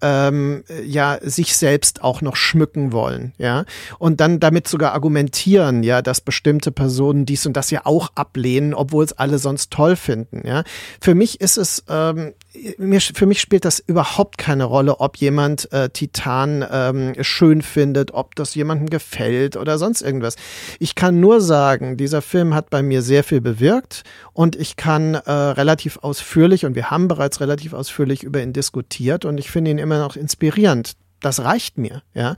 ähm, 0.01 0.63
ja 0.85 1.17
sich 1.21 1.57
selbst 1.57 2.03
auch 2.03 2.21
noch 2.21 2.35
schmücken 2.35 2.91
wollen, 2.91 3.33
ja, 3.37 3.65
und 3.97 4.19
dann 4.19 4.39
damit 4.39 4.67
sogar 4.67 4.93
argumentieren, 4.93 5.83
ja, 5.83 6.01
dass 6.01 6.21
bestimmte 6.21 6.71
Personen 6.71 7.25
dies 7.25 7.45
und 7.45 7.57
das 7.57 7.71
ja 7.71 7.81
auch 7.85 8.09
ablehnen, 8.15 8.73
obwohl 8.73 9.03
es 9.03 9.13
alle 9.13 9.39
sonst 9.39 9.71
toll 9.71 9.95
finden, 9.95 10.47
ja. 10.47 10.63
Für 11.01 11.15
mich 11.15 11.41
ist 11.41 11.57
es, 11.57 11.83
ähm, 11.89 12.33
mir, 12.77 13.01
für 13.01 13.25
mich 13.25 13.41
spielt 13.41 13.65
das 13.65 13.79
überhaupt 13.79 14.37
keine 14.37 14.63
Rolle, 14.63 14.99
ob 14.99 15.17
jemand 15.17 15.71
äh, 15.71 15.89
Titan 15.89 16.65
ähm, 16.71 17.13
schön 17.21 17.61
findet, 17.61 18.13
ob 18.13 18.35
das 18.35 18.55
jemandem 18.55 18.89
gefällt 18.89 19.55
oder 19.55 19.77
sonst 19.77 20.01
irgendwas. 20.01 20.35
Ich 20.79 20.95
kann 20.95 21.19
nur 21.19 21.41
sagen, 21.41 21.97
dieser 21.97 22.21
Film 22.21 22.55
hat 22.55 22.69
bei 22.69 22.81
mir 22.81 23.01
sehr 23.01 23.23
viel 23.23 23.41
bewirkt 23.41 24.03
und 24.33 24.55
ich 24.55 24.75
kann 24.75 25.15
äh, 25.15 25.31
relativ 25.31 25.99
ausführlich, 26.01 26.65
und 26.65 26.75
wir 26.75 26.89
haben 26.89 27.07
bereits 27.07 27.41
relativ 27.41 27.73
ausführlich 27.73 28.23
über 28.23 28.41
ihn 28.41 28.53
diskutiert 28.53 29.25
und 29.25 29.37
ich 29.37 29.51
finde 29.51 29.71
ihn 29.71 29.77
immer 29.77 29.88
noch 29.97 30.15
inspirierend 30.15 30.95
das 31.21 31.43
reicht 31.43 31.77
mir, 31.77 32.01
ja. 32.13 32.35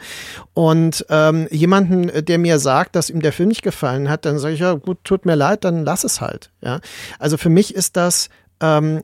Und 0.54 1.06
ähm, 1.10 1.48
jemanden, 1.52 2.26
der 2.26 2.40
mir 2.40 2.60
sagt, 2.60 2.96
dass 2.96 3.10
ihm 3.10 3.22
der 3.22 3.34
Film 3.34 3.50
nicht 3.50 3.62
gefallen 3.62 4.10
hat, 4.10 4.26
dann 4.26 4.40
sage 4.40 4.56
ich, 4.56 4.60
ja, 4.60 4.74
gut, 4.74 5.00
tut 5.04 5.26
mir 5.26 5.36
leid, 5.36 5.64
dann 5.64 5.86
lass 5.86 6.04
es 6.04 6.22
halt, 6.22 6.52
ja. 6.62 6.80
Also 7.20 7.38
für 7.38 7.50
mich 7.50 7.76
ist 7.76 7.96
das 7.96 8.30
ähm, 8.60 9.02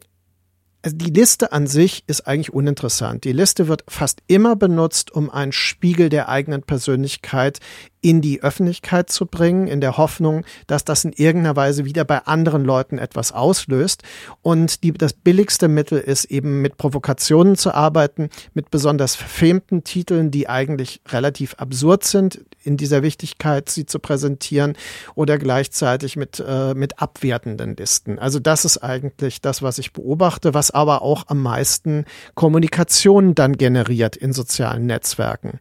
also 0.88 0.96
die 0.96 1.12
Liste 1.12 1.52
an 1.52 1.68
sich 1.68 2.06
ist 2.08 2.28
eigentlich 2.28 2.54
uninteressant. 2.54 3.26
Die 3.26 3.34
Liste 3.34 3.68
wird 3.68 3.84
fast 3.90 4.22
immer 4.28 4.56
benutzt, 4.56 5.12
um 5.12 5.30
einen 5.30 5.52
Spiegel 5.52 6.08
der 6.08 6.30
eigenen 6.30 6.64
Persönlichkeit 6.64 7.60
in 8.00 8.22
die 8.22 8.42
Öffentlichkeit 8.42 9.10
zu 9.10 9.26
bringen, 9.26 9.68
in 9.68 9.82
der 9.82 9.98
Hoffnung, 9.98 10.46
dass 10.66 10.86
das 10.86 11.04
in 11.04 11.12
irgendeiner 11.12 11.58
Weise 11.58 11.84
wieder 11.84 12.06
bei 12.06 12.20
anderen 12.20 12.64
Leuten 12.64 13.00
etwas 13.00 13.34
auslöst. 13.34 14.04
Und 14.42 14.84
die, 14.86 14.94
das 14.94 15.12
billigste 15.12 15.68
Mittel 15.68 16.00
ist 16.00 16.24
eben 16.26 16.62
mit 16.62 16.78
Provokationen 16.78 17.58
zu 17.58 17.74
arbeiten, 17.74 18.30
mit 18.54 18.72
besonders 18.72 19.16
verfemten 19.16 19.84
Titeln, 19.84 20.32
die 20.32 20.48
eigentlich 20.48 21.02
relativ 21.10 21.56
absurd 21.56 22.06
sind, 22.06 22.46
in 22.68 22.78
dieser 22.78 23.02
Wichtigkeit 23.02 23.70
sie 23.70 23.86
zu 23.86 24.00
präsentieren 24.00 24.76
oder 25.16 25.38
gleichzeitig 25.38 26.18
mit, 26.18 26.44
äh, 26.46 26.74
mit 26.74 27.02
abwertenden 27.02 27.76
Listen. 27.76 28.20
Also 28.20 28.40
das 28.40 28.66
ist 28.66 28.78
eigentlich 28.80 29.42
das, 29.42 29.62
was 29.64 29.80
ich 29.80 29.94
beobachte, 29.94 30.54
was 30.54 30.70
aber 30.70 31.02
auch 31.02 31.24
am 31.28 31.42
meisten 31.42 32.06
Kommunikation 32.36 33.34
dann 33.34 33.58
generiert 33.58 34.18
in 34.18 34.34
sozialen 34.34 34.86
Netzwerken. 34.86 35.60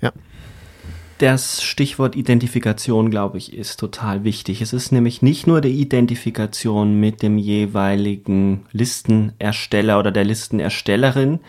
Ja 0.00 0.12
das 1.18 1.62
Stichwort 1.62 2.16
Identifikation, 2.16 3.10
glaube 3.10 3.38
ich, 3.38 3.56
ist 3.56 3.78
total 3.78 4.24
wichtig. 4.24 4.60
Es 4.60 4.72
ist 4.72 4.90
nämlich 4.90 5.22
nicht 5.22 5.46
nur 5.46 5.60
die 5.60 5.80
Identifikation 5.80 6.98
mit 6.98 7.22
dem 7.22 7.38
jeweiligen 7.38 8.66
Listenersteller 8.72 9.98
oder 9.98 10.10
der 10.10 10.24
Listenerstellerin, 10.24 11.40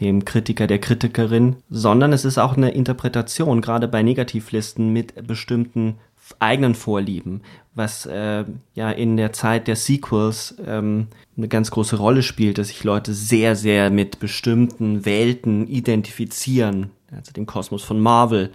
dem 0.00 0.24
Kritiker, 0.24 0.66
der 0.66 0.78
Kritikerin, 0.78 1.56
sondern 1.70 2.12
es 2.12 2.24
ist 2.24 2.38
auch 2.38 2.56
eine 2.56 2.70
Interpretation, 2.70 3.60
gerade 3.60 3.88
bei 3.88 4.02
Negativlisten 4.02 4.92
mit 4.92 5.26
bestimmten 5.26 5.96
eigenen 6.38 6.74
Vorlieben, 6.74 7.42
was 7.74 8.06
äh, 8.06 8.44
ja 8.74 8.90
in 8.90 9.16
der 9.16 9.32
Zeit 9.32 9.68
der 9.68 9.76
Sequels 9.76 10.56
ähm, 10.66 11.08
eine 11.36 11.48
ganz 11.48 11.70
große 11.70 11.96
Rolle 11.96 12.22
spielt, 12.22 12.58
dass 12.58 12.68
sich 12.68 12.82
Leute 12.84 13.14
sehr, 13.14 13.54
sehr 13.54 13.90
mit 13.90 14.18
bestimmten 14.18 15.04
Welten 15.04 15.68
identifizieren. 15.68 16.90
Also 17.14 17.32
den 17.32 17.46
Kosmos 17.46 17.84
von 17.84 18.00
Marvel. 18.00 18.50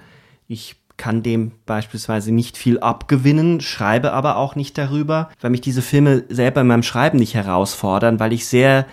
Ich 0.48 0.76
kann 0.98 1.24
dem 1.24 1.54
beispielsweise 1.66 2.32
nicht 2.32 2.58
viel 2.58 2.80
abgewinnen, 2.80 3.62
schreibe 3.62 4.14
aber 4.14 4.36
auch 4.36 4.56
nicht 4.56 4.78
darüber, 4.78 5.32
weil 5.40 5.50
mich 5.50 5.62
diese 5.62 5.82
Filme 5.82 6.26
selber 6.30 6.62
in 6.62 6.68
meinem 6.68 6.84
Schreiben 6.84 7.18
nicht 7.18 7.34
herausfordern, 7.34 8.20
weil 8.20 8.34
ich 8.34 8.46
sehr 8.46 8.86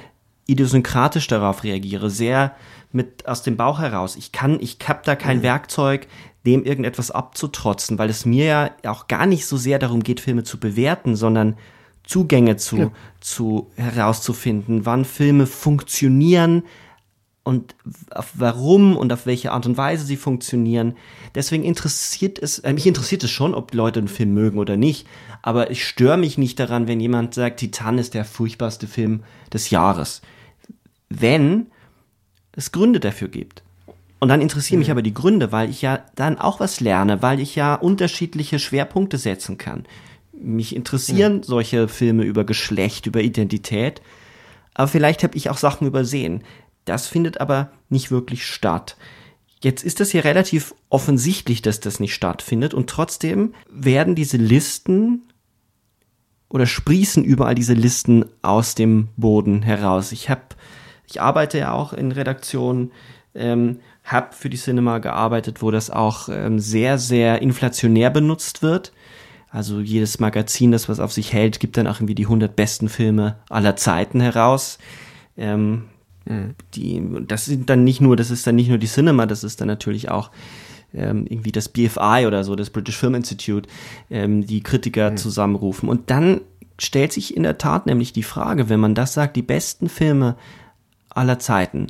idiosynkratisch 0.49 1.29
darauf 1.29 1.63
reagiere, 1.63 2.11
sehr 2.11 2.57
mit 2.91 3.29
aus 3.29 3.43
dem 3.43 3.57
Bauch 3.57 3.79
heraus. 3.79 4.17
Ich 4.17 4.33
kann, 4.33 4.59
ich 4.61 4.79
hab 4.89 5.05
da 5.05 5.15
kein 5.15 5.39
mhm. 5.39 5.43
Werkzeug, 5.43 6.09
dem 6.45 6.65
irgendetwas 6.65 7.11
abzutrotzen, 7.11 7.99
weil 7.99 8.11
es 8.11 8.25
mir 8.25 8.45
ja 8.45 8.71
auch 8.91 9.07
gar 9.07 9.27
nicht 9.27 9.47
so 9.47 9.57
sehr 9.57 9.79
darum 9.79 10.03
geht, 10.03 10.21
Filme 10.21 10.45
zu 10.45 10.59
bewerten, 10.59 11.15
sondern 11.15 11.57
Zugänge 12.03 12.57
zu, 12.57 12.77
ja. 12.77 12.91
zu 13.21 13.71
herauszufinden, 13.77 14.87
wann 14.87 15.05
Filme 15.05 15.47
funktionieren 15.47 16.63
und 17.45 17.75
warum 18.35 18.97
und 18.97 19.13
auf 19.13 19.27
welche 19.27 19.53
Art 19.53 19.67
und 19.67 19.77
Weise 19.77 20.07
sie 20.07 20.17
funktionieren. 20.17 20.97
Deswegen 21.35 21.65
interessiert 21.65 22.39
es, 22.39 22.61
äh, 22.61 22.73
mich 22.73 22.87
interessiert 22.87 23.25
es 23.25 23.31
schon, 23.31 23.55
ob 23.55 23.75
Leute 23.75 24.01
einen 24.01 24.09
Film 24.09 24.33
mögen 24.33 24.59
oder 24.59 24.79
nicht, 24.79 25.07
aber 25.43 25.71
ich 25.71 25.87
störe 25.87 26.17
mich 26.17 26.39
nicht 26.39 26.59
daran, 26.59 26.89
wenn 26.89 27.01
jemand 27.01 27.35
sagt, 27.35 27.61
Titan 27.61 27.99
ist 27.99 28.15
der 28.15 28.25
furchtbarste 28.25 28.87
Film 28.87 29.23
des 29.53 29.69
Jahres. 29.69 30.23
Wenn 31.09 31.67
es 32.53 32.73
Gründe 32.73 33.01
dafür 33.01 33.29
gibt. 33.29 33.63
Und 34.21 34.29
dann 34.29 34.41
interessieren 34.41 34.81
mich 34.81 34.89
mhm. 34.89 34.93
aber 34.93 35.03
die 35.03 35.15
Gründe, 35.15 35.53
weil 35.53 35.71
ich 35.71 35.83
ja 35.83 36.05
dann 36.17 36.39
auch 36.39 36.61
was 36.61 36.81
lerne, 36.81 37.23
weil 37.23 37.41
ich 37.41 37.55
ja 37.55 37.75
unterschiedliche 37.75 38.59
Schwerpunkte 38.59 39.17
setzen 39.17 39.59
kann. 39.59 39.87
Mich 40.33 40.75
interessieren 40.75 41.37
mhm. 41.37 41.43
solche 41.45 41.89
Filme 41.89 42.25
über 42.25 42.45
Geschlecht, 42.45 43.07
über 43.07 43.21
Identität. 43.21 44.03
Aber 44.75 44.89
vielleicht 44.89 45.23
habe 45.23 45.37
ich 45.37 45.51
auch 45.51 45.57
Sachen 45.57 45.87
übersehen. 45.87 46.43
Das 46.85 47.07
findet 47.07 47.41
aber 47.41 47.71
nicht 47.89 48.11
wirklich 48.11 48.45
statt. 48.47 48.97
Jetzt 49.61 49.85
ist 49.85 50.01
das 50.01 50.11
hier 50.11 50.25
relativ 50.25 50.75
offensichtlich, 50.89 51.63
dass 51.63 51.81
das 51.81 52.01
nicht 52.01 52.15
stattfindet 52.15 52.75
und 52.75 52.89
trotzdem 52.89 53.55
werden 53.71 54.15
diese 54.15 54.37
Listen 54.37 55.23
oder 56.49 56.67
sprießen 56.67 57.25
überall 57.25 57.55
diese 57.55 57.75
Listen 57.75 58.25
aus 58.43 58.75
dem 58.75 59.09
Boden 59.17 59.63
heraus. 59.63 60.13
Ich 60.13 60.31
habe 60.31 60.43
ich 61.09 61.21
arbeite 61.21 61.59
ja 61.59 61.73
auch 61.73 61.93
in 61.93 62.13
Redaktionen, 62.13 62.93
ähm, 63.35 63.81
habe 64.05 64.35
für 64.35 64.51
die 64.51 64.57
Cinema 64.57 64.99
gearbeitet, 64.99 65.63
wo 65.63 65.71
das 65.71 65.91
auch 65.91 66.29
ähm, 66.29 66.59
sehr, 66.59 66.99
sehr 66.99 67.43
inflationär 67.43 68.11
benutzt 68.11 68.63
wird. 68.63 68.93
Also 69.51 69.81
jedes 69.81 70.19
Magazin, 70.19 70.73
das 70.73 70.89
was 70.89 71.01
auf 71.01 71.13
sich 71.13 71.33
hält, 71.33 71.61
gibt 71.61 71.77
dann 71.77 71.87
auch 71.87 71.97
irgendwie 71.97 72.15
die 72.15 72.25
100 72.25 72.55
besten 72.55 72.89
Filme 72.89 73.37
aller 73.49 73.77
Zeiten 73.77 74.21
heraus. 74.21 74.79
Ähm, 75.37 75.85
mhm. 76.25 76.55
die, 76.75 77.03
das 77.27 77.47
sind 77.47 77.71
dann 77.71 77.85
nicht 77.85 78.01
nur, 78.01 78.17
das 78.17 78.31
ist 78.31 78.47
dann 78.47 78.57
nicht 78.57 78.69
nur 78.69 78.79
die 78.79 78.89
Cinema, 78.89 79.25
das 79.27 79.45
ist 79.45 79.61
dann 79.61 79.69
natürlich 79.69 80.11
auch 80.11 80.31
ähm, 80.93 81.27
irgendwie 81.29 81.53
das 81.53 81.69
BFI 81.69 82.25
oder 82.27 82.45
so, 82.45 82.57
das 82.57 82.71
British 82.71 82.97
Film 82.97 83.15
Institute, 83.15 83.69
ähm, 84.11 84.47
die 84.47 84.63
Kritiker 84.63 85.13
mhm. 85.13 85.17
zusammenrufen. 85.17 85.89
Und 85.89 86.11
dann 86.11 86.41
stellt 86.79 87.13
sich 87.13 87.37
in 87.37 87.43
der 87.43 87.59
Tat 87.59 87.87
nämlich 87.87 88.13
die 88.13 88.23
Frage, 88.23 88.69
wenn 88.69 88.81
man 88.81 88.95
das 88.95 89.15
sagt, 89.15 89.37
die 89.37 89.43
besten 89.43 89.89
Filme 89.89 90.37
aller 91.11 91.39
Zeiten, 91.39 91.89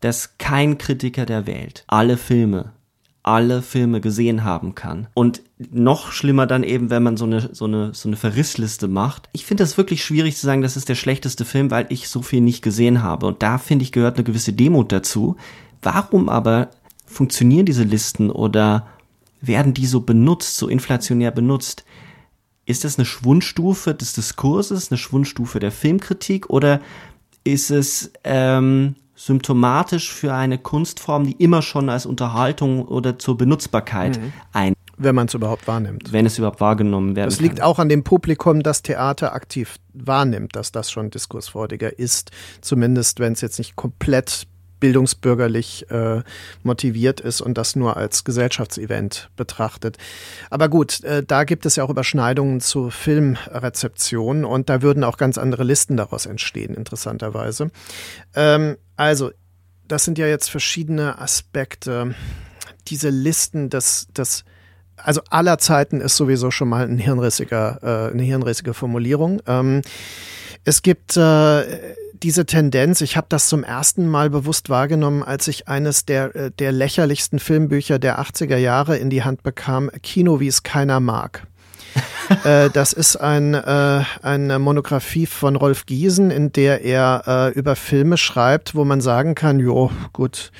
dass 0.00 0.36
kein 0.38 0.78
Kritiker 0.78 1.26
der 1.26 1.46
Welt 1.46 1.84
alle 1.86 2.16
Filme, 2.16 2.72
alle 3.22 3.62
Filme 3.62 4.00
gesehen 4.00 4.44
haben 4.44 4.74
kann. 4.74 5.08
Und 5.14 5.42
noch 5.70 6.12
schlimmer 6.12 6.46
dann 6.46 6.62
eben, 6.62 6.90
wenn 6.90 7.02
man 7.02 7.16
so 7.16 7.24
eine, 7.24 7.54
so 7.54 7.64
eine, 7.64 7.94
so 7.94 8.08
eine 8.08 8.16
Verrissliste 8.16 8.86
macht. 8.86 9.28
Ich 9.32 9.46
finde 9.46 9.62
das 9.64 9.78
wirklich 9.78 10.04
schwierig 10.04 10.36
zu 10.36 10.44
sagen, 10.44 10.60
das 10.60 10.76
ist 10.76 10.88
der 10.88 10.94
schlechteste 10.94 11.44
Film, 11.44 11.70
weil 11.70 11.86
ich 11.88 12.08
so 12.08 12.20
viel 12.20 12.42
nicht 12.42 12.62
gesehen 12.62 13.02
habe. 13.02 13.26
Und 13.26 13.42
da 13.42 13.56
finde 13.58 13.82
ich 13.82 13.92
gehört 13.92 14.16
eine 14.16 14.24
gewisse 14.24 14.52
Demut 14.52 14.92
dazu. 14.92 15.36
Warum 15.80 16.28
aber 16.28 16.68
funktionieren 17.06 17.66
diese 17.66 17.84
Listen 17.84 18.30
oder 18.30 18.86
werden 19.40 19.72
die 19.72 19.86
so 19.86 20.00
benutzt, 20.00 20.56
so 20.56 20.68
inflationär 20.68 21.30
benutzt? 21.30 21.84
Ist 22.66 22.84
das 22.84 22.98
eine 22.98 23.06
Schwundstufe 23.06 23.94
des 23.94 24.12
Diskurses, 24.14 24.90
eine 24.90 24.98
Schwundstufe 24.98 25.60
der 25.60 25.72
Filmkritik 25.72 26.50
oder 26.50 26.80
ist 27.44 27.70
es 27.70 28.12
ähm, 28.24 28.96
symptomatisch 29.14 30.12
für 30.12 30.34
eine 30.34 30.58
Kunstform, 30.58 31.26
die 31.26 31.32
immer 31.32 31.62
schon 31.62 31.88
als 31.88 32.06
Unterhaltung 32.06 32.86
oder 32.86 33.18
zur 33.18 33.36
Benutzbarkeit 33.36 34.20
mhm. 34.20 34.32
ein 34.52 34.74
wenn 34.96 35.14
man 35.14 35.26
es 35.26 35.34
überhaupt 35.34 35.66
wahrnimmt. 35.66 36.12
Wenn 36.12 36.24
es 36.24 36.38
überhaupt 36.38 36.60
wahrgenommen 36.60 37.16
werden 37.16 37.28
Es 37.28 37.40
liegt 37.40 37.60
auch 37.60 37.80
an 37.80 37.88
dem 37.88 38.04
Publikum, 38.04 38.62
das 38.62 38.82
Theater 38.82 39.34
aktiv 39.34 39.76
wahrnimmt, 39.92 40.54
dass 40.54 40.70
das 40.70 40.90
schon 40.92 41.10
diskursfreudiger 41.10 41.98
ist. 41.98 42.30
Zumindest, 42.60 43.18
wenn 43.18 43.32
es 43.32 43.40
jetzt 43.40 43.58
nicht 43.58 43.74
komplett 43.74 44.46
bildungsbürgerlich 44.84 45.90
äh, 45.90 46.20
motiviert 46.62 47.18
ist 47.18 47.40
und 47.40 47.56
das 47.56 47.74
nur 47.74 47.96
als 47.96 48.22
Gesellschaftsevent 48.22 49.30
betrachtet. 49.34 49.96
Aber 50.50 50.68
gut, 50.68 51.02
äh, 51.04 51.22
da 51.22 51.44
gibt 51.44 51.64
es 51.64 51.76
ja 51.76 51.84
auch 51.84 51.88
Überschneidungen 51.88 52.60
zu 52.60 52.90
Filmrezeption 52.90 54.44
und 54.44 54.68
da 54.68 54.82
würden 54.82 55.02
auch 55.02 55.16
ganz 55.16 55.38
andere 55.38 55.64
Listen 55.64 55.96
daraus 55.96 56.26
entstehen, 56.26 56.74
interessanterweise. 56.74 57.70
Ähm, 58.34 58.76
also, 58.94 59.30
das 59.88 60.04
sind 60.04 60.18
ja 60.18 60.26
jetzt 60.26 60.50
verschiedene 60.50 61.18
Aspekte. 61.18 62.14
Diese 62.88 63.08
Listen, 63.08 63.70
das, 63.70 64.08
das 64.12 64.44
also 64.98 65.22
aller 65.30 65.56
Zeiten 65.56 66.02
ist 66.02 66.18
sowieso 66.18 66.50
schon 66.50 66.68
mal 66.68 66.86
ein 66.86 66.98
hirnrissiger, 66.98 67.78
äh, 67.82 68.12
eine 68.12 68.22
hirnrissige 68.22 68.74
Formulierung. 68.74 69.40
Ähm, 69.46 69.80
es 70.64 70.82
gibt 70.82 71.16
äh, 71.16 71.94
diese 72.24 72.46
Tendenz, 72.46 73.02
ich 73.02 73.18
habe 73.18 73.26
das 73.28 73.48
zum 73.48 73.64
ersten 73.64 74.08
Mal 74.08 74.30
bewusst 74.30 74.70
wahrgenommen, 74.70 75.22
als 75.22 75.46
ich 75.46 75.68
eines 75.68 76.06
der, 76.06 76.34
äh, 76.34 76.50
der 76.50 76.72
lächerlichsten 76.72 77.38
Filmbücher 77.38 77.98
der 77.98 78.18
80er 78.18 78.56
Jahre 78.56 78.96
in 78.96 79.10
die 79.10 79.24
Hand 79.24 79.42
bekam, 79.42 79.90
Kino, 80.02 80.40
wie 80.40 80.48
es 80.48 80.62
keiner 80.62 81.00
mag. 81.00 81.46
äh, 82.44 82.70
das 82.70 82.94
ist 82.94 83.16
ein, 83.16 83.52
äh, 83.52 84.04
eine 84.22 84.58
Monographie 84.58 85.26
von 85.26 85.54
Rolf 85.54 85.84
Giesen, 85.84 86.30
in 86.30 86.50
der 86.50 86.82
er 86.82 87.24
äh, 87.26 87.58
über 87.58 87.76
Filme 87.76 88.16
schreibt, 88.16 88.74
wo 88.74 88.86
man 88.86 89.02
sagen 89.02 89.34
kann, 89.34 89.60
jo, 89.60 89.90
gut, 90.14 90.50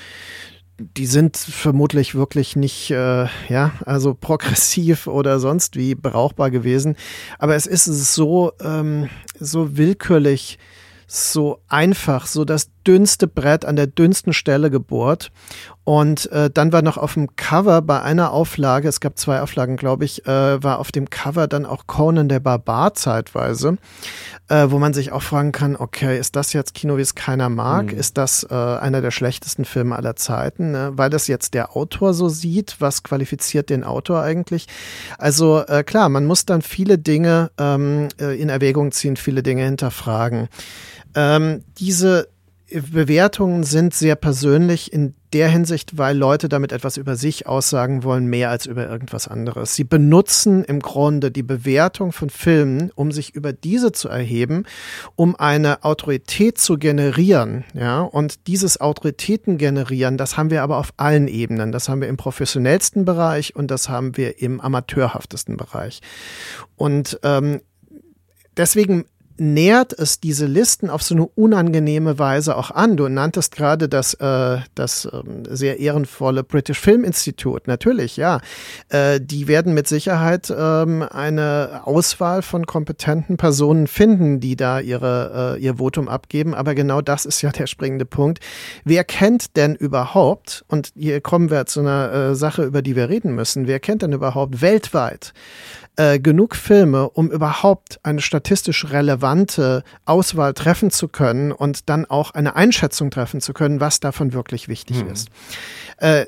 die 0.77 1.07
sind 1.07 1.35
vermutlich 1.35 2.13
wirklich 2.13 2.55
nicht, 2.55 2.91
äh, 2.91 3.25
ja, 3.49 3.71
also 3.87 4.13
progressiv 4.13 5.07
oder 5.07 5.39
sonst 5.39 5.77
wie 5.77 5.95
brauchbar 5.95 6.51
gewesen. 6.51 6.95
Aber 7.39 7.55
es 7.55 7.65
ist 7.65 7.85
so, 7.85 8.51
ähm, 8.61 9.09
so 9.39 9.77
willkürlich 9.77 10.59
so 11.07 11.59
einfach, 11.67 12.27
so 12.27 12.45
das 12.45 12.69
dünnste 12.85 13.27
Brett 13.27 13.65
an 13.65 13.75
der 13.75 13.87
dünnsten 13.87 14.33
Stelle 14.33 14.69
gebohrt. 14.69 15.31
Und 15.83 16.31
äh, 16.31 16.49
dann 16.49 16.73
war 16.73 16.81
noch 16.81 16.97
auf 16.97 17.13
dem 17.13 17.35
Cover 17.35 17.83
bei 17.83 18.01
einer 18.01 18.31
Auflage, 18.31 18.87
es 18.87 18.99
gab 18.99 19.19
zwei 19.19 19.41
Auflagen, 19.41 19.77
glaube 19.77 20.03
ich, 20.03 20.25
äh, 20.25 20.63
war 20.63 20.79
auf 20.79 20.91
dem 20.91 21.11
Cover 21.11 21.47
dann 21.47 21.63
auch 21.63 21.85
Conan 21.85 22.27
der 22.27 22.39
Barbar 22.39 22.95
zeitweise, 22.95 23.77
äh, 24.47 24.65
wo 24.69 24.79
man 24.79 24.95
sich 24.95 25.11
auch 25.11 25.21
fragen 25.21 25.51
kann, 25.51 25.75
okay, 25.75 26.17
ist 26.17 26.35
das 26.35 26.53
jetzt 26.53 26.73
Kino, 26.73 26.97
wie 26.97 27.01
es 27.01 27.13
keiner 27.13 27.49
mag? 27.49 27.91
Mhm. 27.91 27.99
Ist 27.99 28.17
das 28.17 28.47
äh, 28.49 28.55
einer 28.55 29.01
der 29.01 29.11
schlechtesten 29.11 29.63
Filme 29.63 29.95
aller 29.95 30.15
Zeiten? 30.15 30.71
Ne? 30.71 30.93
Weil 30.95 31.11
das 31.11 31.27
jetzt 31.27 31.53
der 31.53 31.75
Autor 31.75 32.15
so 32.15 32.29
sieht, 32.29 32.77
was 32.79 33.03
qualifiziert 33.03 33.69
den 33.69 33.83
Autor 33.83 34.23
eigentlich? 34.23 34.65
Also 35.19 35.63
äh, 35.67 35.83
klar, 35.83 36.09
man 36.09 36.25
muss 36.25 36.45
dann 36.45 36.63
viele 36.63 36.97
Dinge 36.97 37.51
ähm, 37.59 38.07
äh, 38.19 38.41
in 38.41 38.49
Erwägung 38.49 38.91
ziehen, 38.91 39.17
viele 39.17 39.43
Dinge 39.43 39.63
hinterfragen. 39.65 40.49
Ähm, 41.15 41.63
diese 41.77 42.27
Bewertungen 42.67 43.63
sind 43.63 43.93
sehr 43.93 44.15
persönlich 44.15 44.91
in 44.91 45.13
der 45.33 45.49
Hinsicht, 45.49 45.97
weil 45.97 46.17
Leute 46.17 46.49
damit 46.49 46.71
etwas 46.71 46.97
über 46.97 47.15
sich 47.15 47.45
aussagen 47.45 48.03
wollen, 48.03 48.25
mehr 48.25 48.49
als 48.49 48.65
über 48.65 48.89
irgendwas 48.89 49.27
anderes. 49.27 49.75
Sie 49.75 49.83
benutzen 49.83 50.63
im 50.63 50.79
Grunde 50.79 51.29
die 51.29 51.43
Bewertung 51.43 52.11
von 52.11 52.29
Filmen, 52.29 52.91
um 52.95 53.11
sich 53.11 53.35
über 53.35 53.53
diese 53.53 53.91
zu 53.91 54.09
erheben, 54.09 54.63
um 55.15 55.35
eine 55.35 55.83
Autorität 55.83 56.57
zu 56.57 56.77
generieren. 56.77 57.65
Ja, 57.73 58.01
und 58.01 58.47
dieses 58.47 58.81
Autoritäten 58.81 59.57
generieren, 59.57 60.17
das 60.17 60.35
haben 60.35 60.49
wir 60.49 60.63
aber 60.63 60.77
auf 60.77 60.93
allen 60.97 61.27
Ebenen. 61.27 61.71
Das 61.71 61.87
haben 61.87 62.01
wir 62.01 62.07
im 62.07 62.17
professionellsten 62.17 63.05
Bereich 63.05 63.55
und 63.55 63.69
das 63.69 63.89
haben 63.89 64.17
wir 64.17 64.41
im 64.41 64.59
amateurhaftesten 64.59 65.55
Bereich. 65.55 66.01
Und 66.77 67.19
ähm, 67.23 67.61
deswegen 68.57 69.05
nähert 69.37 69.93
es 69.93 70.19
diese 70.19 70.45
Listen 70.45 70.89
auf 70.89 71.03
so 71.03 71.15
eine 71.15 71.25
unangenehme 71.25 72.19
Weise 72.19 72.55
auch 72.55 72.71
an. 72.71 72.97
Du 72.97 73.07
nanntest 73.07 73.55
gerade 73.55 73.89
das, 73.89 74.13
äh, 74.15 74.57
das 74.75 75.07
ähm, 75.11 75.43
sehr 75.49 75.79
ehrenvolle 75.79 76.43
British 76.43 76.79
Film 76.79 77.03
Institute. 77.03 77.63
Natürlich, 77.67 78.17
ja. 78.17 78.39
Äh, 78.89 79.19
die 79.21 79.47
werden 79.47 79.73
mit 79.73 79.87
Sicherheit 79.87 80.53
ähm, 80.55 81.03
eine 81.03 81.81
Auswahl 81.83 82.41
von 82.41 82.65
kompetenten 82.65 83.37
Personen 83.37 83.87
finden, 83.87 84.39
die 84.39 84.55
da 84.55 84.79
ihre, 84.79 85.55
äh, 85.57 85.61
ihr 85.61 85.75
Votum 85.75 86.07
abgeben. 86.07 86.53
Aber 86.53 86.75
genau 86.75 87.01
das 87.01 87.25
ist 87.25 87.41
ja 87.41 87.51
der 87.51 87.67
springende 87.67 88.05
Punkt. 88.05 88.39
Wer 88.83 89.03
kennt 89.03 89.57
denn 89.57 89.75
überhaupt, 89.75 90.65
und 90.67 90.91
hier 90.95 91.21
kommen 91.21 91.49
wir 91.49 91.65
zu 91.65 91.81
einer 91.81 92.13
äh, 92.13 92.35
Sache, 92.35 92.63
über 92.63 92.81
die 92.81 92.95
wir 92.95 93.09
reden 93.09 93.35
müssen, 93.35 93.67
wer 93.67 93.79
kennt 93.79 94.01
denn 94.01 94.13
überhaupt 94.13 94.61
weltweit 94.61 95.33
äh, 95.97 96.19
genug 96.19 96.55
Filme, 96.55 97.09
um 97.09 97.31
überhaupt 97.31 97.99
eine 98.03 98.21
statistisch 98.21 98.89
relevante 98.91 99.83
Auswahl 100.05 100.53
treffen 100.53 100.91
zu 100.91 101.07
können 101.07 101.51
und 101.51 101.89
dann 101.89 102.05
auch 102.05 102.31
eine 102.31 102.55
Einschätzung 102.55 103.11
treffen 103.11 103.41
zu 103.41 103.53
können, 103.53 103.79
was 103.79 103.99
davon 103.99 104.33
wirklich 104.33 104.67
wichtig 104.67 105.01
hm. 105.01 105.09
ist. 105.09 105.29
Äh, 105.97 106.25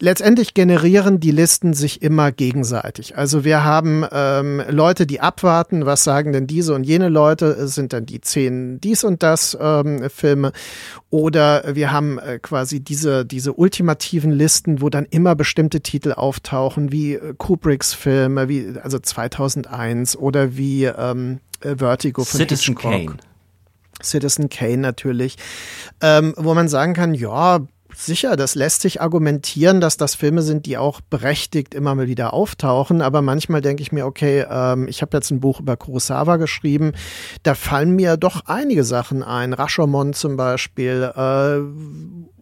letztendlich 0.00 0.54
generieren 0.54 1.20
die 1.20 1.30
Listen 1.30 1.72
sich 1.72 2.02
immer 2.02 2.32
gegenseitig. 2.32 3.16
Also 3.16 3.44
wir 3.44 3.62
haben 3.62 4.04
ähm, 4.10 4.60
Leute, 4.68 5.06
die 5.06 5.20
abwarten, 5.20 5.86
was 5.86 6.02
sagen 6.02 6.32
denn 6.32 6.48
diese 6.48 6.74
und 6.74 6.82
jene 6.82 7.08
Leute, 7.08 7.68
sind 7.68 7.92
dann 7.92 8.06
die 8.06 8.20
zehn 8.20 8.80
dies 8.80 9.04
und 9.04 9.22
das 9.22 9.56
ähm, 9.60 10.10
Filme. 10.10 10.52
Oder 11.10 11.76
wir 11.76 11.92
haben 11.92 12.18
äh, 12.18 12.40
quasi 12.40 12.80
diese, 12.80 13.24
diese 13.24 13.52
ultimativen 13.52 14.32
Listen, 14.32 14.80
wo 14.80 14.90
dann 14.90 15.06
immer 15.08 15.36
bestimmte 15.36 15.80
Titel 15.80 16.10
auftauchen, 16.12 16.90
wie 16.90 17.14
äh, 17.14 17.34
Kubricks 17.38 17.94
Filme, 17.94 18.48
wie 18.48 18.74
also 18.82 18.98
2001 19.04 20.16
oder 20.16 20.56
wie 20.56 20.84
ähm, 20.84 21.40
äh, 21.60 21.76
Vertigo 21.76 22.24
von 22.24 22.38
Citizen 22.38 22.76
Hitchcock. 22.76 22.92
Kane. 22.92 23.16
Citizen 24.02 24.48
Kane 24.48 24.78
natürlich, 24.78 25.36
ähm, 26.00 26.34
wo 26.36 26.54
man 26.54 26.68
sagen 26.68 26.94
kann, 26.94 27.14
ja, 27.14 27.60
sicher, 27.96 28.36
das 28.36 28.54
lässt 28.54 28.82
sich 28.82 29.00
argumentieren, 29.00 29.80
dass 29.80 29.96
das 29.96 30.14
Filme 30.14 30.42
sind, 30.42 30.66
die 30.66 30.78
auch 30.78 31.00
berechtigt 31.00 31.74
immer 31.74 31.94
mal 31.94 32.08
wieder 32.08 32.34
auftauchen. 32.34 33.02
Aber 33.02 33.22
manchmal 33.22 33.60
denke 33.60 33.82
ich 33.82 33.92
mir, 33.92 34.06
okay, 34.06 34.44
ähm, 34.50 34.88
ich 34.88 35.02
habe 35.02 35.16
jetzt 35.16 35.30
ein 35.30 35.40
Buch 35.40 35.60
über 35.60 35.76
Kurosawa 35.76 36.36
geschrieben. 36.36 36.92
Da 37.42 37.54
fallen 37.54 37.94
mir 37.94 38.16
doch 38.16 38.42
einige 38.46 38.84
Sachen 38.84 39.22
ein. 39.22 39.52
Rashomon 39.52 40.12
zum 40.12 40.36
Beispiel. 40.36 41.12
Äh, 41.14 42.33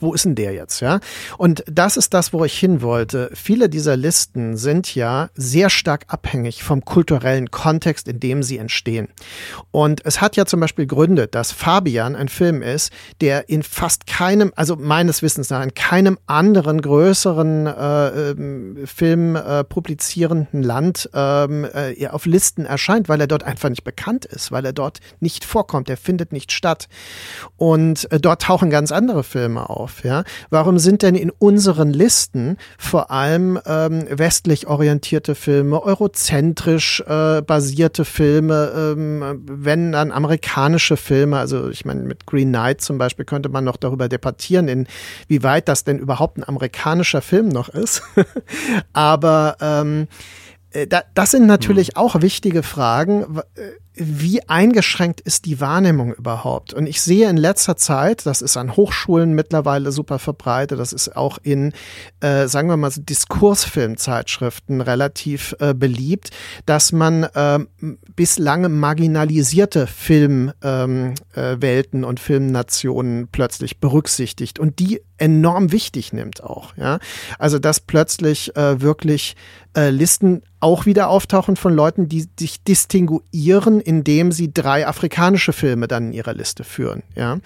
wo 0.00 0.14
ist 0.14 0.24
denn 0.24 0.34
der 0.34 0.52
jetzt, 0.52 0.80
ja? 0.80 1.00
Und 1.38 1.64
das 1.66 1.96
ist 1.96 2.14
das, 2.14 2.32
wo 2.32 2.44
ich 2.44 2.58
hin 2.58 2.82
wollte. 2.82 3.30
Viele 3.34 3.68
dieser 3.68 3.96
Listen 3.96 4.56
sind 4.56 4.94
ja 4.94 5.30
sehr 5.34 5.70
stark 5.70 6.04
abhängig 6.08 6.62
vom 6.62 6.84
kulturellen 6.84 7.50
Kontext, 7.50 8.08
in 8.08 8.20
dem 8.20 8.42
sie 8.42 8.58
entstehen. 8.58 9.08
Und 9.70 10.04
es 10.04 10.20
hat 10.20 10.36
ja 10.36 10.46
zum 10.46 10.60
Beispiel 10.60 10.86
Gründe, 10.86 11.26
dass 11.26 11.52
Fabian 11.52 12.16
ein 12.16 12.28
Film 12.28 12.62
ist, 12.62 12.92
der 13.20 13.48
in 13.48 13.62
fast 13.62 14.06
keinem, 14.06 14.52
also 14.56 14.76
meines 14.76 15.22
Wissens 15.22 15.50
nach, 15.50 15.62
in 15.62 15.74
keinem 15.74 16.18
anderen 16.26 16.80
größeren 16.80 17.66
äh, 17.66 18.30
ähm, 18.30 18.78
Film 18.86 19.36
äh, 19.36 19.64
publizierenden 19.64 20.62
Land 20.62 21.10
ähm, 21.14 21.66
äh, 21.72 22.08
auf 22.08 22.26
Listen 22.26 22.64
erscheint, 22.64 23.08
weil 23.08 23.20
er 23.20 23.26
dort 23.26 23.44
einfach 23.44 23.68
nicht 23.68 23.84
bekannt 23.84 24.24
ist, 24.24 24.52
weil 24.52 24.64
er 24.64 24.72
dort 24.72 25.00
nicht 25.20 25.44
vorkommt, 25.44 25.88
er 25.90 25.96
findet 25.96 26.32
nicht 26.32 26.52
statt. 26.52 26.88
Und 27.56 28.10
äh, 28.12 28.20
dort 28.20 28.42
tauchen 28.42 28.70
ganz 28.70 28.92
andere 28.92 29.24
Filme 29.24 29.68
auf 29.68 29.89
auf. 29.90 30.04
Ja? 30.04 30.24
Warum 30.50 30.78
sind 30.78 31.02
denn 31.02 31.14
in 31.14 31.30
unseren 31.30 31.90
Listen 31.90 32.56
vor 32.78 33.10
allem 33.10 33.58
ähm, 33.66 34.04
westlich 34.10 34.66
orientierte 34.66 35.34
Filme, 35.34 35.82
eurozentrisch 35.82 37.02
äh, 37.06 37.42
basierte 37.42 38.04
Filme, 38.04 38.72
ähm, 38.74 39.42
wenn 39.46 39.92
dann 39.92 40.12
amerikanische 40.12 40.96
Filme, 40.96 41.38
also 41.38 41.68
ich 41.68 41.84
meine 41.84 42.02
mit 42.02 42.26
Green 42.26 42.48
Knight 42.48 42.80
zum 42.80 42.98
Beispiel 42.98 43.24
könnte 43.24 43.48
man 43.48 43.64
noch 43.64 43.76
darüber 43.76 44.08
debattieren, 44.08 44.86
inwieweit 45.28 45.68
das 45.68 45.84
denn 45.84 45.98
überhaupt 45.98 46.38
ein 46.38 46.44
amerikanischer 46.44 47.22
Film 47.22 47.48
noch 47.48 47.68
ist. 47.68 48.02
Aber 48.92 49.56
ähm, 49.60 50.08
äh, 50.72 50.86
das 51.14 51.30
sind 51.30 51.46
natürlich 51.46 51.88
hm. 51.88 51.96
auch 51.96 52.22
wichtige 52.22 52.62
Fragen. 52.62 53.40
Wie 54.02 54.48
eingeschränkt 54.48 55.20
ist 55.20 55.44
die 55.44 55.60
Wahrnehmung 55.60 56.14
überhaupt? 56.14 56.72
Und 56.72 56.86
ich 56.86 57.02
sehe 57.02 57.28
in 57.28 57.36
letzter 57.36 57.76
Zeit, 57.76 58.24
das 58.24 58.40
ist 58.40 58.56
an 58.56 58.74
Hochschulen 58.74 59.34
mittlerweile 59.34 59.92
super 59.92 60.18
verbreitet, 60.18 60.78
das 60.78 60.94
ist 60.94 61.14
auch 61.14 61.36
in, 61.42 61.74
äh, 62.20 62.48
sagen 62.48 62.70
wir 62.70 62.78
mal, 62.78 62.90
so 62.90 63.02
Diskursfilmzeitschriften 63.02 64.80
relativ 64.80 65.54
äh, 65.58 65.74
beliebt, 65.74 66.30
dass 66.64 66.92
man 66.92 67.24
äh, 67.24 67.58
bislang 68.16 68.72
marginalisierte 68.72 69.86
Filmwelten 69.86 71.14
ähm, 71.34 72.02
äh, 72.02 72.06
und 72.06 72.20
Filmnationen 72.20 73.28
plötzlich 73.30 73.80
berücksichtigt 73.80 74.58
und 74.58 74.78
die 74.78 75.02
enorm 75.20 75.72
wichtig 75.72 76.12
nimmt 76.12 76.42
auch. 76.42 76.76
Ja? 76.76 76.98
Also 77.38 77.58
dass 77.58 77.80
plötzlich 77.80 78.56
äh, 78.56 78.80
wirklich 78.80 79.36
äh, 79.76 79.90
Listen 79.90 80.42
auch 80.58 80.84
wieder 80.84 81.08
auftauchen 81.08 81.56
von 81.56 81.72
Leuten, 81.72 82.08
die 82.08 82.28
sich 82.38 82.62
distinguieren, 82.62 83.80
indem 83.80 84.30
sie 84.30 84.52
drei 84.52 84.86
afrikanische 84.86 85.54
Filme 85.54 85.88
dann 85.88 86.08
in 86.08 86.12
ihrer 86.12 86.34
Liste 86.34 86.64
führen. 86.64 87.02
Ja? 87.14 87.38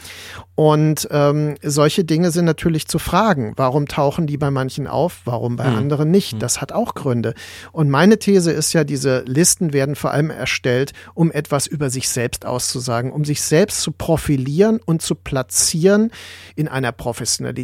Und 0.57 1.07
ähm, 1.13 1.55
solche 1.63 2.05
Dinge 2.05 2.33
sind 2.33 2.45
natürlich 2.45 2.89
zu 2.89 2.99
fragen. 2.99 3.53
Warum 3.57 3.87
tauchen 3.87 4.27
die 4.27 4.37
bei 4.37 4.51
manchen 4.51 4.89
auf, 4.89 5.21
warum 5.25 5.57
bei 5.57 5.69
mhm. 5.69 5.77
anderen 5.77 6.11
nicht? 6.11 6.35
Mhm. 6.35 6.39
Das 6.41 6.61
hat 6.61 6.73
auch 6.73 6.95
Gründe. 6.95 7.35
Und 7.71 7.89
meine 7.89 8.19
These 8.19 8.51
ist 8.51 8.73
ja, 8.73 8.83
diese 8.83 9.23
Listen 9.27 9.73
werden 9.73 9.95
vor 9.95 10.11
allem 10.11 10.31
erstellt, 10.31 10.93
um 11.15 11.31
etwas 11.31 11.69
über 11.69 11.91
sich 11.91 12.09
selbst 12.09 12.47
auszusagen, 12.47 13.13
um 13.13 13.25
sich 13.25 13.43
selbst 13.43 13.81
zu 13.81 13.93
profilieren 13.93 14.81
und 14.85 15.03
zu 15.03 15.15
platzieren 15.15 16.11
in 16.57 16.67
einer 16.67 16.91
Professionalität, 16.91 17.64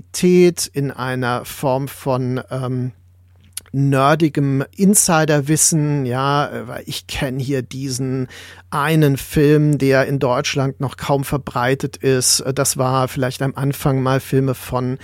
in 0.73 0.91
einer 0.91 1.45
Form 1.45 1.89
von 1.89 2.41
ähm, 2.51 2.93
nerdigem 3.73 4.65
Insiderwissen, 4.77 6.05
ja, 6.05 6.51
weil 6.67 6.83
ich 6.87 7.07
kenne 7.07 7.41
hier 7.41 7.63
diesen 7.63 8.29
einen 8.71 9.17
Film, 9.17 9.79
der 9.79 10.07
in 10.07 10.19
Deutschland 10.19 10.81
noch 10.81 10.97
kaum 10.97 11.25
verbreitet 11.25 11.97
ist. 11.97 12.43
Das 12.55 12.77
war 12.79 13.09
vielleicht 13.09 13.43
am 13.43 13.55
Anfang 13.55 14.03
mal 14.03 14.21
Filme 14.21 14.55
von 14.55 14.99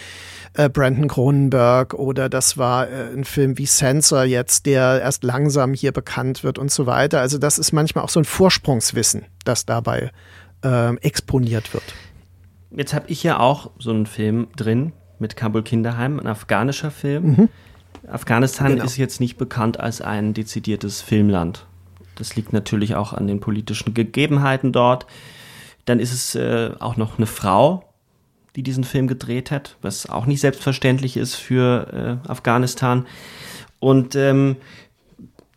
äh, 0.54 0.68
Brandon 0.68 1.08
Cronenberg 1.08 1.94
oder 1.94 2.28
das 2.28 2.56
war 2.56 2.88
äh, 2.88 3.12
ein 3.12 3.24
Film 3.24 3.58
wie 3.58 3.66
Sensor 3.66 4.24
jetzt, 4.24 4.66
der 4.66 5.00
erst 5.00 5.22
langsam 5.22 5.72
hier 5.72 5.92
bekannt 5.92 6.42
wird 6.42 6.58
und 6.58 6.70
so 6.70 6.86
weiter. 6.86 7.20
Also 7.20 7.38
das 7.38 7.58
ist 7.58 7.72
manchmal 7.72 8.04
auch 8.04 8.08
so 8.08 8.20
ein 8.20 8.24
Vorsprungswissen, 8.24 9.26
das 9.44 9.66
dabei 9.66 10.10
äh, 10.64 10.96
exponiert 10.96 11.72
wird. 11.72 11.84
Jetzt 12.70 12.94
habe 12.94 13.06
ich 13.08 13.22
ja 13.22 13.38
auch 13.38 13.70
so 13.78 13.90
einen 13.90 14.06
Film 14.06 14.48
drin 14.56 14.92
mit 15.18 15.36
Kabul 15.36 15.62
Kinderheim, 15.62 16.18
ein 16.18 16.26
afghanischer 16.26 16.90
Film. 16.90 17.24
Mhm 17.24 17.48
Afghanistan 18.08 18.72
genau. 18.72 18.84
ist 18.84 18.96
jetzt 18.96 19.20
nicht 19.20 19.36
bekannt 19.36 19.80
als 19.80 20.00
ein 20.00 20.34
dezidiertes 20.34 21.02
Filmland. 21.02 21.66
Das 22.14 22.36
liegt 22.36 22.52
natürlich 22.52 22.94
auch 22.94 23.12
an 23.12 23.26
den 23.26 23.40
politischen 23.40 23.94
Gegebenheiten 23.94 24.72
dort. 24.72 25.06
Dann 25.84 26.00
ist 26.00 26.12
es 26.12 26.34
äh, 26.34 26.70
auch 26.78 26.96
noch 26.96 27.18
eine 27.18 27.26
Frau, 27.26 27.84
die 28.54 28.62
diesen 28.62 28.84
Film 28.84 29.06
gedreht 29.06 29.50
hat, 29.50 29.76
was 29.82 30.08
auch 30.08 30.26
nicht 30.26 30.40
selbstverständlich 30.40 31.16
ist 31.16 31.34
für 31.34 32.20
äh, 32.24 32.28
Afghanistan. 32.28 33.06
Und 33.78 34.14
ähm, 34.14 34.56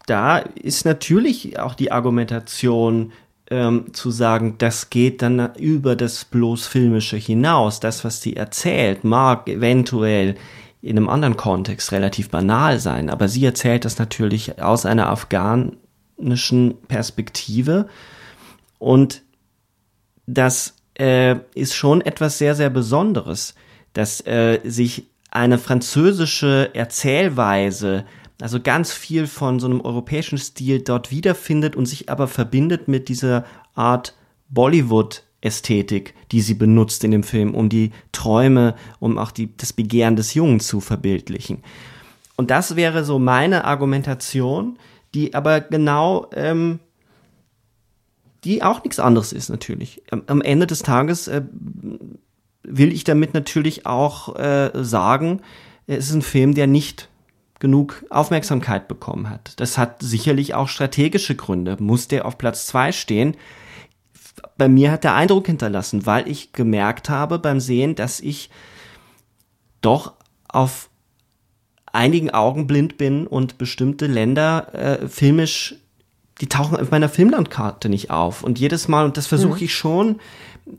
da 0.05 0.39
ist 0.39 0.86
natürlich 0.86 1.60
auch 1.60 1.76
die 1.76 1.91
Argumentation 1.91 3.14
ähm, 3.50 3.93
zu 3.93 4.12
sagen, 4.12 4.56
das 4.58 4.89
geht 4.89 5.22
dann 5.22 5.56
über 5.56 5.95
das 5.95 6.26
bloß 6.26 6.68
Filmische 6.68 7.18
hinaus. 7.18 7.80
Das, 7.80 8.04
was 8.04 8.22
sie 8.22 8.36
erzählt, 8.36 9.04
mag 9.04 9.47
eventuell 9.47 10.36
in 10.82 10.97
einem 10.97 11.10
anderen 11.10 11.36
Kontext 11.36 11.91
relativ 11.91 12.30
banal 12.30 12.80
sein, 12.80 13.10
aber 13.10 13.28
sie 13.28 13.43
erzählt 13.43 13.84
das 13.84 14.00
natürlich 14.00 14.62
aus 14.62 14.86
einer 14.86 15.10
afghanischen 15.10 16.78
Perspektive 16.88 17.88
und 18.78 19.22
das 20.26 20.76
äh, 20.97 21.38
ist 21.54 21.76
schon 21.76 22.02
etwas 22.02 22.38
sehr, 22.38 22.56
sehr 22.56 22.70
Besonderes, 22.70 23.56
dass 23.93 24.26
äh, 24.26 24.60
sich 24.64 25.08
eine 25.32 25.58
französische 25.58 26.70
Erzählweise, 26.74 28.06
also 28.41 28.59
ganz 28.59 28.91
viel 28.91 29.27
von 29.27 29.59
so 29.59 29.67
einem 29.67 29.81
europäischen 29.81 30.37
Stil 30.37 30.81
dort 30.81 31.11
wiederfindet 31.11 31.75
und 31.75 31.85
sich 31.85 32.09
aber 32.09 32.27
verbindet 32.27 32.87
mit 32.87 33.09
dieser 33.09 33.45
Art 33.75 34.15
Bollywood 34.49 35.23
Ästhetik, 35.41 36.13
die 36.31 36.41
sie 36.41 36.53
benutzt 36.53 37.03
in 37.03 37.11
dem 37.11 37.23
Film, 37.23 37.55
um 37.55 37.69
die 37.69 37.91
Träume, 38.11 38.75
um 38.99 39.17
auch 39.17 39.31
die, 39.31 39.55
das 39.55 39.71
Begehren 39.71 40.15
des 40.15 40.33
Jungen 40.33 40.59
zu 40.59 40.81
verbildlichen. 40.81 41.63
Und 42.35 42.51
das 42.51 42.75
wäre 42.75 43.03
so 43.05 43.19
meine 43.19 43.65
Argumentation, 43.65 44.77
die 45.13 45.33
aber 45.33 45.61
genau, 45.61 46.29
ähm, 46.33 46.79
die 48.43 48.63
auch 48.63 48.83
nichts 48.83 48.99
anderes 48.99 49.33
ist 49.33 49.49
natürlich. 49.49 50.01
Am, 50.11 50.23
am 50.27 50.41
Ende 50.41 50.67
des 50.67 50.79
Tages 50.79 51.27
äh, 51.27 51.41
will 52.63 52.93
ich 52.93 53.03
damit 53.03 53.33
natürlich 53.33 53.85
auch 53.85 54.35
äh, 54.35 54.71
sagen, 54.73 55.41
es 55.87 56.09
ist 56.09 56.15
ein 56.15 56.21
Film, 56.21 56.53
der 56.53 56.67
nicht 56.67 57.09
genug 57.60 58.05
Aufmerksamkeit 58.10 58.88
bekommen 58.88 59.30
hat. 59.30 59.53
Das 59.60 59.78
hat 59.78 60.01
sicherlich 60.01 60.53
auch 60.53 60.68
strategische 60.68 61.36
Gründe. 61.36 61.78
Muss 61.80 62.07
der 62.07 62.26
auf 62.26 62.38
Platz 62.38 62.66
zwei 62.66 62.91
stehen? 62.91 63.36
bei 64.57 64.68
mir 64.68 64.91
hat 64.91 65.03
der 65.03 65.16
Eindruck 65.16 65.47
hinterlassen, 65.47 66.05
weil 66.05 66.28
ich 66.28 66.53
gemerkt 66.53 67.10
habe 67.10 67.39
beim 67.39 67.60
Sehen, 67.60 67.95
dass 67.95 68.20
ich 68.20 68.49
doch 69.82 70.14
auf 70.47 70.89
einigen 71.91 72.30
Augen 72.30 72.68
blind 72.68 72.97
bin 72.97 73.26
und 73.26 73.57
bestimmte 73.57 74.05
Länder 74.05 74.74
äh, 74.74 75.07
filmisch, 75.07 75.76
die 76.41 76.47
tauchen 76.47 76.77
auf 76.77 76.91
meiner 76.91 77.09
Filmlandkarte 77.09 77.89
nicht 77.89 78.11
auf. 78.11 78.43
Und 78.43 78.59
jedes 78.59 78.87
Mal, 78.87 79.05
und 79.05 79.17
das 79.17 79.27
versuche 79.27 79.59
mhm. 79.59 79.65
ich 79.65 79.73
schon, 79.73 80.19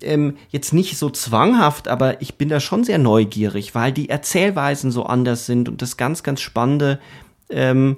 ähm, 0.02 0.36
jetzt 0.50 0.72
nicht 0.72 0.96
so 0.96 1.10
zwanghaft, 1.10 1.88
aber 1.88 2.22
ich 2.22 2.36
bin 2.36 2.48
da 2.48 2.60
schon 2.60 2.84
sehr 2.84 2.98
neugierig, 2.98 3.74
weil 3.74 3.92
die 3.92 4.08
Erzählweisen 4.08 4.90
so 4.90 5.04
anders 5.04 5.46
sind 5.46 5.68
und 5.68 5.82
das 5.82 5.96
ganz, 5.96 6.22
ganz 6.22 6.40
spannende 6.40 6.98
ähm, 7.50 7.96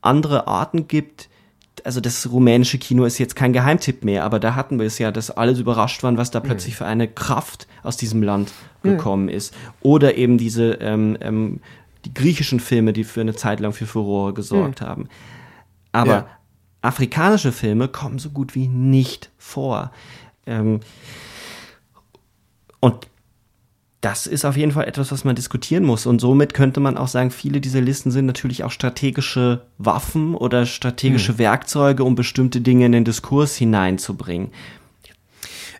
andere 0.00 0.46
Arten 0.46 0.88
gibt. 0.88 1.28
Also 1.84 2.00
das 2.00 2.30
rumänische 2.30 2.78
Kino 2.78 3.04
ist 3.04 3.18
jetzt 3.18 3.36
kein 3.36 3.52
Geheimtipp 3.52 4.04
mehr, 4.04 4.24
aber 4.24 4.40
da 4.40 4.54
hatten 4.54 4.78
wir 4.78 4.86
es 4.86 4.98
ja, 4.98 5.10
dass 5.10 5.30
alles 5.30 5.58
überrascht 5.58 6.02
waren, 6.02 6.16
was 6.16 6.30
da 6.30 6.40
mhm. 6.40 6.44
plötzlich 6.44 6.76
für 6.76 6.86
eine 6.86 7.08
Kraft 7.08 7.66
aus 7.82 7.96
diesem 7.96 8.22
Land 8.22 8.52
mhm. 8.82 8.90
gekommen 8.90 9.24
mhm. 9.24 9.30
ist. 9.30 9.54
Oder 9.82 10.16
eben 10.16 10.38
diese 10.38 10.72
ähm, 10.80 11.18
ähm, 11.20 11.60
die 12.04 12.14
griechischen 12.14 12.60
Filme, 12.60 12.92
die 12.92 13.04
für 13.04 13.20
eine 13.20 13.34
Zeit 13.34 13.60
lang 13.60 13.72
für 13.72 13.86
Furore 13.86 14.34
gesorgt 14.34 14.80
mhm. 14.80 14.86
haben. 14.86 15.08
Aber 15.94 16.10
ja. 16.10 16.26
afrikanische 16.82 17.52
Filme 17.52 17.86
kommen 17.86 18.18
so 18.18 18.30
gut 18.30 18.54
wie 18.56 18.66
nicht 18.66 19.30
vor. 19.38 19.92
Ähm, 20.44 20.80
und 22.80 23.06
das 24.00 24.26
ist 24.26 24.44
auf 24.44 24.56
jeden 24.56 24.72
Fall 24.72 24.86
etwas, 24.86 25.12
was 25.12 25.24
man 25.24 25.36
diskutieren 25.36 25.84
muss. 25.84 26.04
Und 26.04 26.20
somit 26.20 26.52
könnte 26.52 26.80
man 26.80 26.98
auch 26.98 27.06
sagen, 27.08 27.30
viele 27.30 27.60
dieser 27.60 27.80
Listen 27.80 28.10
sind 28.10 28.26
natürlich 28.26 28.64
auch 28.64 28.72
strategische 28.72 29.62
Waffen 29.78 30.34
oder 30.34 30.66
strategische 30.66 31.32
hm. 31.32 31.38
Werkzeuge, 31.38 32.02
um 32.02 32.16
bestimmte 32.16 32.60
Dinge 32.60 32.86
in 32.86 32.92
den 32.92 33.04
Diskurs 33.04 33.54
hineinzubringen. 33.54 34.50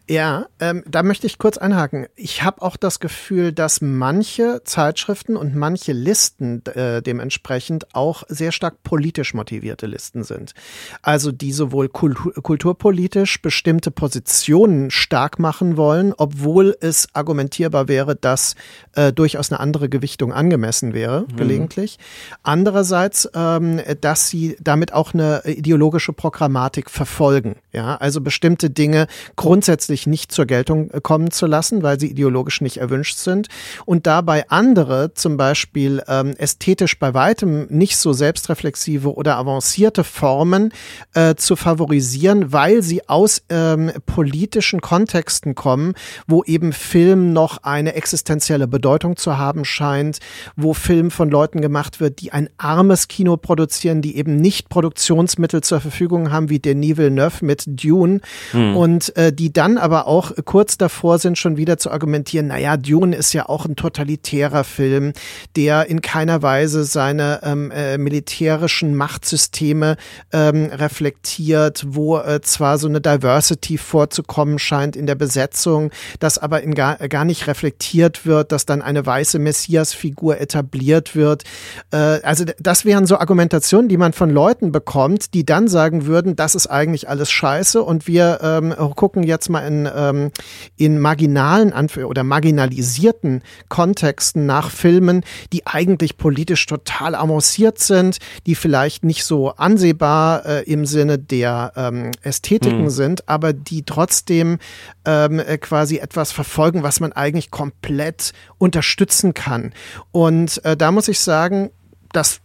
Ja, 0.06 0.48
ähm, 0.60 0.84
da 0.86 1.02
möchte 1.02 1.26
ich 1.26 1.38
kurz 1.38 1.56
einhaken. 1.56 2.06
Ich 2.14 2.42
habe 2.42 2.60
auch 2.60 2.76
das 2.76 3.00
Gefühl, 3.00 3.52
dass 3.52 3.80
manche 3.80 4.60
Zeitschriften 4.64 5.34
und 5.34 5.56
manche 5.56 5.92
Listen 5.92 6.62
äh, 6.66 7.00
dementsprechend 7.00 7.94
auch 7.94 8.22
sehr 8.28 8.52
stark 8.52 8.82
politisch 8.82 9.32
motivierte 9.32 9.86
Listen 9.86 10.22
sind. 10.22 10.52
Also 11.00 11.32
die 11.32 11.52
sowohl 11.52 11.88
kultur 11.88 12.34
kulturpolitisch 12.34 13.40
bestimmte 13.40 13.90
Positionen 13.90 14.90
stark 14.90 15.38
machen 15.38 15.78
wollen, 15.78 16.12
obwohl 16.14 16.76
es 16.80 17.08
argumentierbar 17.14 17.88
wäre, 17.88 18.14
dass 18.14 18.56
äh, 18.92 19.10
durchaus 19.10 19.50
eine 19.50 19.60
andere 19.60 19.88
Gewichtung 19.88 20.34
angemessen 20.34 20.92
wäre, 20.92 21.22
mhm. 21.22 21.36
gelegentlich. 21.36 21.98
Andererseits, 22.42 23.26
ähm, 23.34 23.80
dass 24.02 24.28
sie 24.28 24.58
damit 24.60 24.92
auch 24.92 25.14
eine 25.14 25.44
ideologische 25.46 26.12
Programmatik 26.12 26.90
verfolgen. 26.90 27.56
Ja, 27.72 27.96
also 27.96 28.20
bestimmte 28.20 28.68
Dinge 28.68 29.06
grundsätzlich 29.34 29.93
grundsätzlich 29.94 30.06
nicht 30.06 30.32
zur 30.32 30.46
Geltung 30.46 30.90
äh, 30.90 31.00
kommen 31.00 31.30
zu 31.30 31.46
lassen, 31.46 31.82
weil 31.82 31.98
sie 31.98 32.08
ideologisch 32.10 32.60
nicht 32.60 32.78
erwünscht 32.78 33.16
sind 33.16 33.48
und 33.86 34.06
dabei 34.06 34.48
andere, 34.48 35.14
zum 35.14 35.36
Beispiel 35.36 36.02
ähm, 36.08 36.34
ästhetisch 36.36 36.98
bei 36.98 37.14
weitem 37.14 37.66
nicht 37.68 37.96
so 37.96 38.12
selbstreflexive 38.12 39.14
oder 39.14 39.36
avancierte 39.36 40.04
Formen 40.04 40.72
äh, 41.14 41.34
zu 41.36 41.56
favorisieren, 41.56 42.52
weil 42.52 42.82
sie 42.82 43.08
aus 43.08 43.42
ähm, 43.48 43.92
politischen 44.06 44.80
Kontexten 44.80 45.54
kommen, 45.54 45.94
wo 46.26 46.42
eben 46.44 46.72
Film 46.72 47.32
noch 47.32 47.62
eine 47.62 47.94
existenzielle 47.94 48.66
Bedeutung 48.66 49.16
zu 49.16 49.38
haben 49.38 49.64
scheint, 49.64 50.18
wo 50.56 50.74
Film 50.74 51.10
von 51.10 51.30
Leuten 51.30 51.60
gemacht 51.60 52.00
wird, 52.00 52.20
die 52.20 52.32
ein 52.32 52.48
armes 52.58 53.08
Kino 53.08 53.36
produzieren, 53.36 54.02
die 54.02 54.16
eben 54.16 54.36
nicht 54.36 54.68
Produktionsmittel 54.68 55.62
zur 55.62 55.80
Verfügung 55.80 56.30
haben, 56.30 56.48
wie 56.48 56.58
Denis 56.58 56.96
Villeneuve 56.96 57.44
mit 57.44 57.64
Dune 57.66 58.20
hm. 58.50 58.76
und 58.76 59.16
äh, 59.16 59.32
die 59.32 59.52
dann 59.52 59.78
aber 59.84 60.06
auch 60.06 60.32
kurz 60.46 60.78
davor 60.78 61.18
sind, 61.18 61.36
schon 61.36 61.58
wieder 61.58 61.76
zu 61.76 61.90
argumentieren, 61.90 62.46
naja, 62.46 62.78
Dune 62.78 63.14
ist 63.14 63.34
ja 63.34 63.50
auch 63.50 63.66
ein 63.66 63.76
totalitärer 63.76 64.64
Film, 64.64 65.12
der 65.56 65.90
in 65.90 66.00
keiner 66.00 66.40
Weise 66.40 66.84
seine 66.84 67.40
ähm, 67.42 67.70
äh, 67.70 67.98
militärischen 67.98 68.94
Machtsysteme 68.94 69.98
ähm, 70.32 70.70
reflektiert, 70.72 71.84
wo 71.86 72.16
äh, 72.16 72.40
zwar 72.40 72.78
so 72.78 72.88
eine 72.88 73.02
Diversity 73.02 73.76
vorzukommen 73.76 74.58
scheint 74.58 74.96
in 74.96 75.04
der 75.04 75.16
Besetzung, 75.16 75.90
das 76.18 76.38
aber 76.38 76.62
in 76.62 76.74
gar, 76.74 76.96
gar 77.08 77.26
nicht 77.26 77.46
reflektiert 77.46 78.24
wird, 78.24 78.52
dass 78.52 78.64
dann 78.64 78.80
eine 78.80 79.04
weiße 79.04 79.38
Messias-Figur 79.38 80.40
etabliert 80.40 81.14
wird. 81.14 81.44
Äh, 81.90 81.96
also 82.22 82.46
das 82.58 82.86
wären 82.86 83.04
so 83.04 83.18
Argumentationen, 83.18 83.90
die 83.90 83.98
man 83.98 84.14
von 84.14 84.30
Leuten 84.30 84.72
bekommt, 84.72 85.34
die 85.34 85.44
dann 85.44 85.68
sagen 85.68 86.06
würden, 86.06 86.36
das 86.36 86.54
ist 86.54 86.68
eigentlich 86.68 87.06
alles 87.06 87.30
scheiße 87.30 87.82
und 87.82 88.06
wir 88.06 88.38
ähm, 88.42 88.74
gucken 88.96 89.24
jetzt 89.24 89.50
mal 89.50 89.60
in 89.60 89.73
in, 89.74 89.90
ähm, 89.94 90.30
in 90.76 90.98
marginalen 90.98 91.72
Anf 91.72 91.96
oder 91.96 92.24
marginalisierten 92.24 93.42
Kontexten 93.68 94.46
nach 94.46 94.70
Filmen, 94.70 95.24
die 95.52 95.66
eigentlich 95.66 96.16
politisch 96.16 96.66
total 96.66 97.14
avanciert 97.14 97.78
sind, 97.78 98.18
die 98.46 98.54
vielleicht 98.54 99.04
nicht 99.04 99.24
so 99.24 99.50
ansehbar 99.50 100.46
äh, 100.46 100.62
im 100.64 100.86
Sinne 100.86 101.18
der 101.18 101.72
ähm, 101.76 102.10
Ästhetiken 102.22 102.84
mhm. 102.84 102.90
sind, 102.90 103.28
aber 103.28 103.52
die 103.52 103.84
trotzdem 103.84 104.58
ähm, 105.04 105.38
äh, 105.40 105.58
quasi 105.58 105.98
etwas 105.98 106.32
verfolgen, 106.32 106.82
was 106.82 107.00
man 107.00 107.12
eigentlich 107.12 107.50
komplett 107.50 108.32
unterstützen 108.58 109.34
kann. 109.34 109.72
Und 110.12 110.64
äh, 110.64 110.76
da 110.76 110.92
muss 110.92 111.08
ich 111.08 111.20
sagen, 111.20 111.70
das 112.12 112.40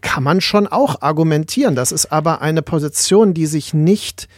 kann 0.00 0.22
man 0.22 0.40
schon 0.40 0.66
auch 0.68 1.02
argumentieren. 1.02 1.74
Das 1.74 1.90
ist 1.90 2.12
aber 2.12 2.40
eine 2.40 2.62
Position, 2.62 3.34
die 3.34 3.46
sich 3.46 3.74
nicht 3.74 4.28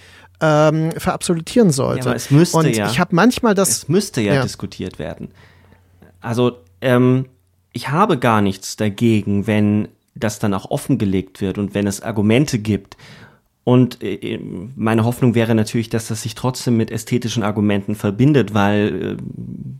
ähm, 0.40 0.92
verabsolutieren 0.92 1.70
sollte. 1.70 2.08
Ja, 2.08 2.14
es 2.14 2.30
müsste 2.30 2.56
und 2.58 2.76
ja. 2.76 2.90
ich 2.90 2.98
habe 2.98 3.14
manchmal 3.14 3.54
das. 3.54 3.70
Es 3.70 3.88
müsste 3.88 4.20
ja, 4.20 4.34
ja. 4.34 4.42
diskutiert 4.42 4.98
werden. 4.98 5.28
Also 6.20 6.58
ähm, 6.80 7.26
ich 7.72 7.90
habe 7.90 8.18
gar 8.18 8.40
nichts 8.40 8.76
dagegen, 8.76 9.46
wenn 9.46 9.88
das 10.14 10.38
dann 10.38 10.54
auch 10.54 10.70
offengelegt 10.70 11.40
wird 11.40 11.58
und 11.58 11.74
wenn 11.74 11.86
es 11.86 12.02
Argumente 12.02 12.58
gibt. 12.58 12.96
Und 13.62 14.02
äh, 14.02 14.40
meine 14.74 15.04
Hoffnung 15.04 15.34
wäre 15.34 15.54
natürlich, 15.54 15.90
dass 15.90 16.08
das 16.08 16.22
sich 16.22 16.34
trotzdem 16.34 16.76
mit 16.76 16.90
ästhetischen 16.90 17.42
Argumenten 17.42 17.94
verbindet, 17.94 18.54
weil 18.54 19.16
äh, 19.18 19.22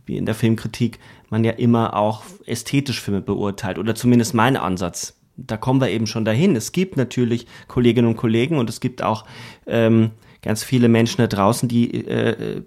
wie 0.05 0.17
in 0.17 0.25
der 0.25 0.35
Filmkritik 0.35 0.99
man 1.29 1.43
ja 1.43 1.51
immer 1.51 1.95
auch 1.95 2.23
ästhetisch 2.45 3.01
Filme 3.01 3.21
beurteilt 3.21 3.77
oder 3.79 3.95
zumindest 3.95 4.33
mein 4.33 4.55
Ansatz. 4.55 5.17
Da 5.35 5.57
kommen 5.57 5.81
wir 5.81 5.89
eben 5.89 6.07
schon 6.07 6.25
dahin. 6.25 6.55
Es 6.55 6.71
gibt 6.71 6.97
natürlich 6.97 7.47
Kolleginnen 7.67 8.07
und 8.07 8.17
Kollegen 8.17 8.59
und 8.59 8.69
es 8.69 8.79
gibt 8.79 9.01
auch 9.01 9.25
ähm, 9.65 10.11
ganz 10.41 10.63
viele 10.63 10.87
Menschen 10.87 11.17
da 11.17 11.27
draußen, 11.27 11.69
die 11.69 12.05
äh, 12.05 12.61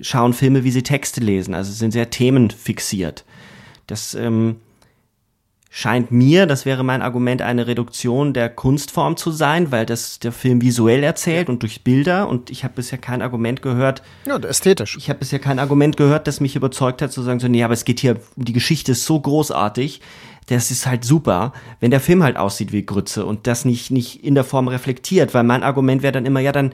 schauen 0.00 0.32
Filme, 0.32 0.64
wie 0.64 0.70
sie 0.70 0.82
Texte 0.82 1.20
lesen, 1.20 1.54
also 1.54 1.72
sind 1.72 1.92
sehr 1.92 2.10
themenfixiert. 2.10 3.24
Das 3.86 4.14
ähm, 4.14 4.56
scheint 5.74 6.12
mir, 6.12 6.44
das 6.46 6.66
wäre 6.66 6.84
mein 6.84 7.00
Argument, 7.00 7.40
eine 7.40 7.66
Reduktion 7.66 8.34
der 8.34 8.50
Kunstform 8.50 9.16
zu 9.16 9.30
sein, 9.30 9.72
weil 9.72 9.86
das 9.86 10.18
der 10.18 10.30
Film 10.30 10.60
visuell 10.60 11.02
erzählt 11.02 11.48
und 11.48 11.62
durch 11.62 11.82
Bilder 11.82 12.28
und 12.28 12.50
ich 12.50 12.62
habe 12.62 12.74
bisher 12.74 12.98
kein 12.98 13.22
Argument 13.22 13.62
gehört. 13.62 14.02
Ja, 14.26 14.36
ästhetisch. 14.36 14.98
Ich 14.98 15.08
habe 15.08 15.20
bisher 15.20 15.38
kein 15.38 15.58
Argument 15.58 15.96
gehört, 15.96 16.26
das 16.26 16.40
mich 16.40 16.56
überzeugt 16.56 17.00
hat, 17.00 17.10
zu 17.10 17.22
sagen, 17.22 17.40
so, 17.40 17.48
nee, 17.48 17.62
aber 17.64 17.72
es 17.72 17.86
geht 17.86 18.00
hier, 18.00 18.20
die 18.36 18.52
Geschichte 18.52 18.92
ist 18.92 19.06
so 19.06 19.18
großartig, 19.18 20.02
das 20.46 20.70
ist 20.70 20.86
halt 20.86 21.04
super, 21.04 21.54
wenn 21.80 21.90
der 21.90 22.00
Film 22.00 22.22
halt 22.22 22.36
aussieht 22.36 22.72
wie 22.72 22.84
Grütze 22.84 23.24
und 23.24 23.46
das 23.46 23.64
nicht, 23.64 23.90
nicht 23.90 24.22
in 24.22 24.34
der 24.34 24.44
Form 24.44 24.68
reflektiert, 24.68 25.32
weil 25.32 25.44
mein 25.44 25.62
Argument 25.62 26.02
wäre 26.02 26.12
dann 26.12 26.26
immer, 26.26 26.40
ja, 26.40 26.52
dann 26.52 26.72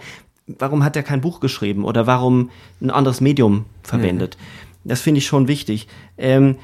warum 0.59 0.83
hat 0.85 0.97
er 0.97 1.03
kein 1.03 1.21
Buch 1.21 1.41
geschrieben 1.41 1.85
oder 1.85 2.07
warum 2.07 2.51
ein 2.81 2.91
anderes 2.91 3.21
Medium 3.21 3.67
verwendet? 3.83 4.37
Mhm. 4.39 4.89
Das 4.89 5.01
finde 5.01 5.19
ich 5.19 5.27
schon 5.27 5.49
wichtig. 5.49 5.87
Ähm, 6.17 6.57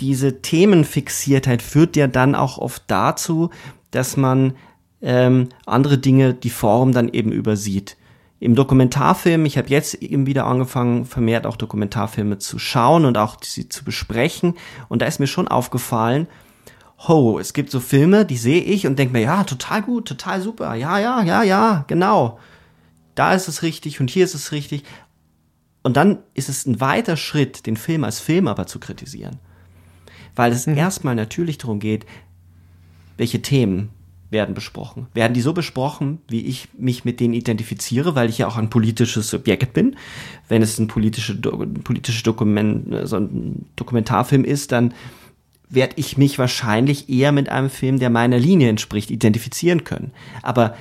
diese 0.00 0.42
Themenfixiertheit 0.42 1.62
führt 1.62 1.96
ja 1.96 2.06
dann 2.06 2.34
auch 2.34 2.58
oft 2.58 2.82
dazu, 2.86 3.50
dass 3.90 4.16
man 4.16 4.54
ähm, 5.00 5.48
andere 5.66 5.98
Dinge, 5.98 6.34
die 6.34 6.50
Form 6.50 6.92
dann 6.92 7.08
eben 7.08 7.32
übersieht. 7.32 7.96
Im 8.40 8.54
Dokumentarfilm, 8.54 9.46
ich 9.46 9.58
habe 9.58 9.68
jetzt 9.68 9.94
eben 9.94 10.26
wieder 10.26 10.46
angefangen, 10.46 11.04
vermehrt 11.04 11.46
auch 11.46 11.56
Dokumentarfilme 11.56 12.38
zu 12.38 12.58
schauen 12.60 13.04
und 13.04 13.18
auch 13.18 13.36
sie 13.42 13.68
zu 13.68 13.82
besprechen. 13.82 14.54
Und 14.88 15.02
da 15.02 15.06
ist 15.06 15.18
mir 15.18 15.26
schon 15.26 15.48
aufgefallen, 15.48 16.28
ho, 17.08 17.38
es 17.38 17.52
gibt 17.52 17.70
so 17.70 17.80
Filme, 17.80 18.24
die 18.24 18.36
sehe 18.36 18.62
ich 18.62 18.86
und 18.86 18.98
denke 18.98 19.12
mir, 19.12 19.22
ja, 19.22 19.42
total 19.44 19.82
gut, 19.82 20.06
total 20.06 20.40
super, 20.40 20.74
ja, 20.74 20.98
ja, 20.98 21.22
ja, 21.22 21.42
ja, 21.42 21.84
genau 21.88 22.38
da 23.18 23.34
ist 23.34 23.48
es 23.48 23.62
richtig 23.62 24.00
und 24.00 24.10
hier 24.10 24.24
ist 24.24 24.34
es 24.34 24.52
richtig. 24.52 24.84
Und 25.82 25.96
dann 25.96 26.18
ist 26.34 26.48
es 26.48 26.66
ein 26.66 26.80
weiter 26.80 27.16
Schritt, 27.16 27.66
den 27.66 27.76
Film 27.76 28.04
als 28.04 28.20
Film 28.20 28.46
aber 28.46 28.66
zu 28.66 28.78
kritisieren. 28.78 29.38
Weil 30.36 30.52
es 30.52 30.66
mhm. 30.66 30.76
erstmal 30.76 31.14
natürlich 31.14 31.58
darum 31.58 31.80
geht, 31.80 32.06
welche 33.16 33.42
Themen 33.42 33.90
werden 34.30 34.54
besprochen. 34.54 35.06
Werden 35.14 35.32
die 35.32 35.40
so 35.40 35.52
besprochen, 35.52 36.18
wie 36.28 36.42
ich 36.42 36.68
mich 36.76 37.04
mit 37.04 37.18
denen 37.18 37.34
identifiziere, 37.34 38.14
weil 38.14 38.28
ich 38.28 38.38
ja 38.38 38.46
auch 38.46 38.56
ein 38.56 38.70
politisches 38.70 39.30
Subjekt 39.30 39.72
bin. 39.72 39.96
Wenn 40.48 40.60
es 40.60 40.78
ein 40.78 40.86
politische, 40.86 41.34
politische 41.36 42.22
Dokument, 42.22 43.08
so 43.08 43.16
ein 43.16 43.66
Dokumentarfilm 43.76 44.44
ist, 44.44 44.72
dann 44.72 44.92
werde 45.70 45.94
ich 45.96 46.16
mich 46.16 46.38
wahrscheinlich 46.38 47.08
eher 47.08 47.32
mit 47.32 47.48
einem 47.48 47.70
Film, 47.70 47.98
der 47.98 48.10
meiner 48.10 48.38
Linie 48.38 48.68
entspricht, 48.68 49.10
identifizieren 49.10 49.84
können. 49.84 50.12
Aber 50.42 50.74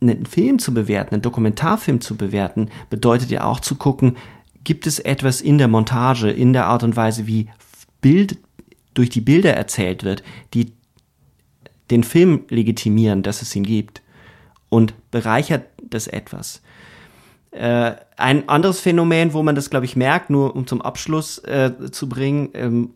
einen 0.00 0.26
Film 0.26 0.58
zu 0.58 0.72
bewerten, 0.72 1.14
einen 1.14 1.22
Dokumentarfilm 1.22 2.00
zu 2.00 2.16
bewerten, 2.16 2.70
bedeutet 2.88 3.30
ja 3.30 3.44
auch 3.44 3.60
zu 3.60 3.74
gucken, 3.74 4.16
gibt 4.64 4.86
es 4.86 4.98
etwas 4.98 5.40
in 5.40 5.58
der 5.58 5.68
Montage, 5.68 6.30
in 6.30 6.52
der 6.52 6.66
Art 6.66 6.82
und 6.82 6.96
Weise, 6.96 7.26
wie 7.26 7.48
Bild 8.00 8.38
durch 8.94 9.10
die 9.10 9.20
Bilder 9.20 9.54
erzählt 9.54 10.04
wird, 10.04 10.22
die 10.54 10.72
den 11.90 12.04
Film 12.04 12.44
legitimieren, 12.48 13.22
dass 13.22 13.42
es 13.42 13.54
ihn 13.56 13.64
gibt 13.64 14.02
und 14.68 14.94
bereichert 15.10 15.64
das 15.82 16.06
etwas. 16.06 16.62
Äh, 17.50 17.92
ein 18.16 18.48
anderes 18.48 18.80
Phänomen, 18.80 19.32
wo 19.32 19.42
man 19.42 19.56
das, 19.56 19.70
glaube 19.70 19.86
ich, 19.86 19.96
merkt, 19.96 20.30
nur 20.30 20.54
um 20.54 20.66
zum 20.66 20.82
Abschluss 20.82 21.38
äh, 21.38 21.72
zu 21.90 22.08
bringen, 22.08 22.50
ähm, 22.54 22.90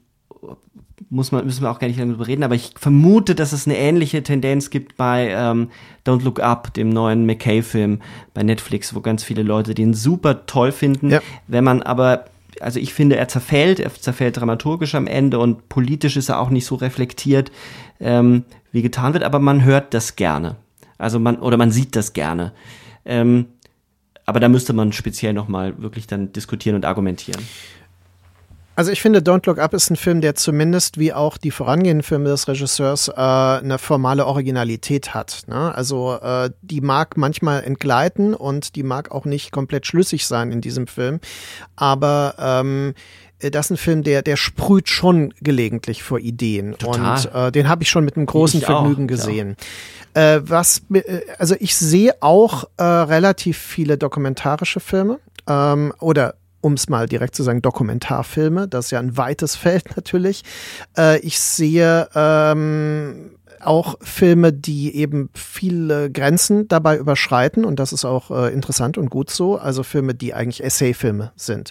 muss 1.14 1.30
man, 1.30 1.44
müssen 1.46 1.62
wir 1.62 1.70
auch 1.70 1.78
gar 1.78 1.86
nicht 1.86 2.00
darüber 2.00 2.26
reden, 2.26 2.42
aber 2.42 2.56
ich 2.56 2.72
vermute, 2.76 3.34
dass 3.36 3.52
es 3.52 3.66
eine 3.66 3.78
ähnliche 3.78 4.22
Tendenz 4.22 4.68
gibt 4.70 4.96
bei 4.96 5.30
ähm, 5.30 5.70
Don't 6.04 6.24
Look 6.24 6.40
Up, 6.40 6.74
dem 6.74 6.90
neuen 6.90 7.24
McKay-Film 7.24 8.00
bei 8.34 8.42
Netflix, 8.42 8.94
wo 8.94 9.00
ganz 9.00 9.22
viele 9.22 9.44
Leute 9.44 9.74
den 9.74 9.94
super 9.94 10.46
toll 10.46 10.72
finden. 10.72 11.10
Ja. 11.10 11.20
Wenn 11.46 11.62
man 11.62 11.82
aber, 11.82 12.24
also 12.60 12.80
ich 12.80 12.92
finde, 12.92 13.16
er 13.16 13.28
zerfällt, 13.28 13.78
er 13.78 13.94
zerfällt 13.94 14.36
dramaturgisch 14.36 14.96
am 14.96 15.06
Ende 15.06 15.38
und 15.38 15.68
politisch 15.68 16.16
ist 16.16 16.30
er 16.30 16.40
auch 16.40 16.50
nicht 16.50 16.66
so 16.66 16.74
reflektiert, 16.74 17.52
ähm, 18.00 18.44
wie 18.72 18.82
getan 18.82 19.12
wird, 19.12 19.22
aber 19.22 19.38
man 19.38 19.64
hört 19.64 19.94
das 19.94 20.16
gerne. 20.16 20.56
Also 20.98 21.20
man, 21.20 21.36
oder 21.36 21.56
man 21.56 21.70
sieht 21.70 21.94
das 21.94 22.12
gerne. 22.12 22.52
Ähm, 23.04 23.46
aber 24.26 24.40
da 24.40 24.48
müsste 24.48 24.72
man 24.72 24.92
speziell 24.92 25.32
nochmal 25.32 25.80
wirklich 25.80 26.08
dann 26.08 26.32
diskutieren 26.32 26.74
und 26.74 26.84
argumentieren. 26.84 27.42
Also 28.76 28.90
ich 28.90 29.00
finde, 29.00 29.20
Don't 29.20 29.46
Look 29.46 29.58
Up 29.58 29.72
ist 29.72 29.90
ein 29.90 29.96
Film, 29.96 30.20
der 30.20 30.34
zumindest 30.34 30.98
wie 30.98 31.12
auch 31.12 31.38
die 31.38 31.50
vorangehenden 31.52 32.02
Filme 32.02 32.28
des 32.28 32.48
Regisseurs 32.48 33.08
äh, 33.08 33.12
eine 33.14 33.78
formale 33.78 34.26
Originalität 34.26 35.14
hat. 35.14 35.42
Ne? 35.46 35.72
Also 35.74 36.18
äh, 36.20 36.50
die 36.62 36.80
mag 36.80 37.16
manchmal 37.16 37.62
entgleiten 37.62 38.34
und 38.34 38.74
die 38.74 38.82
mag 38.82 39.12
auch 39.12 39.26
nicht 39.26 39.52
komplett 39.52 39.86
schlüssig 39.86 40.26
sein 40.26 40.50
in 40.50 40.60
diesem 40.60 40.88
Film. 40.88 41.20
Aber 41.76 42.34
ähm, 42.38 42.94
das 43.38 43.66
ist 43.66 43.70
ein 43.70 43.76
Film, 43.76 44.02
der, 44.02 44.22
der 44.22 44.36
sprüht 44.36 44.88
schon 44.88 45.34
gelegentlich 45.40 46.02
vor 46.02 46.18
Ideen. 46.18 46.76
Total. 46.78 47.16
Und 47.16 47.34
äh, 47.34 47.52
den 47.52 47.68
habe 47.68 47.82
ich 47.82 47.90
schon 47.90 48.04
mit 48.04 48.16
einem 48.16 48.26
großen 48.26 48.60
ich 48.60 48.66
Vergnügen 48.66 49.04
auch, 49.04 49.08
gesehen. 49.08 49.56
Ja. 50.16 50.36
Äh, 50.36 50.48
was, 50.48 50.82
äh, 50.92 51.20
also 51.38 51.54
ich 51.58 51.76
sehe 51.76 52.14
auch 52.20 52.64
äh, 52.76 52.82
relativ 52.82 53.58
viele 53.58 53.98
dokumentarische 53.98 54.80
Filme 54.80 55.18
ähm, 55.48 55.92
oder 56.00 56.34
um 56.64 56.72
es 56.74 56.88
mal 56.88 57.06
direkt 57.06 57.34
zu 57.34 57.42
sagen, 57.42 57.60
Dokumentarfilme. 57.60 58.66
Das 58.68 58.86
ist 58.86 58.90
ja 58.92 58.98
ein 58.98 59.16
weites 59.16 59.54
Feld 59.54 59.84
natürlich. 59.96 60.42
Äh, 60.96 61.18
ich 61.18 61.38
sehe 61.38 62.08
ähm, 62.14 63.32
auch 63.66 63.96
Filme, 64.00 64.52
die 64.52 64.94
eben 64.94 65.30
viele 65.34 66.10
Grenzen 66.10 66.68
dabei 66.68 66.96
überschreiten 66.96 67.64
und 67.64 67.78
das 67.78 67.92
ist 67.92 68.04
auch 68.04 68.30
äh, 68.30 68.52
interessant 68.52 68.98
und 68.98 69.10
gut 69.10 69.30
so. 69.30 69.56
Also 69.56 69.82
Filme, 69.82 70.14
die 70.14 70.34
eigentlich 70.34 70.62
Essayfilme 70.62 71.32
sind. 71.36 71.70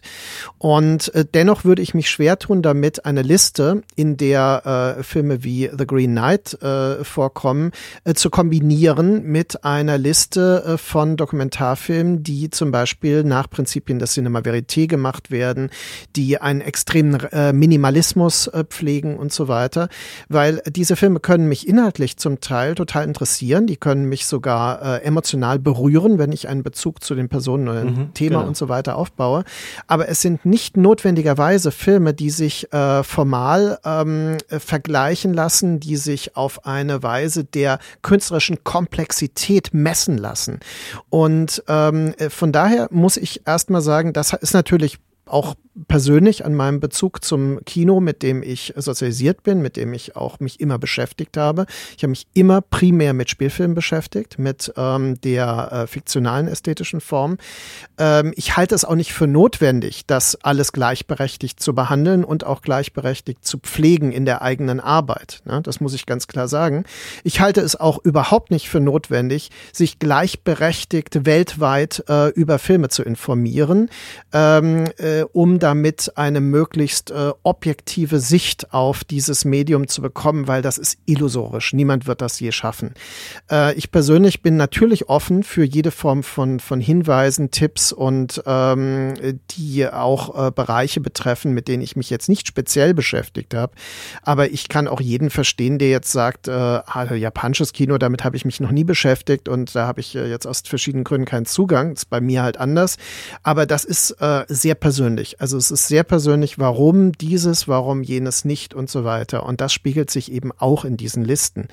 Und 0.58 1.14
äh, 1.14 1.26
dennoch 1.26 1.66
würde 1.66 1.82
ich 1.82 1.94
mich 1.94 2.10
schwer 2.10 2.40
tun, 2.40 2.62
damit 2.62 3.06
eine 3.06 3.22
Liste, 3.22 3.84
in 3.96 4.18
der 4.18 4.98
äh, 5.00 5.04
Filme 5.04 5.44
wie 5.44 5.70
The 5.78 5.86
Green 5.86 6.12
Knight 6.12 6.62
äh, 6.62 7.04
vorkommen, 7.04 7.72
äh, 8.04 8.14
zu 8.14 8.30
kombinieren 8.30 9.24
mit 9.24 9.64
einer 9.64 9.98
Liste 9.98 10.64
äh, 10.66 10.78
von 10.78 11.18
Dokumentarfilmen, 11.18 12.24
die 12.24 12.50
zum 12.50 12.72
Beispiel 12.72 13.24
nach 13.24 13.50
Prinzipien 13.50 14.00
des 14.00 14.14
Cinema 14.14 14.40
Verité 14.40 14.88
gemacht 14.88 15.32
werden, 15.32 15.70
die 16.16 16.40
einen 16.40 16.62
extremen 16.62 17.18
Minimalismus 17.54 18.50
pflegen 18.70 19.18
und 19.18 19.32
so 19.32 19.48
weiter, 19.48 19.90
weil 20.30 20.62
diese 20.68 20.96
Filme 20.96 21.20
können 21.20 21.48
mich 21.48 21.68
innerhalb 21.68 21.83
inhaltlich 21.84 22.16
zum 22.16 22.40
Teil 22.40 22.76
total 22.76 23.04
interessieren. 23.04 23.68
Die 23.68 23.76
können 23.76 24.08
mich 24.08 24.26
sogar 24.26 24.82
äh, 24.82 25.04
emotional 25.04 25.60
berühren, 25.60 26.18
wenn 26.18 26.32
ich 26.32 26.48
einen 26.48 26.64
Bezug 26.64 27.04
zu 27.04 27.14
den 27.14 27.28
Personen 27.28 27.68
oder 27.68 27.84
mhm, 27.84 28.14
Thema 28.14 28.38
genau. 28.38 28.48
und 28.48 28.56
so 28.56 28.70
weiter 28.70 28.96
aufbaue. 28.96 29.44
Aber 29.86 30.08
es 30.08 30.22
sind 30.22 30.46
nicht 30.46 30.78
notwendigerweise 30.78 31.72
Filme, 31.72 32.14
die 32.14 32.30
sich 32.30 32.72
äh, 32.72 33.04
formal 33.04 33.80
ähm, 33.84 34.38
vergleichen 34.48 35.34
lassen, 35.34 35.82
die 35.82 35.98
sich 35.98 36.38
auf 36.38 36.66
eine 36.66 37.04
Weise 37.04 37.44
der 37.44 37.80
künstlerischen 38.02 38.64
Komplexität 38.64 39.74
messen 39.74 40.18
lassen. 40.18 40.62
Und 41.10 41.64
ähm, 41.68 42.14
von 42.30 42.54
daher 42.54 42.88
muss 42.92 43.18
ich 43.18 43.46
erstmal 43.46 43.82
sagen, 43.82 44.14
das 44.14 44.32
ist 44.32 44.54
natürlich 44.54 45.00
auch 45.26 45.56
persönlich 45.88 46.46
an 46.46 46.54
meinem 46.54 46.80
Bezug 46.80 47.24
zum 47.24 47.64
Kino, 47.66 48.00
mit 48.00 48.22
dem 48.22 48.44
ich 48.44 48.74
sozialisiert 48.76 49.44
bin, 49.44 49.62
mit 49.62 49.76
dem 49.76 49.94
ich 49.94 50.16
auch 50.16 50.40
mich 50.40 50.60
immer 50.60 50.78
beschäftigt 50.78 51.38
habe. 51.38 51.66
Ich 51.98 52.04
habe 52.04 52.12
mich 52.12 52.28
immer 52.34 52.62
primär 52.62 53.14
mit 53.14 53.30
Spielfilmen 53.30 53.74
beschäftigt, 53.74 54.38
mit 54.38 54.72
ähm, 54.78 55.20
der 55.22 55.72
äh, 55.72 55.88
fiktionalen 55.88 56.48
ästhetischen 56.48 57.02
Form. 57.02 57.38
Ähm, 57.98 58.34
ich 58.36 58.56
halte 58.56 58.76
es 58.76 58.86
auch 58.86 58.96
nicht 58.96 59.14
für 59.14 59.26
notwendig, 59.26 60.06
das 60.06 60.36
alles 60.44 60.74
gleichberechtigt 60.74 61.60
zu 61.60 61.74
behandeln 61.74 62.24
und 62.24 62.46
auch 62.46 62.62
gleichberechtigt 62.62 63.44
zu 63.46 63.58
pflegen 63.58 64.12
in 64.12 64.26
der 64.26 64.42
eigenen 64.42 64.80
Arbeit. 64.80 65.42
Ne? 65.46 65.62
Das 65.64 65.80
muss 65.80 65.94
ich 65.94 66.06
ganz 66.06 66.28
klar 66.28 66.48
sagen. 66.48 66.84
Ich 67.24 67.40
halte 67.40 67.62
es 67.62 67.76
auch 67.76 68.00
überhaupt 68.04 68.52
nicht 68.52 68.70
für 68.70 68.80
notwendig, 68.80 69.50
sich 69.72 69.98
gleichberechtigt 69.98 71.26
weltweit 71.26 72.04
äh, 72.10 72.30
über 72.30 72.60
Filme 72.60 72.90
zu 72.90 73.02
informieren, 73.04 73.90
ähm, 74.34 74.86
äh, 74.98 75.13
um 75.22 75.60
damit 75.60 76.12
eine 76.16 76.42
möglichst 76.42 77.12
äh, 77.12 77.32
objektive 77.44 78.20
Sicht 78.20 78.74
auf 78.74 79.04
dieses 79.04 79.46
Medium 79.46 79.88
zu 79.88 80.02
bekommen, 80.02 80.48
weil 80.48 80.62
das 80.62 80.78
ist 80.78 80.98
illusorisch. 81.06 81.74
Niemand 81.74 82.08
wird 82.08 82.22
das 82.22 82.40
je 82.40 82.52
schaffen. 82.52 82.94
Äh, 83.50 83.74
ich 83.76 83.92
persönlich 83.92 84.42
bin 84.42 84.58
natürlich 84.58 85.10
offen 85.10 85.44
für 85.44 85.64
jede 85.64 85.92
Form 85.92 86.24
von, 86.24 86.60
von 86.60 86.80
Hinweisen, 86.80 87.52
Tipps 87.52 87.92
und 87.92 88.42
ähm, 88.46 89.14
die 89.52 89.88
auch 89.88 90.48
äh, 90.48 90.52
Bereiche 90.52 91.02
betreffen, 91.02 91.54
mit 91.54 91.68
denen 91.68 91.84
ich 91.84 91.96
mich 91.96 92.10
jetzt 92.10 92.30
nicht 92.30 92.48
speziell 92.48 92.94
beschäftigt 92.94 93.54
habe. 93.54 93.74
Aber 94.22 94.52
ich 94.52 94.70
kann 94.70 94.88
auch 94.88 95.02
jeden 95.02 95.30
verstehen, 95.30 95.80
der 95.80 95.90
jetzt 95.90 96.12
sagt, 96.12 96.48
äh, 96.48 96.52
ah, 96.52 97.14
japanisches 97.14 97.74
Kino, 97.74 97.98
damit 97.98 98.24
habe 98.24 98.36
ich 98.36 98.46
mich 98.46 98.60
noch 98.60 98.72
nie 98.72 98.84
beschäftigt 98.84 99.50
und 99.50 99.76
da 99.76 99.88
habe 99.88 100.00
ich 100.00 100.16
äh, 100.16 100.30
jetzt 100.30 100.48
aus 100.48 100.62
verschiedenen 100.66 101.04
Gründen 101.04 101.26
keinen 101.26 101.46
Zugang. 101.46 101.92
Das 101.92 102.04
ist 102.04 102.10
bei 102.10 102.22
mir 102.22 102.44
halt 102.44 102.58
anders. 102.58 102.98
Aber 103.44 103.66
das 103.66 103.86
ist 103.86 104.12
äh, 104.20 104.46
sehr 104.48 104.76
persönlich. 104.76 105.03
Also 105.40 105.54
also 105.54 105.60
es 105.60 105.70
ist 105.70 105.88
sehr 105.88 106.04
persönlich, 106.04 106.58
warum 106.58 107.12
dieses, 107.12 107.68
warum 107.68 108.02
jenes 108.02 108.44
nicht 108.44 108.74
und 108.74 108.90
so 108.90 109.04
weiter. 109.04 109.46
Und 109.46 109.62
das 109.62 109.72
spiegelt 109.72 110.10
sich 110.10 110.32
eben 110.32 110.52
auch 110.52 110.84
in 110.84 110.98
diesen 110.98 111.24
Listen. 111.24 111.68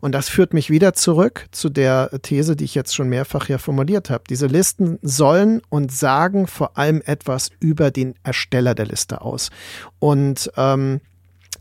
Und 0.00 0.16
das 0.16 0.28
führt 0.28 0.52
mich 0.52 0.68
wieder 0.68 0.94
zurück 0.94 1.46
zu 1.52 1.68
der 1.68 2.10
These, 2.22 2.56
die 2.56 2.64
ich 2.64 2.74
jetzt 2.74 2.92
schon 2.92 3.08
mehrfach 3.08 3.46
hier 3.46 3.60
formuliert 3.60 4.10
habe. 4.10 4.24
Diese 4.28 4.48
Listen 4.48 4.98
sollen 5.00 5.62
und 5.68 5.92
sagen 5.92 6.48
vor 6.48 6.76
allem 6.76 7.02
etwas 7.06 7.50
über 7.60 7.92
den 7.92 8.16
Ersteller 8.24 8.74
der 8.74 8.86
Liste 8.86 9.20
aus. 9.20 9.50
Und 10.00 10.50
ähm, 10.56 11.00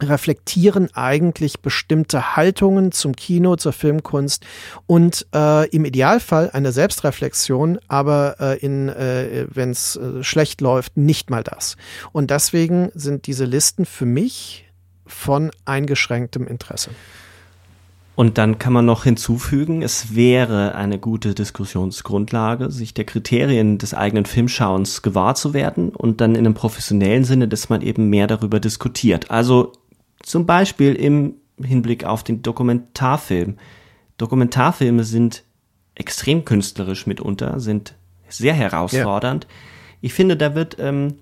reflektieren 0.02 0.90
eigentlich 0.94 1.62
bestimmte 1.62 2.36
Haltungen 2.36 2.92
zum 2.92 3.16
Kino, 3.16 3.56
zur 3.56 3.74
Filmkunst 3.74 4.46
und 4.88 5.28
äh, 5.34 5.68
im 5.70 5.86
Idealfall 5.86 6.50
eine 6.52 6.72
Selbstreflexion, 6.72 7.80
aber 7.88 8.36
äh, 8.40 8.66
äh, 8.66 9.48
wenn 9.52 9.72
es 9.72 9.96
äh, 9.96 10.24
schlecht 10.24 10.62
läuft, 10.62 10.98
nicht 10.98 11.30
mal 11.30 11.44
das. 11.44 11.76
Und 12.12 12.32
deswegen 12.32 12.92
sind 12.94 13.28
diese 13.28 13.46
Listen 13.46 13.86
für 13.86 14.06
mich 14.06 14.66
von 15.06 15.52
eingeschränktem 15.66 16.48
Interesse. 16.48 16.92
Und 18.20 18.38
dann 18.38 18.60
kann 18.60 18.74
man 18.74 18.86
noch 18.86 19.06
hinzufügen, 19.06 19.82
es 19.82 20.14
wäre 20.14 20.76
eine 20.76 21.00
gute 21.00 21.34
Diskussionsgrundlage, 21.34 22.70
sich 22.70 22.94
der 22.94 23.06
Kriterien 23.06 23.78
des 23.78 23.94
eigenen 23.94 24.26
Filmschauens 24.26 25.02
gewahr 25.02 25.36
zu 25.36 25.54
werden 25.54 25.92
und 25.92 26.20
dann 26.20 26.32
in 26.36 26.40
einem 26.40 26.54
professionellen 26.54 27.24
Sinne, 27.24 27.48
dass 27.48 27.70
man 27.70 27.82
eben 27.82 28.10
mehr 28.10 28.28
darüber 28.28 28.60
diskutiert. 28.60 29.32
Also 29.32 29.72
zum 30.24 30.46
Beispiel 30.46 30.96
im 30.96 31.36
Hinblick 31.64 32.04
auf 32.04 32.24
den 32.24 32.42
Dokumentarfilm. 32.42 33.58
Dokumentarfilme 34.18 35.04
sind 35.04 35.44
extrem 35.96 36.46
künstlerisch 36.46 37.08
mitunter, 37.08 37.60
sind 37.60 37.96
sehr 38.28 38.54
herausfordernd. 38.54 39.46
Ja. 39.46 39.50
Ich 40.02 40.14
finde, 40.14 40.38
da 40.38 40.56
wird, 40.56 40.78
ähm, 40.80 41.16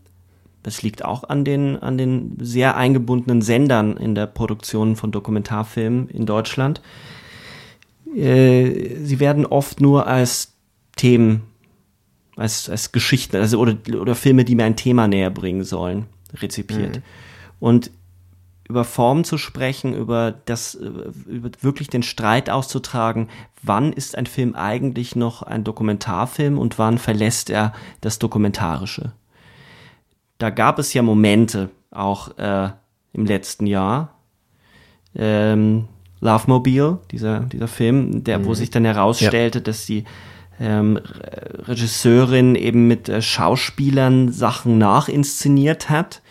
das 0.64 0.82
liegt 0.84 1.04
auch 1.04 1.24
an 1.24 1.44
den, 1.44 1.78
an 1.78 1.98
den 1.98 2.38
sehr 2.40 2.78
eingebundenen 2.78 3.42
Sendern 3.42 3.98
in 3.98 4.14
der 4.14 4.28
Produktion 4.28 4.96
von 4.96 5.12
Dokumentarfilmen 5.12 6.10
in 6.10 6.26
Deutschland. 6.26 6.82
Äh, 8.16 8.96
sie 9.04 9.20
werden 9.20 9.46
oft 9.46 9.82
nur 9.82 10.08
als 10.08 10.54
Themen, 10.96 11.44
als, 12.36 12.70
als 12.70 12.92
Geschichten, 12.92 13.38
also 13.38 13.60
oder, 13.60 13.78
oder 14.00 14.16
Filme, 14.16 14.46
die 14.46 14.56
mir 14.56 14.66
ein 14.66 14.76
Thema 14.76 15.08
näher 15.08 15.30
bringen 15.30 15.64
sollen, 15.64 16.06
rezipiert. 16.36 16.98
Mhm. 16.98 17.04
Und 17.60 17.92
über 18.70 18.84
Form 18.84 19.24
zu 19.24 19.38
sprechen, 19.38 19.94
über 19.94 20.34
das, 20.46 20.76
über 20.76 21.50
wirklich 21.62 21.90
den 21.90 22.04
Streit 22.04 22.50
auszutragen, 22.50 23.30
wann 23.64 23.94
ist 23.94 24.18
ein 24.18 24.26
Film 24.26 24.56
eigentlich 24.56 25.16
noch 25.16 25.42
ein 25.44 25.64
Dokumentarfilm 25.64 26.58
und 26.58 26.78
wann 26.78 26.98
verlässt 26.98 27.50
er 27.50 27.74
das 28.02 28.20
Dokumentarische. 28.20 29.14
Da 30.38 30.50
gab 30.50 30.80
es 30.80 30.94
ja 30.94 31.02
Momente, 31.02 31.70
auch 31.92 32.38
äh, 32.38 32.70
im 33.14 33.26
letzten 33.26 33.68
Jahr, 33.68 34.16
ähm, 35.16 35.88
Love 36.20 36.44
Mobile, 36.48 37.00
dieser, 37.12 37.42
dieser 37.42 37.68
Film, 37.68 38.24
der, 38.24 38.40
mhm. 38.40 38.46
wo 38.46 38.54
sich 38.54 38.70
dann 38.70 38.86
herausstellte, 38.86 39.60
ja. 39.60 39.64
dass 39.64 39.86
die 39.86 40.04
ähm, 40.60 41.00
Regisseurin 41.68 42.56
eben 42.56 42.88
mit 42.88 43.08
äh, 43.08 43.22
Schauspielern 43.22 44.32
Sachen 44.32 44.78
nachinszeniert 44.78 45.90
hat. 45.90 46.22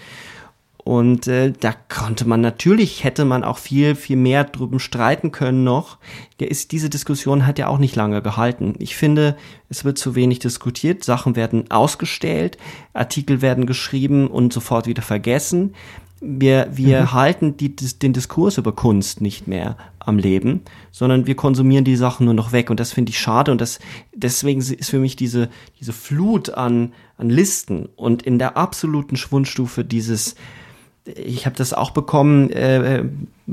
Und 0.86 1.26
äh, 1.26 1.52
da 1.52 1.72
konnte 1.88 2.28
man 2.28 2.40
natürlich, 2.40 3.02
hätte 3.02 3.24
man 3.24 3.42
auch 3.42 3.58
viel, 3.58 3.96
viel 3.96 4.14
mehr 4.14 4.44
drüber 4.44 4.78
streiten 4.78 5.32
können 5.32 5.64
noch. 5.64 5.98
Der 6.38 6.48
ist, 6.48 6.70
diese 6.70 6.88
Diskussion 6.88 7.44
hat 7.44 7.58
ja 7.58 7.66
auch 7.66 7.78
nicht 7.78 7.96
lange 7.96 8.22
gehalten. 8.22 8.74
Ich 8.78 8.94
finde, 8.94 9.36
es 9.68 9.84
wird 9.84 9.98
zu 9.98 10.14
wenig 10.14 10.38
diskutiert, 10.38 11.02
Sachen 11.02 11.34
werden 11.34 11.72
ausgestellt, 11.72 12.56
Artikel 12.92 13.42
werden 13.42 13.66
geschrieben 13.66 14.28
und 14.28 14.52
sofort 14.52 14.86
wieder 14.86 15.02
vergessen. 15.02 15.74
Wir, 16.20 16.68
wir 16.70 17.00
mhm. 17.00 17.12
halten 17.12 17.56
die, 17.56 17.74
den 17.74 18.12
Diskurs 18.12 18.56
über 18.56 18.70
Kunst 18.70 19.20
nicht 19.20 19.48
mehr 19.48 19.76
am 19.98 20.18
Leben, 20.18 20.60
sondern 20.92 21.26
wir 21.26 21.34
konsumieren 21.34 21.84
die 21.84 21.96
Sachen 21.96 22.26
nur 22.26 22.34
noch 22.34 22.52
weg. 22.52 22.70
Und 22.70 22.78
das 22.78 22.92
finde 22.92 23.10
ich 23.10 23.18
schade. 23.18 23.50
Und 23.50 23.60
das, 23.60 23.80
deswegen 24.14 24.60
ist 24.60 24.88
für 24.88 25.00
mich 25.00 25.16
diese, 25.16 25.48
diese 25.80 25.92
Flut 25.92 26.50
an, 26.50 26.92
an 27.18 27.28
Listen 27.28 27.88
und 27.96 28.22
in 28.22 28.38
der 28.38 28.56
absoluten 28.56 29.16
Schwundstufe 29.16 29.84
dieses, 29.84 30.36
ich 31.14 31.46
habe 31.46 31.56
das 31.56 31.72
auch 31.72 31.90
bekommen, 31.90 32.50
äh, 32.50 33.04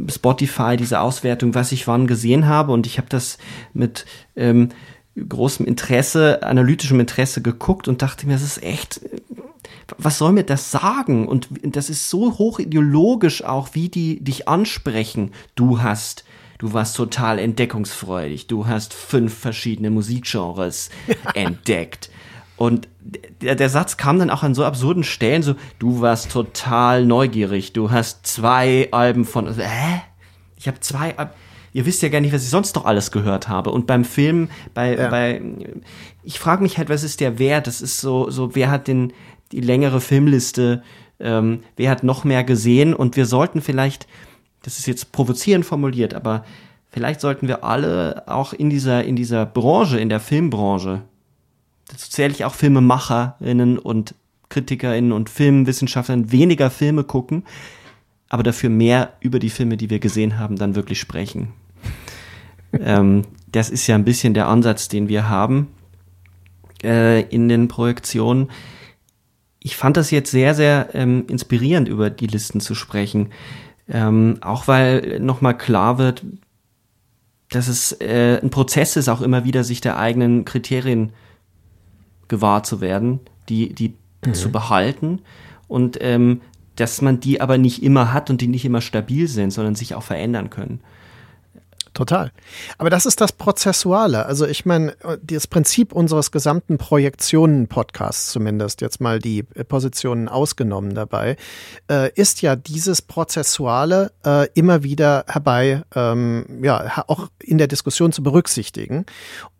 Spotify, 0.10 0.76
diese 0.78 1.00
Auswertung, 1.00 1.56
was 1.56 1.72
ich 1.72 1.88
wann 1.88 2.08
gesehen 2.08 2.48
habe. 2.48 2.72
Und 2.72 2.88
ich 2.88 2.98
habe 2.98 3.10
das 3.10 3.38
mit 3.74 4.06
ähm, 4.36 4.70
großem 5.16 5.66
Interesse, 5.66 6.44
analytischem 6.44 7.00
Interesse 7.00 7.42
geguckt 7.42 7.88
und 7.88 8.02
dachte 8.02 8.26
mir, 8.26 8.34
das 8.34 8.44
ist 8.44 8.64
echt 8.64 9.02
was 9.98 10.18
soll 10.18 10.32
mir 10.32 10.44
das 10.44 10.72
sagen? 10.72 11.28
Und 11.28 11.50
das 11.64 11.90
ist 11.90 12.10
so 12.10 12.38
hoch 12.38 12.60
ideologisch 12.60 13.44
auch, 13.44 13.70
wie 13.74 13.90
die 13.90 14.24
dich 14.24 14.48
ansprechen. 14.48 15.32
Du 15.56 15.82
hast, 15.82 16.24
du 16.58 16.74
warst 16.74 16.96
total 16.96 17.40
entdeckungsfreudig. 17.40 18.48
Du 18.48 18.68
hast 18.68 18.94
fünf 18.94 19.34
verschiedene 19.34 19.90
Musikgenres 19.90 20.90
entdeckt. 21.34 22.10
Und 22.56 22.88
der, 23.42 23.56
der, 23.56 23.70
Satz 23.70 23.98
kam 23.98 24.20
dann 24.20 24.30
auch 24.30 24.44
an 24.44 24.54
so 24.54 24.64
absurden 24.64 25.04
Stellen, 25.04 25.42
so, 25.42 25.56
du 25.80 26.02
warst 26.02 26.32
total 26.32 27.06
neugierig. 27.06 27.74
Du 27.74 27.92
hast 27.92 28.26
zwei 28.28 28.90
Alben 28.92 29.26
von, 29.26 29.48
also, 29.48 29.62
hä? 29.62 30.02
Ich 30.56 30.68
habe 30.68 30.80
zwei 30.80 31.18
Alben 31.18 31.32
ihr 31.74 31.86
wisst 31.86 32.02
ja 32.02 32.10
gar 32.10 32.22
nicht, 32.22 32.34
was 32.34 32.44
ich 32.44 32.50
sonst 32.50 32.76
noch 32.76 32.86
alles 32.86 33.12
gehört 33.12 33.50
habe. 33.50 33.72
Und 33.72 33.88
beim 33.88 34.06
Film, 34.06 34.50
bei, 34.74 34.96
ja. 34.96 35.10
bei 35.10 35.42
ich 36.24 36.40
frage 36.40 36.64
mich 36.64 36.78
halt, 36.78 36.90
was 36.90 37.04
ist 37.04 37.20
der 37.20 37.40
Wert? 37.40 37.68
Das 37.68 37.82
ist 37.82 38.00
so, 38.00 38.30
so, 38.30 38.56
wer 38.56 38.72
hat 38.72 38.88
den, 38.88 39.12
die 39.52 39.60
längere 39.60 40.00
Filmliste, 40.00 40.84
ähm, 41.20 41.62
wer 41.76 41.90
hat 41.90 42.04
noch 42.04 42.24
mehr 42.24 42.44
gesehen 42.44 42.94
und 42.94 43.18
wir 43.18 43.26
sollten 43.26 43.62
vielleicht, 43.62 44.08
das 44.62 44.80
ist 44.80 44.88
jetzt 44.88 45.12
provozierend 45.12 45.66
formuliert, 45.66 46.14
aber 46.14 46.46
vielleicht 46.90 47.22
sollten 47.22 47.48
wir 47.48 47.64
alle 47.64 48.24
auch 48.28 48.54
in 48.54 48.70
dieser, 48.70 49.04
in 49.04 49.16
dieser 49.16 49.46
Branche, 49.46 50.00
in 50.00 50.10
der 50.10 50.20
Filmbranche, 50.20 51.02
dazu 51.88 52.10
zähle 52.10 52.34
ich 52.34 52.46
auch 52.46 52.54
Filmemacherinnen 52.54 53.78
und 53.78 54.16
KritikerInnen 54.50 55.12
und 55.12 55.30
Filmwissenschaftlerinnen, 55.30 56.32
weniger 56.32 56.70
Filme 56.70 57.04
gucken, 57.04 57.44
aber 58.30 58.44
dafür 58.44 58.70
mehr 58.70 59.14
über 59.20 59.40
die 59.40 59.50
Filme, 59.50 59.78
die 59.78 59.90
wir 59.90 60.00
gesehen 60.00 60.40
haben, 60.40 60.56
dann 60.56 60.76
wirklich 60.76 61.00
sprechen. 61.00 61.54
ähm, 62.74 63.24
das 63.52 63.70
ist 63.70 63.88
ja 63.88 63.96
ein 63.96 64.06
bisschen 64.06 64.34
der 64.34 64.48
Ansatz, 64.48 64.88
den 64.88 65.08
wir 65.08 65.30
haben 65.30 65.68
äh, 66.84 67.22
in 67.22 67.50
den 67.50 67.68
Projektionen 67.68 68.50
ich 69.64 69.78
fand 69.78 69.96
das 69.98 70.12
jetzt 70.12 70.30
sehr, 70.30 70.54
sehr 70.54 70.90
ähm, 70.94 71.24
inspirierend, 71.28 71.88
über 71.88 72.10
die 72.10 72.28
Listen 72.28 72.60
zu 72.60 72.76
sprechen. 72.76 73.32
Ähm, 73.88 74.38
auch 74.42 74.68
weil 74.68 75.20
nochmal 75.22 75.58
klar 75.58 75.98
wird, 75.98 76.26
dass 77.50 77.70
es 77.70 77.94
äh, 78.02 78.40
ein 78.42 78.50
Prozess 78.50 78.98
ist, 78.98 79.08
auch 79.08 79.22
immer 79.22 79.46
wieder 79.46 79.64
sich 79.64 79.80
der 79.80 79.98
eigenen 79.98 80.44
Kriterien 80.44 81.14
gewahr 82.28 82.64
zu 82.64 82.82
werden, 82.82 83.20
die, 83.50 83.74
die 83.74 83.94
mhm. 84.26 84.34
zu 84.34 84.52
behalten 84.52 85.22
und 85.68 85.98
ähm, 86.02 86.42
dass 86.76 87.02
man 87.02 87.20
die 87.20 87.42
aber 87.42 87.58
nicht 87.58 87.84
immer 87.84 88.14
hat 88.14 88.30
und 88.30 88.42
die 88.42 88.48
nicht 88.48 88.66
immer 88.66 88.82
stabil 88.82 89.28
sind, 89.28 89.52
sondern 89.52 89.76
sich 89.76 89.96
auch 89.96 90.04
verändern 90.04 90.50
können. 90.50 90.80
Total. 91.94 92.32
Aber 92.80 92.90
das 92.90 93.06
ist 93.06 93.22
das 93.22 93.32
Prozessuale. 93.32 94.26
Also 94.26 94.48
ich 94.48 94.66
meine, 94.66 94.96
das 95.22 95.46
Prinzip 95.46 95.94
unseres 95.94 96.32
gesamten 96.32 96.80
Projektionen-Podcasts 96.80 98.32
zumindest, 98.32 98.82
jetzt 98.82 99.00
mal 99.00 99.20
die 99.20 99.44
Positionen 99.44 100.28
ausgenommen 100.28 100.96
dabei, 100.96 101.38
äh, 101.92 102.12
ist 102.16 102.42
ja 102.42 102.56
dieses 102.56 103.04
Prozessuale 103.04 104.12
äh, 104.26 104.48
immer 104.56 104.82
wieder 104.82 105.26
herbei, 105.28 105.84
ähm, 105.96 106.64
ja, 106.64 107.04
auch 107.08 107.28
in 107.40 107.60
der 107.60 107.68
Diskussion 107.68 108.12
zu 108.12 108.24
berücksichtigen 108.24 109.06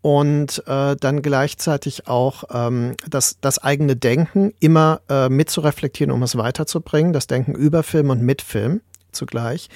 und 0.00 0.62
äh, 0.66 0.96
dann 0.96 1.22
gleichzeitig 1.22 2.08
auch 2.08 2.44
ähm, 2.52 2.96
das, 3.08 3.38
das 3.40 3.62
eigene 3.62 3.94
Denken 3.94 4.52
immer 4.58 5.02
äh, 5.08 5.28
mitzureflektieren, 5.28 6.12
um 6.12 6.24
es 6.24 6.36
weiterzubringen, 6.36 7.12
das 7.12 7.28
Denken 7.28 7.54
über 7.54 7.84
Film 7.84 8.10
und 8.10 8.22
mit 8.22 8.42
Film 8.42 8.80
zugleich. 9.14 9.68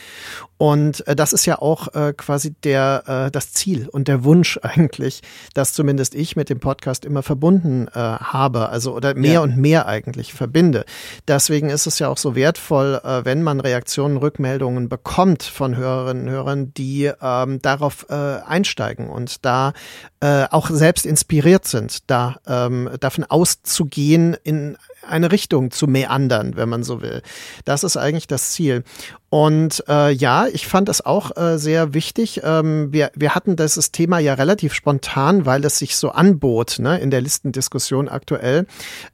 Und 0.58 1.06
äh, 1.06 1.14
das 1.14 1.32
ist 1.32 1.46
ja 1.46 1.60
auch 1.60 1.94
äh, 1.94 2.12
quasi 2.16 2.54
der 2.64 3.04
äh, 3.06 3.30
das 3.30 3.52
Ziel 3.52 3.88
und 3.88 4.08
der 4.08 4.24
Wunsch 4.24 4.58
eigentlich, 4.62 5.22
dass 5.54 5.72
zumindest 5.72 6.14
ich 6.14 6.36
mit 6.36 6.50
dem 6.50 6.60
Podcast 6.60 7.04
immer 7.04 7.22
verbunden 7.22 7.88
äh, 7.88 7.98
habe, 7.98 8.68
also 8.68 8.94
oder 8.94 9.14
mehr 9.14 9.34
ja. 9.34 9.40
und 9.40 9.56
mehr 9.56 9.86
eigentlich 9.86 10.34
verbinde. 10.34 10.84
Deswegen 11.26 11.70
ist 11.70 11.86
es 11.86 11.98
ja 11.98 12.08
auch 12.08 12.18
so 12.18 12.34
wertvoll, 12.34 13.00
äh, 13.04 13.24
wenn 13.24 13.42
man 13.42 13.60
Reaktionen, 13.60 14.16
Rückmeldungen 14.16 14.88
bekommt 14.88 15.42
von 15.42 15.76
Hörerinnen 15.76 16.24
und 16.24 16.30
Hörern, 16.30 16.74
die 16.74 17.10
ähm, 17.22 17.62
darauf 17.62 18.06
äh, 18.10 18.14
einsteigen 18.14 19.08
und 19.08 19.44
da 19.44 19.72
äh, 20.20 20.46
auch 20.50 20.70
selbst 20.70 21.06
inspiriert 21.06 21.66
sind, 21.66 22.10
da 22.10 22.36
ähm, 22.46 22.90
davon 22.98 23.24
auszugehen, 23.24 24.36
in 24.42 24.76
eine 25.08 25.32
Richtung 25.32 25.70
zu 25.70 25.86
meandern, 25.86 26.56
wenn 26.56 26.68
man 26.68 26.82
so 26.82 27.02
will. 27.02 27.22
Das 27.64 27.84
ist 27.84 27.96
eigentlich 27.96 28.26
das 28.26 28.50
Ziel. 28.50 28.84
Und 29.30 29.84
äh, 29.88 30.10
ja, 30.10 30.46
ich 30.46 30.66
fand 30.66 30.88
es 30.88 31.04
auch 31.04 31.36
äh, 31.36 31.58
sehr 31.58 31.92
wichtig. 31.92 32.40
Ähm, 32.44 32.92
wir, 32.92 33.10
wir 33.14 33.34
hatten 33.34 33.56
dieses 33.56 33.92
Thema 33.92 34.18
ja 34.20 34.34
relativ 34.34 34.72
spontan, 34.72 35.44
weil 35.44 35.64
es 35.66 35.78
sich 35.78 35.96
so 35.96 36.10
anbot, 36.10 36.78
ne, 36.78 36.98
in 36.98 37.10
der 37.10 37.20
Listendiskussion 37.20 38.08
aktuell 38.08 38.66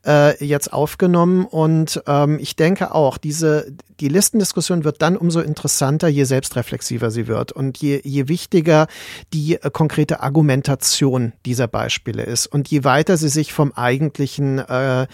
äh, 0.07 0.45
jetzt 0.45 0.73
aufgenommen. 0.73 1.47
Und 1.47 2.01
ähm, 2.07 2.39
ich 2.41 2.55
denke 2.55 2.95
auch, 2.95 3.19
diese 3.19 3.75
die 4.01 4.09
Listendiskussion 4.09 4.85
wird 4.85 5.03
dann 5.03 5.17
umso 5.17 5.41
interessanter, 5.41 6.09
je 6.09 6.25
selbstreflexiver 6.25 7.11
sie 7.11 7.27
wird 7.27 7.53
und 7.53 7.79
je, 7.79 8.01
je 8.03 8.29
wichtiger 8.29 8.87
die 9.33 9.55
äh, 9.55 9.71
konkrete 9.71 10.21
Argumentation 10.21 11.33
dieser 11.47 11.69
Beispiele 11.69 12.23
ist 12.25 12.47
und 12.47 12.69
je 12.69 12.85
weiter 12.85 13.17
sie 13.17 13.29
sich 13.29 13.53
vom 13.53 13.73
eigentlichen 13.73 14.59
äh, 14.59 15.07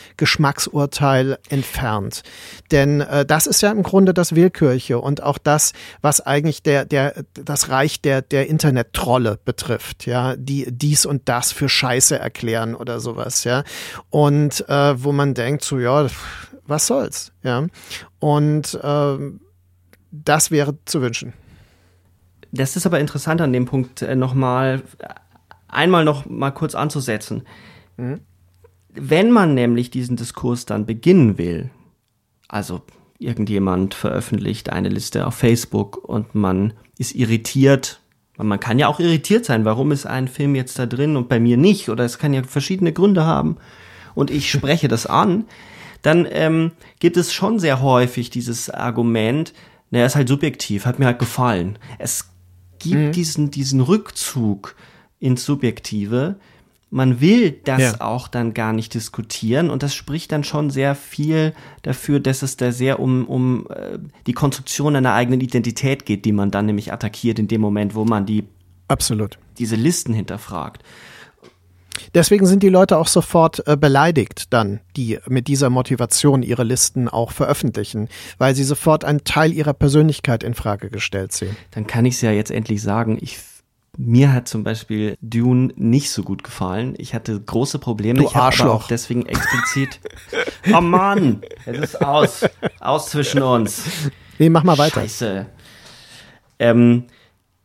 Geschmacksurteil 0.70 1.38
entfernt. 1.48 2.22
Denn 2.70 3.00
äh, 3.00 3.26
das 3.26 3.46
ist 3.46 3.62
ja 3.62 3.70
im 3.70 3.82
Grunde 3.82 4.14
das 4.14 4.34
Willkürliche 4.34 4.98
und 4.98 5.22
auch 5.22 5.38
das, 5.38 5.72
was 6.00 6.20
eigentlich 6.20 6.62
der, 6.62 6.84
der, 6.84 7.24
das 7.34 7.68
Reich 7.68 8.00
der, 8.00 8.22
der 8.22 8.48
Internet-Trolle 8.48 9.38
betrifft, 9.44 10.06
ja, 10.06 10.36
die 10.36 10.66
dies 10.70 11.06
und 11.06 11.28
das 11.28 11.52
für 11.52 11.68
Scheiße 11.68 12.18
erklären 12.18 12.74
oder 12.74 13.00
sowas, 13.00 13.44
ja. 13.44 13.64
Und 14.10 14.68
äh, 14.68 15.02
wo 15.02 15.12
man 15.12 15.34
denkt, 15.34 15.64
so, 15.64 15.78
ja, 15.78 16.06
was 16.66 16.86
soll's, 16.86 17.32
ja. 17.42 17.66
Und 18.18 18.78
äh, 18.82 19.18
das 20.12 20.50
wäre 20.50 20.76
zu 20.84 21.02
wünschen. 21.02 21.32
Das 22.52 22.74
ist 22.74 22.86
aber 22.86 22.98
interessant 22.98 23.40
an 23.40 23.52
dem 23.52 23.66
Punkt 23.66 24.02
äh, 24.02 24.16
nochmal, 24.16 24.82
einmal 25.68 26.04
noch 26.04 26.26
mal 26.26 26.50
kurz 26.50 26.74
anzusetzen. 26.74 27.46
Mhm. 27.96 28.20
Wenn 28.94 29.30
man 29.30 29.54
nämlich 29.54 29.90
diesen 29.90 30.16
Diskurs 30.16 30.66
dann 30.66 30.86
beginnen 30.86 31.38
will, 31.38 31.70
also 32.48 32.82
irgendjemand 33.18 33.94
veröffentlicht 33.94 34.70
eine 34.70 34.88
Liste 34.88 35.26
auf 35.26 35.34
Facebook 35.34 35.96
und 35.96 36.34
man 36.34 36.72
ist 36.98 37.14
irritiert, 37.14 38.00
man 38.36 38.58
kann 38.58 38.78
ja 38.78 38.88
auch 38.88 39.00
irritiert 39.00 39.44
sein, 39.44 39.64
warum 39.64 39.92
ist 39.92 40.06
ein 40.06 40.26
Film 40.26 40.54
jetzt 40.54 40.78
da 40.78 40.86
drin 40.86 41.16
und 41.16 41.28
bei 41.28 41.38
mir 41.38 41.56
nicht, 41.56 41.90
oder 41.90 42.04
es 42.04 42.18
kann 42.18 42.32
ja 42.32 42.42
verschiedene 42.42 42.92
Gründe 42.92 43.24
haben 43.24 43.56
und 44.14 44.30
ich 44.30 44.50
spreche 44.50 44.88
das 44.88 45.06
an, 45.06 45.44
dann 46.02 46.26
ähm, 46.30 46.72
gibt 46.98 47.16
es 47.16 47.32
schon 47.32 47.58
sehr 47.58 47.82
häufig 47.82 48.30
dieses 48.30 48.70
Argument, 48.70 49.52
naja, 49.90 50.06
ist 50.06 50.16
halt 50.16 50.28
subjektiv, 50.28 50.86
hat 50.86 50.98
mir 50.98 51.06
halt 51.06 51.18
gefallen. 51.18 51.78
Es 51.98 52.30
gibt 52.78 52.96
mhm. 52.96 53.12
diesen, 53.12 53.50
diesen 53.50 53.80
Rückzug 53.80 54.76
ins 55.18 55.44
Subjektive. 55.44 56.36
Man 56.92 57.20
will 57.20 57.52
das 57.64 57.80
ja. 57.80 58.00
auch 58.00 58.26
dann 58.26 58.52
gar 58.52 58.72
nicht 58.72 58.94
diskutieren 58.94 59.70
und 59.70 59.84
das 59.84 59.94
spricht 59.94 60.32
dann 60.32 60.42
schon 60.42 60.70
sehr 60.70 60.96
viel 60.96 61.54
dafür, 61.82 62.18
dass 62.18 62.42
es 62.42 62.56
da 62.56 62.72
sehr 62.72 62.98
um, 62.98 63.26
um 63.26 63.68
äh, 63.70 63.98
die 64.26 64.32
Konstruktion 64.32 64.96
einer 64.96 65.14
eigenen 65.14 65.40
Identität 65.40 66.04
geht, 66.04 66.24
die 66.24 66.32
man 66.32 66.50
dann 66.50 66.66
nämlich 66.66 66.92
attackiert 66.92 67.38
in 67.38 67.46
dem 67.46 67.60
Moment, 67.60 67.94
wo 67.94 68.04
man 68.04 68.26
die 68.26 68.44
Absolut. 68.88 69.38
diese 69.58 69.76
Listen 69.76 70.12
hinterfragt. 70.12 70.82
Deswegen 72.14 72.46
sind 72.46 72.62
die 72.62 72.68
Leute 72.68 72.98
auch 72.98 73.06
sofort 73.06 73.66
äh, 73.66 73.76
beleidigt 73.76 74.52
dann, 74.52 74.80
die 74.96 75.18
mit 75.28 75.48
dieser 75.48 75.70
Motivation 75.70 76.42
ihre 76.42 76.64
Listen 76.64 77.08
auch 77.08 77.30
veröffentlichen, 77.30 78.08
weil 78.38 78.54
sie 78.54 78.64
sofort 78.64 79.04
einen 79.04 79.24
Teil 79.24 79.52
ihrer 79.52 79.74
Persönlichkeit 79.74 80.42
in 80.42 80.54
Frage 80.54 80.90
gestellt 80.90 81.32
sehen. 81.32 81.56
Dann 81.70 81.86
kann 81.86 82.04
ich 82.04 82.14
es 82.14 82.20
ja 82.20 82.32
jetzt 82.32 82.50
endlich 82.50 82.82
sagen. 82.82 83.18
Ich 83.20 83.38
mir 83.96 84.32
hat 84.32 84.48
zum 84.48 84.64
Beispiel 84.64 85.16
Dune 85.20 85.72
nicht 85.76 86.10
so 86.10 86.22
gut 86.22 86.44
gefallen. 86.44 86.94
Ich 86.98 87.14
hatte 87.14 87.38
große 87.40 87.78
Probleme. 87.78 88.20
Du 88.20 88.26
ich 88.26 88.36
Arschloch. 88.36 88.84
auch 88.84 88.88
deswegen 88.88 89.26
explizit. 89.26 90.00
oh 90.72 90.80
Mann, 90.80 91.42
es 91.66 91.78
ist 91.78 92.02
aus. 92.02 92.44
Aus 92.80 93.10
zwischen 93.10 93.42
uns. 93.42 93.84
Nee, 94.38 94.48
mach 94.48 94.64
mal 94.64 94.78
weiter. 94.78 95.00
Scheiße. 95.00 95.46
Ähm, 96.58 97.04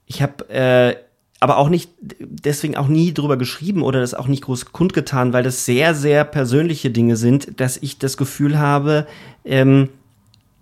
ich 0.06 0.22
habe 0.22 0.50
äh, 0.50 0.96
aber 1.40 1.58
auch 1.58 1.70
nicht, 1.70 1.92
deswegen 2.20 2.76
auch 2.76 2.88
nie 2.88 3.14
drüber 3.14 3.38
geschrieben 3.38 3.84
oder 3.84 4.00
das 4.00 4.14
auch 4.14 4.28
nicht 4.28 4.44
groß 4.44 4.72
kundgetan, 4.72 5.32
weil 5.34 5.44
das 5.44 5.66
sehr, 5.66 5.94
sehr 5.94 6.24
persönliche 6.24 6.90
Dinge 6.90 7.18
sind, 7.18 7.60
dass 7.60 7.78
ich 7.78 8.00
das 8.00 8.18
Gefühl 8.18 8.58
habe, 8.58 9.06
ähm, 9.44 9.90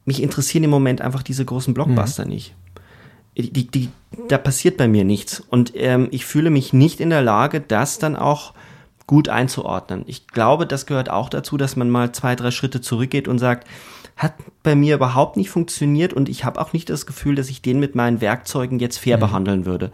mich 0.05 0.21
interessieren 0.21 0.65
im 0.65 0.69
Moment 0.69 1.01
einfach 1.01 1.23
diese 1.23 1.45
großen 1.45 1.73
Blockbuster 1.73 2.25
nicht. 2.25 2.53
Die, 3.37 3.67
die, 3.67 3.89
da 4.27 4.37
passiert 4.37 4.77
bei 4.77 4.87
mir 4.87 5.03
nichts. 5.03 5.39
Und 5.39 5.73
ähm, 5.75 6.07
ich 6.11 6.25
fühle 6.25 6.49
mich 6.49 6.73
nicht 6.73 6.99
in 6.99 7.09
der 7.09 7.21
Lage, 7.21 7.61
das 7.61 7.99
dann 7.99 8.15
auch 8.15 8.53
gut 9.07 9.29
einzuordnen. 9.29 10.03
Ich 10.07 10.27
glaube, 10.27 10.65
das 10.65 10.85
gehört 10.85 11.09
auch 11.09 11.29
dazu, 11.29 11.57
dass 11.57 11.75
man 11.75 11.89
mal 11.89 12.11
zwei, 12.13 12.35
drei 12.35 12.51
Schritte 12.51 12.81
zurückgeht 12.81 13.27
und 13.27 13.39
sagt, 13.39 13.67
hat 14.15 14.35
bei 14.61 14.75
mir 14.75 14.95
überhaupt 14.95 15.37
nicht 15.37 15.49
funktioniert 15.49 16.13
und 16.13 16.29
ich 16.29 16.45
habe 16.45 16.61
auch 16.61 16.73
nicht 16.73 16.89
das 16.89 17.05
Gefühl, 17.05 17.35
dass 17.35 17.49
ich 17.49 17.61
den 17.61 17.79
mit 17.79 17.95
meinen 17.95 18.21
Werkzeugen 18.21 18.79
jetzt 18.79 18.97
fair 18.97 19.17
behandeln 19.17 19.65
würde. 19.65 19.91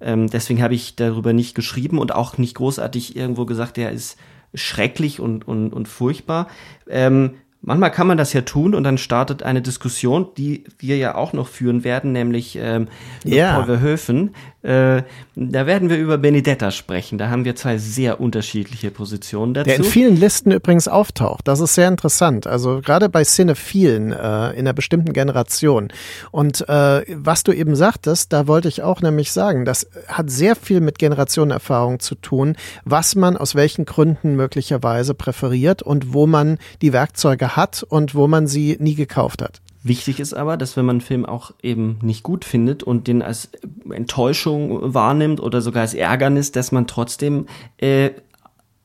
Ähm, 0.00 0.28
deswegen 0.28 0.62
habe 0.62 0.74
ich 0.74 0.96
darüber 0.96 1.32
nicht 1.32 1.54
geschrieben 1.54 1.98
und 1.98 2.14
auch 2.14 2.38
nicht 2.38 2.54
großartig 2.54 3.16
irgendwo 3.16 3.46
gesagt, 3.46 3.76
der 3.76 3.92
ist 3.92 4.18
schrecklich 4.54 5.20
und, 5.20 5.46
und, 5.46 5.72
und 5.72 5.88
furchtbar. 5.88 6.48
Ähm, 6.88 7.34
manchmal 7.60 7.90
kann 7.90 8.06
man 8.06 8.16
das 8.16 8.32
ja 8.32 8.42
tun 8.42 8.74
und 8.74 8.84
dann 8.84 8.98
startet 8.98 9.42
eine 9.42 9.62
Diskussion, 9.62 10.28
die 10.36 10.64
wir 10.78 10.96
ja 10.96 11.14
auch 11.14 11.32
noch 11.32 11.48
führen 11.48 11.84
werden, 11.84 12.12
nämlich 12.12 12.58
ähm, 12.60 12.88
Ja. 13.24 13.54
Paul 13.54 13.66
Verhoeven. 13.66 14.34
Äh, 14.62 15.02
da 15.36 15.66
werden 15.66 15.88
wir 15.88 15.98
über 15.98 16.18
Benedetta 16.18 16.72
sprechen. 16.72 17.16
Da 17.16 17.30
haben 17.30 17.44
wir 17.44 17.54
zwei 17.54 17.78
sehr 17.78 18.20
unterschiedliche 18.20 18.90
Positionen 18.90 19.54
dazu. 19.54 19.68
Der 19.68 19.76
in 19.76 19.84
vielen 19.84 20.16
Listen 20.16 20.50
übrigens 20.50 20.88
auftaucht. 20.88 21.46
Das 21.46 21.60
ist 21.60 21.74
sehr 21.74 21.86
interessant. 21.86 22.46
Also 22.48 22.80
gerade 22.80 23.08
bei 23.08 23.22
Cinephilen 23.22 24.12
äh, 24.12 24.50
in 24.50 24.60
einer 24.60 24.72
bestimmten 24.72 25.12
Generation. 25.12 25.88
Und 26.32 26.68
äh, 26.68 27.02
was 27.16 27.44
du 27.44 27.52
eben 27.52 27.76
sagtest, 27.76 28.32
da 28.32 28.48
wollte 28.48 28.66
ich 28.66 28.82
auch 28.82 29.00
nämlich 29.00 29.30
sagen, 29.30 29.64
das 29.64 29.88
hat 30.08 30.28
sehr 30.28 30.56
viel 30.56 30.80
mit 30.80 30.98
Generationenerfahrung 30.98 32.00
zu 32.00 32.16
tun, 32.16 32.56
was 32.84 33.14
man 33.14 33.36
aus 33.36 33.54
welchen 33.54 33.84
Gründen 33.84 34.34
möglicherweise 34.34 35.14
präferiert 35.14 35.82
und 35.82 36.12
wo 36.12 36.26
man 36.26 36.58
die 36.82 36.92
Werkzeuge 36.92 37.47
hat 37.56 37.84
und 37.88 38.14
wo 38.14 38.26
man 38.26 38.46
sie 38.46 38.76
nie 38.80 38.94
gekauft 38.94 39.42
hat. 39.42 39.60
Wichtig 39.84 40.20
ist 40.20 40.34
aber, 40.34 40.56
dass 40.56 40.76
wenn 40.76 40.84
man 40.84 40.96
einen 40.96 41.00
Film 41.00 41.24
auch 41.24 41.52
eben 41.62 41.98
nicht 42.02 42.22
gut 42.22 42.44
findet 42.44 42.82
und 42.82 43.06
den 43.06 43.22
als 43.22 43.50
Enttäuschung 43.90 44.92
wahrnimmt 44.92 45.40
oder 45.40 45.60
sogar 45.60 45.82
als 45.82 45.94
Ärgernis, 45.94 46.50
dass 46.52 46.72
man 46.72 46.86
trotzdem 46.86 47.46
äh, 47.78 48.10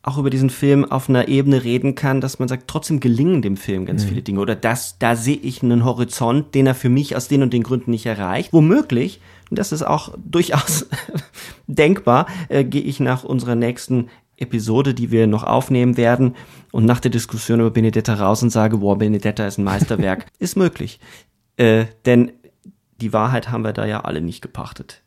auch 0.04 0.18
über 0.18 0.30
diesen 0.30 0.50
Film 0.50 0.84
auf 0.84 1.08
einer 1.08 1.30
Ebene 1.30 1.64
reden 1.64 1.96
kann, 1.96 2.20
dass 2.20 2.38
man 2.38 2.50
sagt, 2.50 2.68
trotzdem 2.68 3.00
gelingen 3.00 3.42
dem 3.42 3.56
Film 3.56 3.86
ganz 3.86 4.04
viele 4.04 4.22
Dinge. 4.22 4.42
Oder 4.42 4.56
das, 4.56 4.98
da 5.00 5.16
sehe 5.16 5.38
ich 5.38 5.64
einen 5.64 5.86
Horizont, 5.86 6.54
den 6.54 6.68
er 6.68 6.76
für 6.76 6.90
mich 6.90 7.16
aus 7.16 7.30
den 7.30 7.42
und 7.42 7.54
den 7.54 7.64
Gründen 7.64 7.92
nicht 7.92 8.06
erreicht. 8.06 8.52
Womöglich, 8.52 9.22
und 9.50 9.58
das 9.58 9.72
ist 9.72 9.82
auch 9.82 10.14
durchaus 10.26 10.88
denkbar, 11.68 12.28
äh, 12.50 12.66
gehe 12.66 12.82
ich 12.82 13.00
nach 13.00 13.24
unserer 13.24 13.56
nächsten 13.56 14.10
Episode, 14.38 14.94
die 14.94 15.12
wir 15.12 15.28
noch 15.28 15.44
aufnehmen 15.44 15.98
werden, 15.98 16.36
und 16.72 16.86
nach 16.86 17.00
der 17.00 17.12
Diskussion 17.12 17.60
über 17.60 17.72
Benedetta 17.72 18.16
raus 18.16 18.42
und 18.42 18.50
sage, 18.50 18.82
wow, 18.82 18.98
Benedetta 18.98 19.46
ist 19.46 19.58
ein 19.58 19.64
Meisterwerk. 19.64 20.26
ist 20.40 20.58
möglich. 20.58 21.00
Äh, 21.58 21.86
denn 22.06 22.32
die 23.00 23.14
Wahrheit 23.14 23.52
haben 23.52 23.64
wir 23.64 23.74
da 23.74 23.86
ja 23.86 24.02
alle 24.02 24.22
nicht 24.22 24.42
gepachtet. 24.42 25.04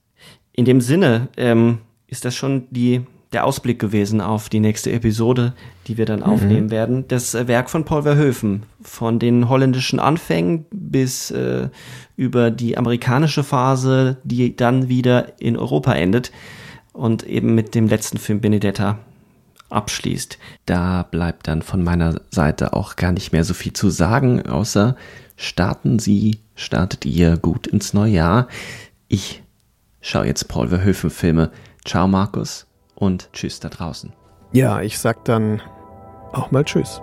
In 0.53 0.65
dem 0.65 0.81
Sinne 0.81 1.29
ähm, 1.37 1.79
ist 2.07 2.25
das 2.25 2.35
schon 2.35 2.67
die, 2.71 3.03
der 3.33 3.45
Ausblick 3.45 3.79
gewesen 3.79 4.21
auf 4.21 4.49
die 4.49 4.61
nächste 4.61 4.93
Episode, 4.93 5.55
die 5.87 5.99
wir 5.99 6.07
dann 6.07 6.23
aufnehmen 6.23 6.71
werden. 6.71 7.09
Das 7.09 7.35
Werk 7.49 7.69
von 7.69 7.85
Paul 7.85 8.03
Verhoeven, 8.03 8.63
von 8.81 9.19
den 9.19 9.49
holländischen 9.49 9.99
Anfängen 9.99 10.67
bis 10.71 11.31
äh, 11.31 11.69
über 12.17 12.51
die 12.51 12.79
amerikanische 12.79 13.45
Phase, 13.45 14.19
die 14.25 14.57
dann 14.57 14.89
wieder 14.89 15.41
in 15.41 15.57
Europa 15.57 15.93
endet 15.93 16.33
und 16.93 17.25
eben 17.25 17.55
mit 17.55 17.75
dem 17.75 17.89
letzten 17.89 18.19
Film 18.19 18.41
Benedetta 18.41 18.99
abschließt. 19.71 20.39
Da 20.67 21.03
bleibt 21.03 21.49
dann 21.49 21.63
von 21.63 21.83
meiner 21.83 22.21
Seite 22.31 22.73
auch 22.73 22.97
gar 22.97 23.13
nicht 23.13 23.33
mehr 23.33 23.45
so 23.45 23.55
viel 23.55 23.73
zu 23.73 23.91
sagen, 23.91 24.47
außer 24.47 24.97
starten 25.37 25.99
Sie, 25.99 26.41
startet 26.55 27.05
ihr 27.05 27.37
gut 27.37 27.67
ins 27.67 27.95
neue 27.95 28.13
Jahr. 28.13 28.49
Ich 29.09 29.43
schaue 30.01 30.27
jetzt 30.27 30.49
Paul 30.49 30.69
Verhoeven 30.69 31.11
Filme. 31.11 31.51
Ciao 31.85 32.09
Markus 32.09 32.67
und 32.95 33.31
tschüss 33.33 33.61
da 33.61 33.69
draußen. 33.69 34.13
Ja, 34.53 34.81
ich 34.81 34.99
sag 34.99 35.25
dann 35.25 35.61
auch 36.33 36.51
mal 36.51 36.65
Tschüss. 36.65 37.01